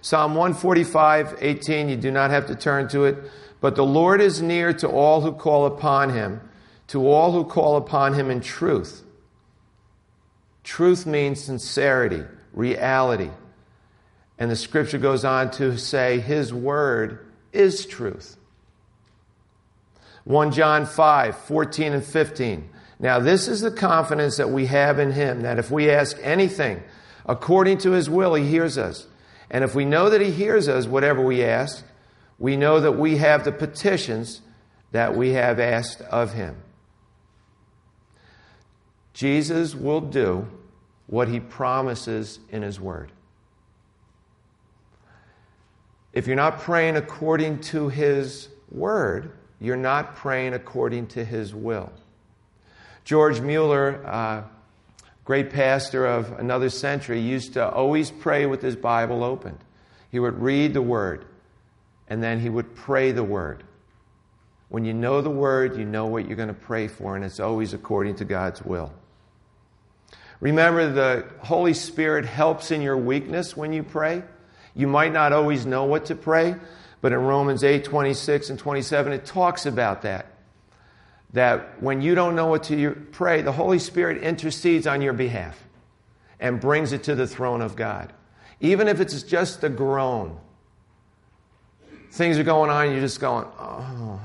Psalm 0.00 0.36
145, 0.36 1.38
18, 1.40 1.88
you 1.88 1.96
do 1.96 2.12
not 2.12 2.30
have 2.30 2.46
to 2.46 2.54
turn 2.54 2.86
to 2.90 3.06
it. 3.06 3.18
But 3.60 3.74
the 3.74 3.84
Lord 3.84 4.20
is 4.20 4.40
near 4.40 4.72
to 4.74 4.88
all 4.88 5.22
who 5.22 5.32
call 5.32 5.66
upon 5.66 6.10
him, 6.10 6.40
to 6.86 7.08
all 7.08 7.32
who 7.32 7.42
call 7.42 7.76
upon 7.76 8.14
him 8.14 8.30
in 8.30 8.40
truth. 8.42 9.02
Truth 10.62 11.04
means 11.04 11.42
sincerity, 11.42 12.22
reality. 12.52 13.30
And 14.38 14.48
the 14.48 14.54
scripture 14.54 14.98
goes 14.98 15.24
on 15.24 15.50
to 15.52 15.76
say, 15.76 16.20
His 16.20 16.54
word 16.54 17.26
is 17.52 17.86
truth. 17.86 18.36
1 20.22 20.52
John 20.52 20.86
5, 20.86 21.36
14 21.38 21.92
and 21.92 22.04
15. 22.04 22.70
Now, 23.04 23.18
this 23.18 23.48
is 23.48 23.60
the 23.60 23.70
confidence 23.70 24.38
that 24.38 24.48
we 24.48 24.64
have 24.64 24.98
in 24.98 25.12
Him, 25.12 25.42
that 25.42 25.58
if 25.58 25.70
we 25.70 25.90
ask 25.90 26.16
anything 26.22 26.82
according 27.26 27.76
to 27.78 27.90
His 27.90 28.08
will, 28.08 28.32
He 28.32 28.48
hears 28.48 28.78
us. 28.78 29.06
And 29.50 29.62
if 29.62 29.74
we 29.74 29.84
know 29.84 30.08
that 30.08 30.22
He 30.22 30.30
hears 30.30 30.70
us, 30.70 30.86
whatever 30.86 31.20
we 31.20 31.44
ask, 31.44 31.84
we 32.38 32.56
know 32.56 32.80
that 32.80 32.92
we 32.92 33.18
have 33.18 33.44
the 33.44 33.52
petitions 33.52 34.40
that 34.92 35.14
we 35.14 35.34
have 35.34 35.60
asked 35.60 36.00
of 36.00 36.32
Him. 36.32 36.56
Jesus 39.12 39.74
will 39.74 40.00
do 40.00 40.48
what 41.06 41.28
He 41.28 41.40
promises 41.40 42.38
in 42.48 42.62
His 42.62 42.80
Word. 42.80 43.12
If 46.14 46.26
you're 46.26 46.36
not 46.36 46.60
praying 46.60 46.96
according 46.96 47.60
to 47.64 47.90
His 47.90 48.48
word, 48.70 49.30
you're 49.60 49.76
not 49.76 50.16
praying 50.16 50.54
according 50.54 51.08
to 51.08 51.22
His 51.22 51.54
will. 51.54 51.92
George 53.04 53.40
Mueller, 53.40 54.02
uh, 54.06 54.42
great 55.24 55.50
pastor 55.50 56.06
of 56.06 56.32
another 56.38 56.70
century, 56.70 57.20
used 57.20 57.52
to 57.52 57.68
always 57.68 58.10
pray 58.10 58.46
with 58.46 58.62
his 58.62 58.76
Bible 58.76 59.22
opened. 59.22 59.58
He 60.10 60.18
would 60.18 60.40
read 60.40 60.74
the 60.74 60.82
word, 60.82 61.24
and 62.08 62.22
then 62.22 62.40
he 62.40 62.48
would 62.48 62.74
pray 62.74 63.12
the 63.12 63.24
word. 63.24 63.62
When 64.68 64.84
you 64.84 64.94
know 64.94 65.20
the 65.20 65.30
word, 65.30 65.76
you 65.76 65.84
know 65.84 66.06
what 66.06 66.26
you're 66.26 66.36
going 66.36 66.48
to 66.48 66.54
pray 66.54 66.88
for, 66.88 67.14
and 67.14 67.24
it's 67.24 67.40
always 67.40 67.74
according 67.74 68.16
to 68.16 68.24
God's 68.24 68.62
will. 68.62 68.92
Remember, 70.40 70.90
the 70.90 71.26
Holy 71.40 71.74
Spirit 71.74 72.24
helps 72.24 72.70
in 72.70 72.82
your 72.82 72.96
weakness 72.96 73.56
when 73.56 73.72
you 73.72 73.82
pray. 73.82 74.22
You 74.74 74.86
might 74.86 75.12
not 75.12 75.32
always 75.32 75.64
know 75.64 75.84
what 75.84 76.06
to 76.06 76.14
pray, 76.14 76.56
but 77.00 77.12
in 77.12 77.18
Romans 77.18 77.62
8 77.62 77.84
26 77.84 78.50
and 78.50 78.58
27, 78.58 79.12
it 79.12 79.26
talks 79.26 79.66
about 79.66 80.02
that. 80.02 80.26
That 81.34 81.82
when 81.82 82.00
you 82.00 82.14
don't 82.14 82.36
know 82.36 82.46
what 82.46 82.64
to 82.64 82.92
pray, 83.12 83.42
the 83.42 83.52
Holy 83.52 83.78
Spirit 83.78 84.22
intercedes 84.22 84.86
on 84.86 85.02
your 85.02 85.12
behalf 85.12 85.62
and 86.38 86.60
brings 86.60 86.92
it 86.92 87.02
to 87.04 87.14
the 87.14 87.26
throne 87.26 87.60
of 87.60 87.74
God. 87.76 88.12
Even 88.60 88.86
if 88.86 89.00
it's 89.00 89.22
just 89.24 89.62
a 89.64 89.68
groan, 89.68 90.38
things 92.12 92.38
are 92.38 92.44
going 92.44 92.70
on, 92.70 92.84
and 92.84 92.92
you're 92.92 93.00
just 93.00 93.20
going, 93.20 93.46
oh, 93.58 94.20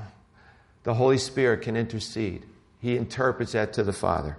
the 0.84 0.94
Holy 0.94 1.18
Spirit 1.18 1.62
can 1.62 1.76
intercede. 1.76 2.46
He 2.80 2.96
interprets 2.96 3.52
that 3.52 3.72
to 3.74 3.82
the 3.82 3.92
Father. 3.92 4.36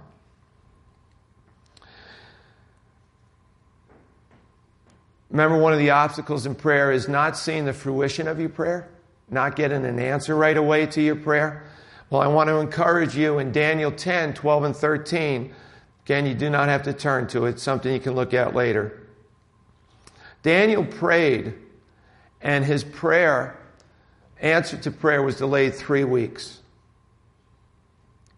Remember, 5.30 5.58
one 5.58 5.74
of 5.74 5.78
the 5.78 5.90
obstacles 5.90 6.46
in 6.46 6.54
prayer 6.54 6.90
is 6.90 7.06
not 7.06 7.36
seeing 7.36 7.66
the 7.66 7.72
fruition 7.74 8.28
of 8.28 8.40
your 8.40 8.48
prayer, 8.48 8.88
not 9.30 9.56
getting 9.56 9.84
an 9.84 9.98
answer 9.98 10.34
right 10.34 10.56
away 10.56 10.86
to 10.86 11.02
your 11.02 11.16
prayer. 11.16 11.64
Well, 12.12 12.20
I 12.20 12.26
want 12.26 12.48
to 12.48 12.58
encourage 12.58 13.16
you 13.16 13.38
in 13.38 13.52
Daniel 13.52 13.90
10, 13.90 14.34
12, 14.34 14.64
and 14.64 14.76
13. 14.76 15.50
Again, 16.04 16.26
you 16.26 16.34
do 16.34 16.50
not 16.50 16.68
have 16.68 16.82
to 16.82 16.92
turn 16.92 17.26
to 17.28 17.46
it, 17.46 17.52
it's 17.52 17.62
something 17.62 17.90
you 17.90 18.00
can 18.00 18.14
look 18.14 18.34
at 18.34 18.54
later. 18.54 19.08
Daniel 20.42 20.84
prayed, 20.84 21.54
and 22.42 22.66
his 22.66 22.84
prayer, 22.84 23.58
answer 24.42 24.76
to 24.76 24.90
prayer, 24.90 25.22
was 25.22 25.36
delayed 25.36 25.74
three 25.74 26.04
weeks. 26.04 26.60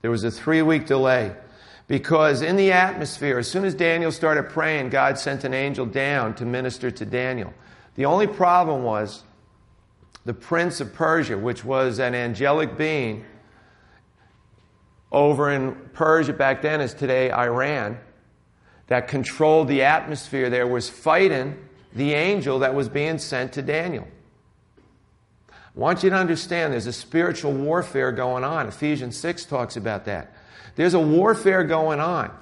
There 0.03 0.11
was 0.13 0.23
a 0.23 0.31
three 0.31 0.63
week 0.63 0.87
delay. 0.87 1.35
Because 1.89 2.43
in 2.43 2.55
the 2.55 2.71
atmosphere, 2.71 3.41
as 3.41 3.51
soon 3.51 3.65
as 3.65 3.75
Daniel 3.75 4.13
started 4.13 4.51
praying, 4.51 4.91
God 4.91 5.19
sent 5.19 5.43
an 5.43 5.53
angel 5.53 5.85
down 5.85 6.37
to 6.37 6.45
minister 6.45 6.93
to 6.93 7.05
Daniel. 7.05 7.53
The 7.97 8.05
only 8.05 8.29
problem 8.29 8.85
was 8.85 9.25
the 10.25 10.33
prince 10.33 10.81
of 10.81 10.95
Persia, 10.95 11.37
which 11.37 11.65
was 11.65 11.99
an 11.99 12.15
angelic 12.15 12.79
being 12.79 13.25
over 15.15 15.51
in 15.51 15.75
Persia 15.95 16.33
back 16.33 16.61
then, 16.61 16.81
as 16.81 16.93
today 16.93 17.31
Iran, 17.33 17.99
that 18.89 19.09
controlled 19.09 19.69
the 19.69 19.83
atmosphere 19.83 20.51
there, 20.51 20.67
was 20.67 20.91
fighting 20.91 21.57
the 21.95 22.13
angel 22.15 22.59
that 22.59 22.75
was 22.75 22.89
being 22.89 23.19
sent 23.19 23.53
to 23.53 23.63
Daniel. 23.63 24.07
I 25.51 25.55
want 25.75 26.03
you 26.03 26.11
to 26.11 26.17
understand 26.17 26.73
there's 26.73 26.87
a 26.87 26.93
spiritual 26.93 27.53
warfare 27.53 28.13
going 28.13 28.45
on. 28.45 28.69
Ephesians 28.69 29.17
6 29.17 29.45
talks 29.45 29.77
about 29.77 30.05
that. 30.05 30.35
There's 30.77 30.95
a 30.95 31.01
warfare 31.01 31.65
going 31.65 32.01
on. 32.01 32.37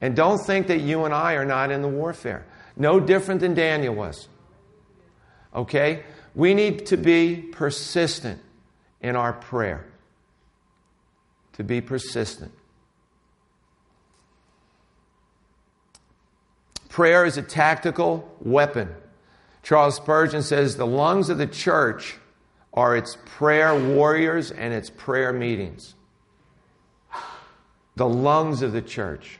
And 0.00 0.16
don't 0.16 0.38
think 0.38 0.68
that 0.68 0.80
you 0.80 1.04
and 1.04 1.12
I 1.12 1.34
are 1.34 1.44
not 1.44 1.70
in 1.70 1.82
the 1.82 1.88
warfare. 1.88 2.46
No 2.76 2.98
different 2.98 3.42
than 3.42 3.52
Daniel 3.52 3.94
was. 3.94 4.28
Okay? 5.54 6.04
We 6.34 6.54
need 6.54 6.86
to 6.86 6.96
be 6.96 7.36
persistent 7.36 8.40
in 9.02 9.16
our 9.16 9.34
prayer. 9.34 9.89
To 11.60 11.64
be 11.64 11.82
persistent. 11.82 12.52
Prayer 16.88 17.26
is 17.26 17.36
a 17.36 17.42
tactical 17.42 18.34
weapon. 18.40 18.88
Charles 19.62 19.96
Spurgeon 19.96 20.42
says 20.42 20.78
the 20.78 20.86
lungs 20.86 21.28
of 21.28 21.36
the 21.36 21.46
church 21.46 22.16
are 22.72 22.96
its 22.96 23.18
prayer 23.26 23.78
warriors 23.78 24.50
and 24.50 24.72
its 24.72 24.88
prayer 24.88 25.34
meetings 25.34 25.94
the 27.96 28.08
lungs 28.08 28.62
of 28.62 28.72
the 28.72 28.80
church. 28.80 29.38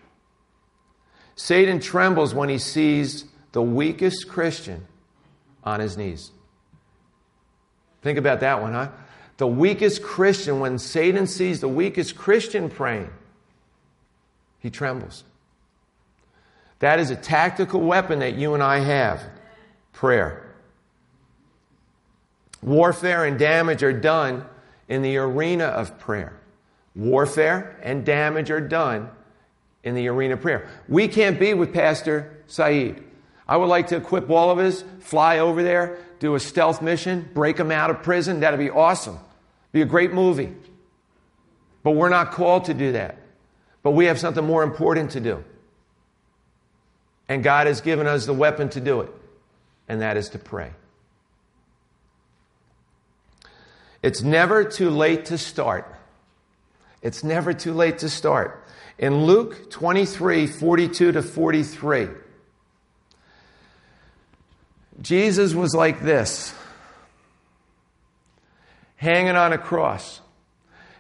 Satan 1.37 1.81
trembles 1.81 2.35
when 2.35 2.51
he 2.51 2.59
sees 2.59 3.25
the 3.53 3.63
weakest 3.63 4.29
Christian 4.29 4.87
on 5.65 5.81
his 5.81 5.97
knees. 5.97 6.33
Think 8.03 8.19
about 8.19 8.41
that 8.41 8.61
one, 8.61 8.75
huh? 8.75 8.91
The 9.41 9.47
weakest 9.47 10.03
Christian, 10.03 10.61
when 10.61 10.77
Satan 10.77 11.27
sees 11.27 11.63
the 11.63 11.69
weakest 11.69 12.15
Christian 12.15 12.69
praying, 12.69 13.09
he 14.59 14.69
trembles. 14.69 15.25
That 16.81 17.01
is 17.01 17.09
a 17.11 17.17
tactical 17.17 17.81
weapon 17.81 18.19
that 18.19 18.35
you 18.35 18.53
and 18.53 18.63
I 18.63 18.81
have 18.81 19.23
prayer. 19.95 20.55
Warfare 22.61 23.25
and 23.25 23.39
damage 23.39 23.83
are 23.83 23.99
done 23.99 24.45
in 24.91 25.01
the 25.01 25.17
arena 25.17 25.65
of 25.65 25.99
prayer. 25.99 26.39
Warfare 26.95 27.79
and 27.83 28.05
damage 28.05 28.51
are 28.51 28.61
done 28.61 29.09
in 29.83 29.95
the 29.95 30.09
arena 30.09 30.35
of 30.35 30.43
prayer. 30.43 30.69
We 30.87 31.09
can't 31.09 31.41
be 31.41 31.55
with 31.55 31.73
Pastor 31.73 32.43
Saeed. 32.47 33.03
I 33.49 33.57
would 33.57 33.71
like 33.71 33.87
to 33.87 33.97
equip 33.97 34.29
all 34.29 34.51
of 34.51 34.59
us, 34.59 34.85
fly 34.99 35.39
over 35.39 35.63
there, 35.63 35.97
do 36.19 36.35
a 36.35 36.41
stealth 36.41 36.83
mission, 36.83 37.31
break 37.33 37.57
him 37.57 37.71
out 37.71 37.89
of 37.89 38.03
prison. 38.03 38.41
That'd 38.41 38.61
be 38.61 38.69
awesome. 38.69 39.19
Be 39.73 39.83
a 39.83 39.87
great 39.87 40.13
movie. 40.13 40.55
But 41.83 41.93
we're 41.93 42.09
not 42.09 42.33
called 42.33 42.67
to 42.67 42.75
do 42.75 42.93
that. 42.93 43.17
But 43.83 43.93
we 43.93 44.07
have 44.07 44.19
something 44.19 44.45
more 44.45 44.63
important 44.63 45.13
to 45.13 45.21
do. 45.21 45.45
And 47.29 47.43
God 47.43 47.67
has 47.67 47.81
given 47.81 48.07
us 48.07 48.27
the 48.27 48.35
weapon 48.35 48.69
to 48.71 48.81
do 48.81 49.03
it, 49.03 49.11
and 49.89 50.03
that 50.03 50.17
is 50.17 50.31
to 50.31 50.39
pray. 50.39 50.73
It's 54.03 54.23
never 54.23 54.65
too 54.65 54.91
late 54.91 55.27
to 55.27 55.39
start. 55.39 55.95
It's 57.03 57.23
never 57.23 57.53
too 57.53 57.73
late 57.73 57.99
to 57.99 58.09
start. 58.09 58.67
In 58.99 59.25
Luke 59.25 59.71
23 59.71 60.47
42 60.47 61.13
to 61.13 61.23
43, 61.23 62.09
Jesus 65.01 65.55
was 65.55 65.75
like 65.75 66.01
this, 66.03 66.53
hanging 69.01 69.35
on 69.35 69.55
a 69.55 69.59
cross. 69.59 70.21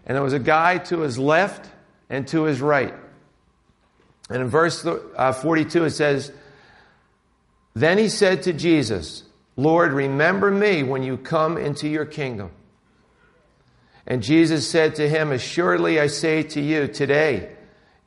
And 0.06 0.16
there 0.16 0.22
was 0.22 0.32
a 0.32 0.38
guy 0.38 0.78
to 0.78 1.00
his 1.00 1.18
left 1.18 1.70
and 2.08 2.26
to 2.28 2.44
his 2.44 2.62
right. 2.62 2.94
And 4.30 4.42
in 4.42 4.48
verse 4.48 4.86
uh, 4.86 5.32
42, 5.32 5.84
it 5.84 5.90
says, 5.90 6.32
Then 7.74 7.98
he 7.98 8.08
said 8.08 8.44
to 8.44 8.54
Jesus, 8.54 9.24
Lord, 9.54 9.92
remember 9.92 10.50
me 10.50 10.82
when 10.82 11.02
you 11.02 11.18
come 11.18 11.58
into 11.58 11.88
your 11.88 12.06
kingdom. 12.06 12.50
And 14.06 14.22
Jesus 14.22 14.66
said 14.66 14.94
to 14.94 15.06
him, 15.06 15.30
Assuredly 15.30 16.00
I 16.00 16.06
say 16.06 16.42
to 16.42 16.60
you, 16.60 16.88
today 16.88 17.52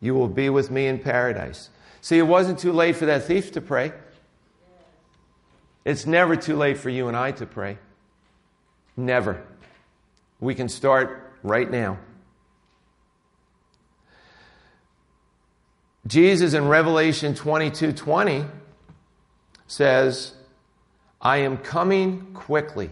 You 0.02 0.16
will 0.16 0.28
be 0.28 0.50
with 0.50 0.72
me 0.72 0.88
in 0.88 0.98
paradise. 0.98 1.70
See, 2.02 2.18
it 2.18 2.24
wasn't 2.24 2.58
too 2.58 2.74
late 2.74 2.96
for 2.96 3.06
that 3.06 3.26
thief 3.26 3.52
to 3.52 3.62
pray. 3.62 3.94
It's 5.86 6.08
never 6.08 6.36
too 6.36 6.56
late 6.56 6.78
for 6.78 6.90
you 6.90 7.10
and 7.10 7.16
I 7.16 7.32
to 7.34 7.46
pray. 7.46 7.78
Never. 8.98 9.44
We 10.44 10.56
can 10.56 10.68
start 10.68 11.38
right 11.42 11.72
now. 11.72 12.00
Jesus 16.06 16.54
in 16.54 16.68
Revelation 16.68 17.34
22 17.34 17.94
20 17.94 18.44
says, 19.68 20.34
I 21.22 21.38
am 21.38 21.58
coming 21.58 22.34
quickly. 22.34 22.90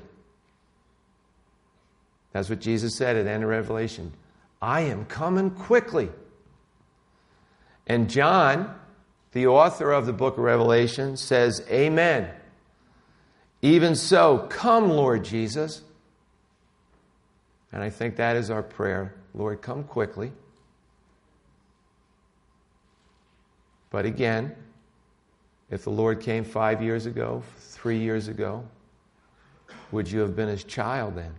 That's 2.32 2.49
what 2.49 2.62
Jesus 2.62 2.95
said 2.95 3.18
at 3.18 3.26
the 3.26 3.32
end 3.32 3.43
of 3.43 3.49
Revelation. 3.49 4.14
I 4.62 4.82
am 4.82 5.04
coming 5.04 5.52
quickly. 5.52 6.10
And 7.86 8.10
John, 8.10 8.74
the 9.34 9.47
author 9.47 9.91
of 9.91 10.06
the 10.06 10.14
book 10.14 10.38
of 10.38 10.43
Revelation, 10.45 11.18
says, 11.18 11.66
Amen. 11.70 12.30
Even 13.62 13.95
so, 13.95 14.47
come, 14.49 14.89
Lord 14.89 15.26
Jesus. 15.26 15.82
And 17.72 17.82
I 17.82 17.90
think 17.90 18.16
that 18.18 18.36
is 18.36 18.50
our 18.50 18.64
prayer. 18.64 19.16
Lord, 19.34 19.62
come 19.62 19.84
quickly. 19.84 20.32
But 23.90 24.06
again, 24.06 24.56
if 25.70 25.84
the 25.84 25.90
Lord 25.90 26.20
came 26.20 26.44
five 26.44 26.82
years 26.82 27.06
ago, 27.06 27.44
three 27.58 27.98
years 27.98 28.28
ago, 28.28 28.66
would 29.92 30.10
you 30.10 30.20
have 30.20 30.36
been 30.36 30.48
his 30.50 30.64
child 30.64 31.16
then? 31.16 31.34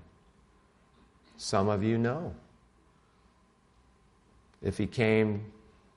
Some 1.36 1.68
of 1.68 1.82
you 1.82 1.98
know. 1.98 2.34
If 4.62 4.78
he 4.78 4.86
came 4.86 5.44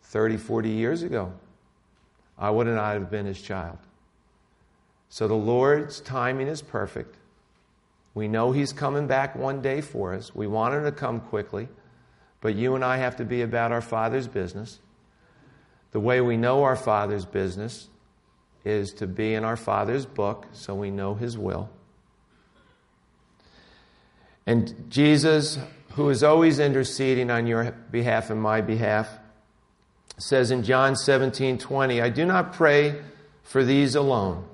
30, 0.03 0.37
40 0.37 0.69
years 0.69 1.03
ago, 1.03 1.31
I 2.37 2.49
would 2.49 2.67
not 2.67 2.93
have 2.93 3.09
been 3.09 3.25
his 3.25 3.41
child. 3.41 3.77
So 5.09 5.27
the 5.27 5.33
Lord's 5.33 6.01
timing 6.01 6.47
is 6.47 6.61
perfect. 6.61 7.15
We 8.15 8.27
know 8.27 8.53
he's 8.53 8.73
coming 8.73 9.05
back 9.05 9.35
one 9.35 9.61
day 9.61 9.81
for 9.81 10.15
us. 10.15 10.33
We 10.33 10.47
want 10.47 10.73
him 10.73 10.85
to 10.85 10.91
come 10.91 11.19
quickly, 11.19 11.67
but 12.41 12.55
you 12.55 12.73
and 12.73 12.83
I 12.83 12.97
have 12.97 13.17
to 13.17 13.25
be 13.25 13.43
about 13.43 13.71
our 13.71 13.81
Father's 13.81 14.27
business. 14.27 14.79
The 15.91 15.99
way 15.99 16.21
we 16.21 16.37
know 16.37 16.63
our 16.63 16.75
Father's 16.75 17.25
business 17.25 17.89
is 18.63 18.93
to 18.93 19.07
be 19.07 19.33
in 19.33 19.43
our 19.43 19.55
Father's 19.55 20.05
book 20.05 20.47
so 20.53 20.73
we 20.73 20.89
know 20.89 21.13
His 21.13 21.37
will. 21.37 21.69
And 24.47 24.89
Jesus, 24.89 25.59
who 25.91 26.09
is 26.09 26.23
always 26.23 26.59
interceding 26.59 27.29
on 27.29 27.47
your 27.47 27.71
behalf 27.91 28.29
and 28.29 28.41
my 28.41 28.61
behalf, 28.61 29.09
says 30.17 30.51
in 30.51 30.63
John 30.63 30.95
17 30.95 31.57
20, 31.57 32.01
I 32.01 32.09
do 32.09 32.25
not 32.25 32.53
pray 32.53 33.01
for 33.43 33.63
these 33.63 33.95
alone. 33.95 34.45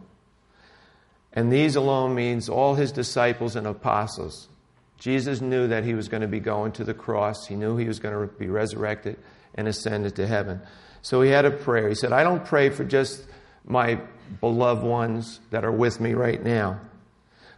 And 1.33 1.51
these 1.51 1.75
alone 1.75 2.13
means 2.13 2.49
all 2.49 2.75
his 2.75 2.91
disciples 2.91 3.55
and 3.55 3.65
apostles. 3.65 4.49
Jesus 4.97 5.41
knew 5.41 5.67
that 5.67 5.83
he 5.83 5.93
was 5.93 6.09
going 6.09 6.21
to 6.21 6.27
be 6.27 6.39
going 6.39 6.73
to 6.73 6.83
the 6.83 6.93
cross, 6.93 7.47
he 7.47 7.55
knew 7.55 7.77
he 7.77 7.87
was 7.87 7.99
going 7.99 8.13
to 8.13 8.33
be 8.35 8.47
resurrected 8.47 9.17
and 9.55 9.67
ascended 9.67 10.15
to 10.15 10.27
heaven. 10.27 10.61
So 11.01 11.21
he 11.21 11.31
had 11.31 11.45
a 11.45 11.51
prayer. 11.51 11.89
He 11.89 11.95
said, 11.95 12.11
I 12.11 12.23
don't 12.23 12.45
pray 12.45 12.69
for 12.69 12.83
just 12.83 13.25
my 13.65 13.99
beloved 14.39 14.83
ones 14.83 15.39
that 15.49 15.65
are 15.65 15.71
with 15.71 15.99
me 15.99 16.13
right 16.13 16.41
now, 16.41 16.79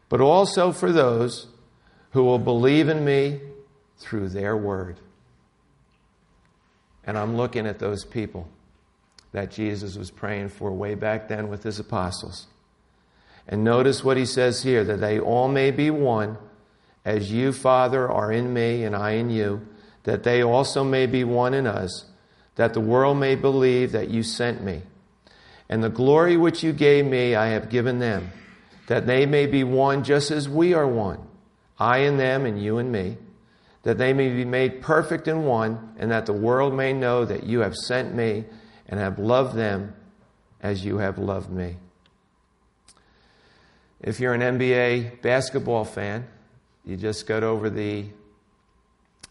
but 0.09 0.21
also 0.21 0.71
for 0.71 0.91
those 0.91 1.47
who 2.11 2.23
will 2.23 2.39
believe 2.39 2.87
in 2.87 3.03
me 3.03 3.41
through 3.97 4.29
their 4.29 4.55
word. 4.55 4.99
And 7.03 7.17
I'm 7.17 7.35
looking 7.35 7.67
at 7.67 7.79
those 7.79 8.05
people 8.05 8.47
that 9.33 9.51
Jesus 9.51 9.97
was 9.97 10.11
praying 10.11 10.49
for 10.49 10.71
way 10.71 10.95
back 10.95 11.27
then 11.27 11.49
with 11.49 11.63
his 11.63 11.79
apostles. 11.79 12.47
And 13.47 13.63
notice 13.63 14.03
what 14.03 14.17
he 14.17 14.25
says 14.25 14.63
here 14.63 14.83
that 14.83 15.01
they 15.01 15.19
all 15.19 15.47
may 15.47 15.71
be 15.71 15.89
one, 15.89 16.37
as 17.05 17.31
you, 17.31 17.51
Father, 17.51 18.09
are 18.09 18.31
in 18.31 18.53
me 18.53 18.83
and 18.83 18.95
I 18.95 19.11
in 19.11 19.29
you, 19.29 19.67
that 20.03 20.23
they 20.23 20.41
also 20.41 20.83
may 20.83 21.05
be 21.05 21.23
one 21.23 21.53
in 21.53 21.67
us 21.67 22.05
that 22.55 22.73
the 22.73 22.79
world 22.79 23.17
may 23.17 23.35
believe 23.35 23.91
that 23.93 24.09
you 24.09 24.23
sent 24.23 24.63
me. 24.63 24.83
And 25.69 25.83
the 25.83 25.89
glory 25.89 26.37
which 26.37 26.63
you 26.63 26.71
gave 26.71 27.05
me, 27.05 27.35
I 27.35 27.47
have 27.47 27.69
given 27.69 27.99
them, 27.99 28.31
that 28.87 29.07
they 29.07 29.25
may 29.25 29.47
be 29.47 29.63
one 29.63 30.03
just 30.03 30.29
as 30.29 30.47
we 30.47 30.73
are 30.73 30.87
one, 30.87 31.19
I 31.79 31.99
and 31.99 32.19
them 32.19 32.45
and 32.45 32.61
you 32.61 32.77
and 32.77 32.91
me, 32.91 33.17
that 33.83 33.97
they 33.97 34.13
may 34.13 34.29
be 34.29 34.45
made 34.45 34.81
perfect 34.81 35.27
in 35.27 35.45
one, 35.45 35.95
and 35.97 36.11
that 36.11 36.25
the 36.25 36.33
world 36.33 36.73
may 36.73 36.93
know 36.93 37.25
that 37.25 37.43
you 37.43 37.59
have 37.61 37.75
sent 37.75 38.13
me 38.13 38.45
and 38.87 38.99
have 38.99 39.19
loved 39.19 39.55
them 39.55 39.95
as 40.61 40.85
you 40.85 40.99
have 40.99 41.17
loved 41.17 41.49
me. 41.49 41.77
If 44.03 44.19
you're 44.19 44.33
an 44.33 44.41
NBA 44.41 45.21
basketball 45.21 45.85
fan, 45.85 46.27
you 46.83 46.97
just 46.97 47.25
got 47.25 47.41
over 47.41 47.69
the 47.69 48.05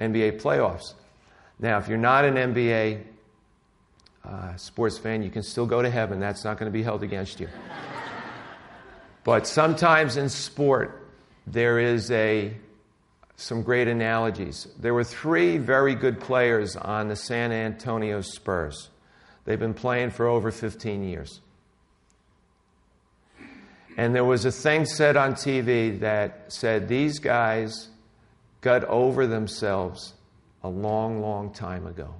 NBA 0.00 0.40
playoffs. 0.40 0.94
Now, 1.60 1.78
if 1.78 1.88
you're 1.88 1.98
not 1.98 2.24
an 2.24 2.34
NBA 2.36 3.02
uh, 4.24 4.56
sports 4.56 4.96
fan, 4.96 5.22
you 5.22 5.28
can 5.28 5.42
still 5.42 5.66
go 5.66 5.82
to 5.82 5.90
heaven. 5.90 6.18
That's 6.20 6.42
not 6.42 6.58
going 6.58 6.72
to 6.72 6.76
be 6.76 6.82
held 6.82 7.02
against 7.02 7.38
you. 7.38 7.48
but 9.24 9.46
sometimes 9.46 10.16
in 10.16 10.30
sport, 10.30 11.06
there 11.46 11.78
is 11.78 12.10
a 12.10 12.54
some 13.36 13.62
great 13.62 13.88
analogies. 13.88 14.68
There 14.78 14.94
were 14.94 15.04
three 15.04 15.58
very 15.58 15.94
good 15.94 16.18
players 16.18 16.76
on 16.76 17.08
the 17.08 17.16
San 17.16 17.52
Antonio 17.52 18.22
Spurs. 18.22 18.88
They've 19.44 19.58
been 19.58 19.74
playing 19.74 20.10
for 20.10 20.28
over 20.28 20.50
15 20.50 21.02
years. 21.02 21.41
And 23.96 24.14
there 24.14 24.24
was 24.24 24.44
a 24.44 24.52
thing 24.52 24.86
said 24.86 25.16
on 25.16 25.34
TV 25.34 26.00
that 26.00 26.44
said 26.48 26.88
these 26.88 27.18
guys 27.18 27.88
got 28.60 28.84
over 28.84 29.26
themselves 29.26 30.14
a 30.62 30.68
long, 30.68 31.20
long 31.20 31.52
time 31.52 31.86
ago. 31.86 32.14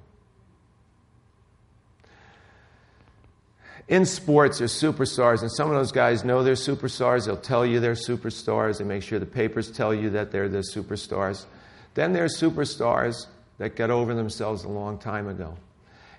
in 3.87 4.05
sports, 4.05 4.59
there's 4.59 4.73
superstars, 4.73 5.41
and 5.41 5.51
some 5.51 5.69
of 5.69 5.75
those 5.75 5.91
guys 5.91 6.23
know 6.23 6.43
they're 6.43 6.53
superstars. 6.53 7.25
They'll 7.25 7.37
tell 7.37 7.65
you 7.65 7.79
they're 7.79 7.93
superstars. 7.93 8.77
They 8.77 8.85
make 8.85 9.03
sure 9.03 9.19
the 9.19 9.25
papers 9.25 9.71
tell 9.71 9.93
you 9.93 10.09
that 10.11 10.31
they're 10.31 10.49
the 10.49 10.63
superstars. 10.73 11.45
Then 11.93 12.13
there's 12.13 12.39
superstars 12.39 13.27
that 13.57 13.75
got 13.75 13.91
over 13.91 14.13
themselves 14.13 14.63
a 14.63 14.69
long 14.69 14.97
time 14.97 15.27
ago. 15.27 15.57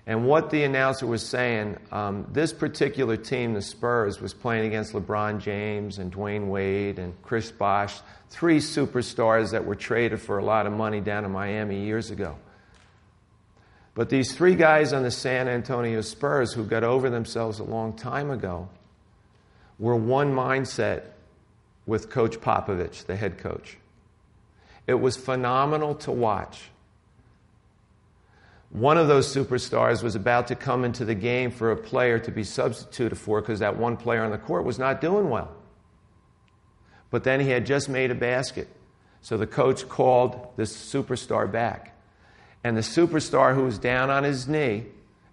And 0.07 0.27
what 0.27 0.51
the 0.51 0.63
announcer 0.63 1.07
was 1.07 1.25
saying, 1.25 1.77
um, 1.91 2.27
this 2.31 2.53
particular 2.53 3.17
team, 3.17 3.55
the 3.55 3.61
Spurs, 3.61 4.21
was 4.21 4.35
playing 4.35 4.67
against 4.67 4.93
LeBron 4.93 5.39
James 5.39 5.97
and 5.97 6.13
Dwyane 6.13 6.47
Wade 6.47 6.99
and 6.99 7.19
Chris 7.23 7.49
Bosh, 7.49 7.99
three 8.29 8.59
superstars 8.59 9.51
that 9.51 9.65
were 9.65 9.75
traded 9.75 10.21
for 10.21 10.37
a 10.37 10.45
lot 10.45 10.67
of 10.67 10.73
money 10.73 11.01
down 11.01 11.25
in 11.25 11.31
Miami 11.31 11.85
years 11.85 12.11
ago. 12.11 12.37
But 13.95 14.09
these 14.09 14.33
three 14.35 14.55
guys 14.55 14.93
on 14.93 15.01
the 15.01 15.09
San 15.09 15.47
Antonio 15.47 16.01
Spurs 16.01 16.53
who 16.53 16.65
got 16.65 16.83
over 16.83 17.09
themselves 17.09 17.59
a 17.59 17.63
long 17.63 17.93
time 17.93 18.29
ago 18.29 18.69
were 19.79 19.95
one 19.95 20.33
mindset 20.33 21.03
with 21.87 22.09
Coach 22.09 22.39
Popovich, 22.41 23.05
the 23.05 23.15
head 23.15 23.37
coach. 23.37 23.77
It 24.85 24.95
was 24.95 25.17
phenomenal 25.17 25.95
to 25.95 26.11
watch. 26.11 26.69
One 28.75 28.97
of 28.97 29.07
those 29.07 29.33
superstars 29.33 30.03
was 30.03 30.15
about 30.15 30.47
to 30.47 30.55
come 30.55 30.83
into 30.83 31.05
the 31.05 31.15
game 31.15 31.49
for 31.49 31.71
a 31.71 31.77
player 31.77 32.19
to 32.19 32.29
be 32.29 32.43
substituted 32.43 33.15
for 33.15 33.39
because 33.39 33.59
that 33.59 33.77
one 33.77 33.95
player 33.95 34.21
on 34.21 34.31
the 34.31 34.37
court 34.37 34.65
was 34.65 34.77
not 34.77 34.99
doing 34.99 35.29
well. 35.29 35.49
But 37.09 37.23
then 37.23 37.39
he 37.39 37.51
had 37.51 37.65
just 37.65 37.87
made 37.87 38.11
a 38.11 38.15
basket. 38.15 38.67
So 39.21 39.37
the 39.37 39.47
coach 39.47 39.87
called 39.87 40.49
this 40.57 40.75
superstar 40.75 41.49
back. 41.49 41.97
And 42.65 42.75
the 42.75 42.81
superstar 42.81 43.55
who 43.55 43.63
was 43.63 43.79
down 43.79 44.09
on 44.09 44.25
his 44.25 44.45
knee 44.45 44.87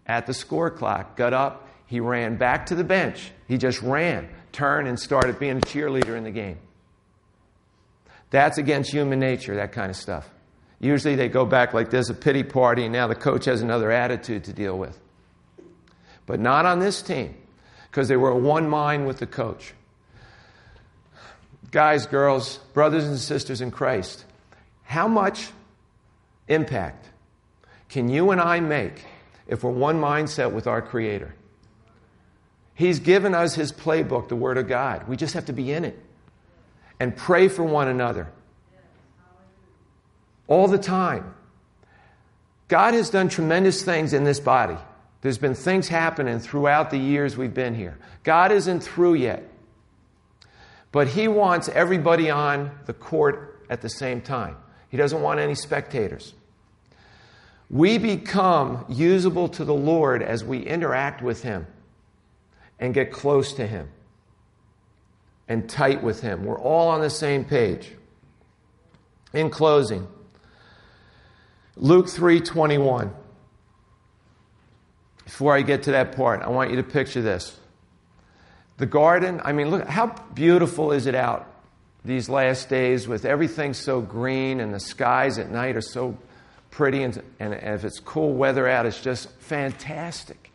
at 0.07 0.28
the 0.28 0.34
score 0.34 0.70
clock 0.70 1.16
got 1.16 1.32
up. 1.32 1.68
He 1.86 1.99
ran 1.99 2.36
back 2.36 2.66
to 2.66 2.76
the 2.76 2.84
bench. 2.84 3.32
He 3.49 3.59
just 3.59 3.82
ran, 3.82 4.28
turned, 4.53 4.86
and 4.86 5.01
started 5.01 5.40
being 5.40 5.57
a 5.57 5.62
cheerleader 5.62 6.16
in 6.16 6.22
the 6.22 6.30
game. 6.30 6.59
That's 8.30 8.57
against 8.57 8.93
human 8.93 9.18
nature, 9.18 9.57
that 9.57 9.72
kind 9.72 9.90
of 9.90 9.97
stuff. 9.97 10.30
Usually 10.83 11.14
they 11.14 11.28
go 11.28 11.47
back 11.47 11.72
like 11.72 11.91
there's 11.91 12.11
a 12.11 12.14
pity 12.14 12.43
party, 12.43 12.83
and 12.83 12.93
now 12.93 13.07
the 13.07 13.14
coach 13.14 13.45
has 13.45 13.62
another 13.62 13.93
attitude 13.93 14.45
to 14.45 14.53
deal 14.53 14.76
with. 14.76 14.99
But 16.26 16.41
not 16.41 16.66
on 16.66 16.80
this 16.80 17.01
team, 17.01 17.37
because 17.89 18.09
they 18.09 18.16
were 18.16 18.35
one 18.35 18.68
mind 18.68 19.07
with 19.07 19.18
the 19.18 19.26
coach. 19.26 19.74
Guys, 21.70 22.07
girls, 22.07 22.59
brothers 22.74 23.05
and 23.05 23.16
sisters 23.16 23.61
in 23.61 23.70
Christ, 23.70 24.24
how 24.83 25.07
much 25.07 25.51
impact 26.49 27.09
can 27.89 28.09
you 28.09 28.33
and 28.33 28.41
I 28.41 28.59
make 28.59 29.05
if 29.47 29.62
we're 29.62 29.70
one 29.70 30.01
mindset 30.01 30.53
with 30.53 30.66
our 30.66 30.83
Creator? 30.83 31.33
He's 32.74 32.99
given 32.99 33.37
us 33.37 33.55
His 33.55 33.70
playbook, 33.70 34.26
the 34.26 34.37
Word 34.37 34.59
of 34.59 34.66
God. 34.66 35.07
We 35.07 35.16
just 35.16 35.35
have 35.35 35.45
to 35.45 35.53
be 35.53 35.70
in 35.70 35.85
it 35.85 35.97
and 36.99 37.16
pray 37.16 37.47
for 37.47 37.62
one 37.62 37.87
another 37.87 38.33
all 40.53 40.68
the 40.68 40.76
time. 40.76 41.34
God 42.68 42.92
has 42.92 43.09
done 43.09 43.30
tremendous 43.30 43.82
things 43.82 44.12
in 44.12 44.24
this 44.24 44.38
body. 44.38 44.76
There's 45.22 45.38
been 45.38 45.55
things 45.55 45.88
happening 45.88 46.40
throughout 46.40 46.90
the 46.90 46.98
years 46.98 47.38
we've 47.38 47.55
been 47.55 47.74
here. 47.74 47.98
God 48.22 48.53
isn't 48.53 48.80
through 48.80 49.14
yet. 49.14 49.48
But 50.90 51.09
He 51.09 51.26
wants 51.26 51.70
everybody 51.70 52.28
on 52.28 52.70
the 52.84 52.92
court 52.92 53.64
at 53.70 53.80
the 53.80 53.88
same 53.88 54.20
time. 54.20 54.57
He 54.90 54.98
doesn't 54.98 55.22
want 55.22 55.40
any 55.40 55.55
spectators. 55.55 56.34
We 57.70 57.96
become 57.96 58.84
usable 58.90 59.48
to 59.48 59.64
the 59.64 59.72
Lord 59.72 60.22
as 60.22 60.44
we 60.44 60.59
interact 60.59 61.22
with 61.22 61.42
Him 61.42 61.66
and 62.78 62.92
get 62.92 63.11
close 63.11 63.55
to 63.55 63.66
Him 63.66 63.88
and 65.48 65.66
tight 65.66 66.03
with 66.03 66.20
Him. 66.20 66.44
We're 66.44 66.61
all 66.61 66.88
on 66.88 67.00
the 67.00 67.09
same 67.09 67.46
page. 67.46 67.92
In 69.32 69.48
closing, 69.48 70.07
Luke 71.77 72.07
3:21. 72.07 73.12
Before 75.25 75.57
I 75.57 75.62
get 75.62 75.85
to 75.85 75.93
that 75.93 76.14
part, 76.14 76.43
I 76.43 76.49
want 76.51 76.70
you 76.70 76.77
to 76.77 76.83
picture 76.83 77.23
this. 77.23 77.59
The 78.77 78.87
garden, 78.87 79.41
I 79.45 79.53
mean, 79.53 79.70
look 79.70 79.87
how 79.87 80.09
beautiful 80.35 80.93
is 80.93 81.07
it 81.07 81.14
out 81.14 81.47
these 82.05 82.29
last 82.29 82.68
days 82.68 83.07
with 83.07 83.25
everything 83.25 83.75
so 83.75 84.01
green 84.01 84.61
and 84.61 84.75
the 84.75 84.81
skies 84.81 85.39
at 85.39 85.51
night 85.51 85.77
are 85.77 85.81
so 85.81 86.18
pretty 86.70 87.03
and, 87.03 87.23
and 87.39 87.55
if 87.55 87.85
it's 87.85 88.01
cool 88.01 88.33
weather 88.33 88.66
out, 88.66 88.87
it's 88.87 89.01
just 89.01 89.31
fantastic. 89.39 90.51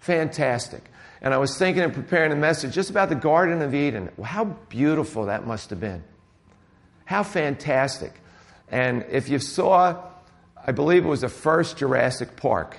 Fantastic. 0.00 0.82
And 1.20 1.32
I 1.32 1.36
was 1.36 1.56
thinking 1.56 1.84
and 1.84 1.94
preparing 1.94 2.32
a 2.32 2.36
message 2.36 2.74
just 2.74 2.90
about 2.90 3.08
the 3.08 3.14
Garden 3.14 3.62
of 3.62 3.74
Eden. 3.74 4.10
How 4.22 4.44
beautiful 4.44 5.26
that 5.26 5.46
must 5.46 5.70
have 5.70 5.78
been. 5.78 6.02
How 7.04 7.22
fantastic. 7.22 8.20
And 8.68 9.04
if 9.08 9.28
you 9.28 9.38
saw, 9.38 10.02
I 10.64 10.72
believe 10.72 11.04
it 11.04 11.08
was 11.08 11.22
the 11.22 11.28
first 11.28 11.76
Jurassic 11.76 12.36
Park, 12.36 12.78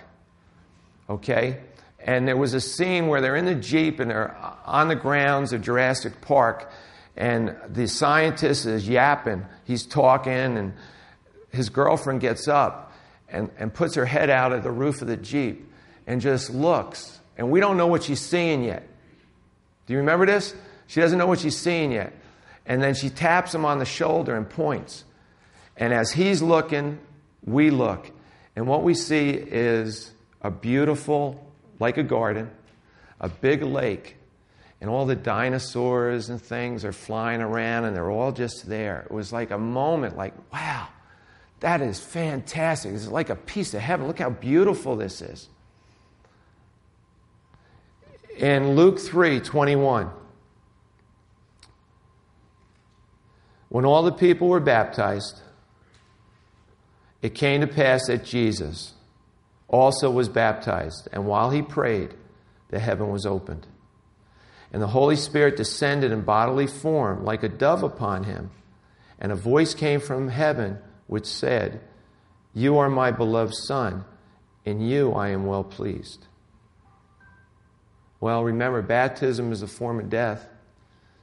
okay? 1.09 1.59
And 1.99 2.27
there 2.27 2.37
was 2.37 2.53
a 2.53 2.61
scene 2.61 3.07
where 3.07 3.21
they're 3.21 3.35
in 3.35 3.45
the 3.45 3.55
Jeep 3.55 3.99
and 3.99 4.09
they're 4.09 4.35
on 4.65 4.87
the 4.87 4.95
grounds 4.95 5.53
of 5.53 5.61
Jurassic 5.61 6.21
Park, 6.21 6.71
and 7.15 7.55
the 7.67 7.87
scientist 7.87 8.65
is 8.65 8.87
yapping. 8.87 9.45
He's 9.65 9.85
talking, 9.85 10.57
and 10.57 10.73
his 11.51 11.69
girlfriend 11.69 12.21
gets 12.21 12.47
up 12.47 12.93
and, 13.29 13.49
and 13.57 13.73
puts 13.73 13.95
her 13.95 14.05
head 14.05 14.29
out 14.29 14.51
of 14.51 14.63
the 14.63 14.71
roof 14.71 15.01
of 15.01 15.07
the 15.07 15.17
Jeep 15.17 15.69
and 16.07 16.21
just 16.21 16.49
looks. 16.49 17.19
And 17.37 17.51
we 17.51 17.59
don't 17.59 17.77
know 17.77 17.87
what 17.87 18.03
she's 18.03 18.21
seeing 18.21 18.63
yet. 18.63 18.87
Do 19.85 19.93
you 19.93 19.99
remember 19.99 20.25
this? 20.25 20.55
She 20.87 21.01
doesn't 21.01 21.17
know 21.17 21.27
what 21.27 21.39
she's 21.39 21.57
seeing 21.57 21.91
yet. 21.91 22.13
And 22.65 22.81
then 22.81 22.95
she 22.95 23.09
taps 23.09 23.53
him 23.53 23.65
on 23.65 23.79
the 23.79 23.85
shoulder 23.85 24.35
and 24.35 24.49
points. 24.49 25.03
And 25.75 25.93
as 25.93 26.11
he's 26.11 26.41
looking, 26.41 26.99
we 27.45 27.69
look. 27.69 28.11
And 28.55 28.67
what 28.67 28.83
we 28.83 28.93
see 28.93 29.31
is 29.31 30.11
a 30.41 30.51
beautiful, 30.51 31.51
like 31.79 31.97
a 31.97 32.03
garden, 32.03 32.51
a 33.19 33.29
big 33.29 33.63
lake. 33.63 34.17
And 34.81 34.89
all 34.89 35.05
the 35.05 35.15
dinosaurs 35.15 36.29
and 36.29 36.41
things 36.41 36.83
are 36.83 36.91
flying 36.91 37.41
around 37.41 37.85
and 37.85 37.95
they're 37.95 38.11
all 38.11 38.33
just 38.33 38.67
there. 38.67 39.01
It 39.01 39.11
was 39.11 39.31
like 39.31 39.51
a 39.51 39.57
moment, 39.57 40.17
like, 40.17 40.33
wow, 40.51 40.89
that 41.61 41.81
is 41.81 42.01
fantastic. 42.01 42.93
It's 42.93 43.07
like 43.07 43.29
a 43.29 43.37
piece 43.37 43.73
of 43.73 43.79
heaven. 43.79 44.07
Look 44.07 44.19
how 44.19 44.29
beautiful 44.29 44.97
this 44.97 45.21
is. 45.21 45.47
In 48.37 48.75
Luke 48.75 48.99
3 48.99 49.39
21, 49.39 50.09
when 53.69 53.85
all 53.85 54.03
the 54.03 54.11
people 54.11 54.49
were 54.49 54.59
baptized, 54.59 55.39
it 57.23 57.33
came 57.33 57.61
to 57.61 57.67
pass 57.67 58.07
that 58.07 58.25
Jesus 58.25 58.93
also 59.69 60.11
was 60.11 60.27
baptized, 60.27 61.07
and 61.13 61.25
while 61.25 61.51
he 61.51 61.61
prayed, 61.61 62.13
the 62.69 62.79
heaven 62.79 63.09
was 63.09 63.25
opened. 63.25 63.65
And 64.73 64.81
the 64.81 64.87
Holy 64.87 65.15
Spirit 65.15 65.55
descended 65.55 66.11
in 66.11 66.21
bodily 66.21 66.67
form 66.67 67.23
like 67.23 67.41
a 67.41 67.49
dove 67.49 67.81
upon 67.81 68.25
him, 68.25 68.51
and 69.19 69.31
a 69.31 69.35
voice 69.35 69.73
came 69.73 70.01
from 70.01 70.27
heaven 70.27 70.79
which 71.07 71.25
said, 71.25 71.79
You 72.53 72.77
are 72.77 72.89
my 72.89 73.11
beloved 73.11 73.55
Son, 73.55 74.03
in 74.65 74.81
you 74.81 75.13
I 75.13 75.29
am 75.29 75.45
well 75.45 75.63
pleased. 75.63 76.27
Well, 78.19 78.43
remember, 78.43 78.81
baptism 78.81 79.53
is 79.53 79.61
a 79.61 79.67
form 79.67 79.99
of 79.99 80.09
death. 80.09 80.45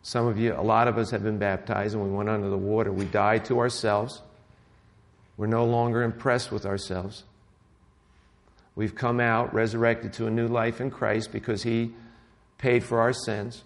Some 0.01 0.27
of 0.27 0.39
you, 0.39 0.55
a 0.55 0.63
lot 0.63 0.89
of 0.89 0.97
us 0.97 1.11
have 1.11 1.23
been 1.23 1.39
baptized 1.39 1.95
and 1.95 2.03
we 2.03 2.11
went 2.11 2.31
under 2.31 2.49
the 2.49 2.57
water. 2.57 2.91
We 2.91 3.05
died 3.05 3.45
to 3.47 3.59
ourselves. 3.59 4.23
We're 5.41 5.47
no 5.47 5.64
longer 5.64 6.03
impressed 6.03 6.53
with 6.53 6.66
ourselves. 6.66 7.24
We've 8.74 8.95
come 8.95 9.20
out 9.20 9.55
resurrected 9.55 10.12
to 10.12 10.26
a 10.26 10.30
new 10.30 10.47
life 10.47 10.82
in 10.82 10.91
Christ 10.91 11.32
because 11.32 11.62
He 11.62 11.95
paid 12.59 12.84
for 12.84 13.01
our 13.01 13.14
sins. 13.14 13.64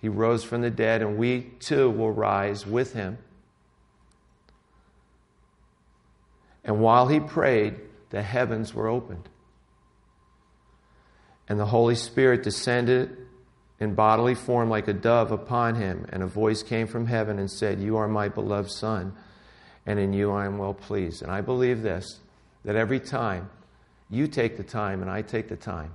He 0.00 0.08
rose 0.08 0.44
from 0.44 0.62
the 0.62 0.70
dead, 0.70 1.02
and 1.02 1.18
we 1.18 1.42
too 1.60 1.90
will 1.90 2.10
rise 2.10 2.66
with 2.66 2.94
Him. 2.94 3.18
And 6.64 6.80
while 6.80 7.08
he 7.08 7.20
prayed, 7.20 7.74
the 8.08 8.22
heavens 8.22 8.72
were 8.72 8.88
opened. 8.88 9.28
And 11.50 11.60
the 11.60 11.66
Holy 11.66 11.96
Spirit 11.96 12.42
descended 12.42 13.14
in 13.78 13.94
bodily 13.94 14.34
form 14.34 14.70
like 14.70 14.88
a 14.88 14.94
dove 14.94 15.32
upon 15.32 15.74
him, 15.74 16.06
and 16.08 16.22
a 16.22 16.26
voice 16.26 16.62
came 16.62 16.86
from 16.86 17.04
heaven 17.04 17.38
and 17.38 17.50
said, 17.50 17.78
You 17.78 17.98
are 17.98 18.08
my 18.08 18.30
beloved 18.30 18.70
Son, 18.70 19.14
and 19.88 19.98
in 19.98 20.12
you 20.12 20.30
I 20.30 20.44
am 20.44 20.58
well 20.58 20.74
pleased. 20.74 21.22
And 21.22 21.32
I 21.32 21.40
believe 21.40 21.80
this 21.80 22.20
that 22.64 22.76
every 22.76 23.00
time 23.00 23.48
you 24.10 24.26
take 24.26 24.58
the 24.58 24.62
time 24.62 25.00
and 25.00 25.10
I 25.10 25.22
take 25.22 25.48
the 25.48 25.56
time 25.56 25.94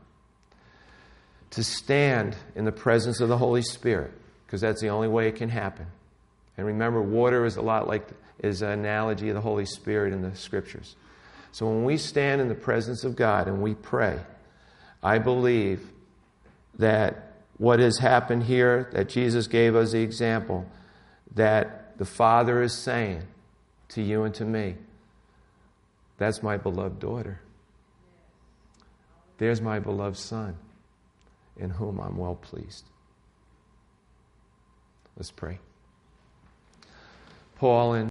to 1.51 1.63
stand 1.63 2.35
in 2.55 2.65
the 2.65 2.71
presence 2.71 3.19
of 3.19 3.29
the 3.29 3.37
Holy 3.37 3.61
Spirit, 3.61 4.11
because 4.45 4.61
that's 4.61 4.81
the 4.81 4.89
only 4.89 5.07
way 5.07 5.27
it 5.27 5.35
can 5.35 5.49
happen. 5.49 5.85
And 6.57 6.65
remember, 6.65 7.03
water 7.03 7.45
is 7.45 7.55
a 7.55 7.61
lot 7.61 7.87
like 7.87 8.07
is 8.39 8.63
an 8.63 8.71
analogy 8.71 9.29
of 9.29 9.35
the 9.35 9.41
Holy 9.41 9.65
Spirit 9.65 10.11
in 10.11 10.23
the 10.23 10.35
scriptures. 10.35 10.95
So 11.51 11.67
when 11.67 11.83
we 11.83 11.97
stand 11.97 12.41
in 12.41 12.47
the 12.47 12.55
presence 12.55 13.03
of 13.03 13.15
God 13.15 13.47
and 13.47 13.61
we 13.61 13.75
pray, 13.75 14.19
I 15.03 15.19
believe 15.19 15.87
that 16.79 17.33
what 17.57 17.79
has 17.79 17.99
happened 17.99 18.43
here, 18.43 18.89
that 18.93 19.07
Jesus 19.07 19.45
gave 19.45 19.75
us 19.75 19.91
the 19.91 20.01
example, 20.01 20.65
that 21.35 21.95
the 21.99 22.05
Father 22.05 22.63
is 22.63 22.73
saying 22.73 23.21
to 23.93 24.01
you 24.01 24.23
and 24.23 24.33
to 24.35 24.45
me, 24.45 24.75
that's 26.17 26.43
my 26.43 26.57
beloved 26.57 26.99
daughter. 26.99 27.41
There's 29.37 29.61
my 29.61 29.79
beloved 29.79 30.17
Son, 30.17 30.55
in 31.57 31.69
whom 31.69 31.99
I'm 31.99 32.17
well 32.17 32.35
pleased. 32.35 32.85
Let's 35.17 35.31
pray. 35.31 35.59
Paul 37.57 37.93
in 37.93 38.09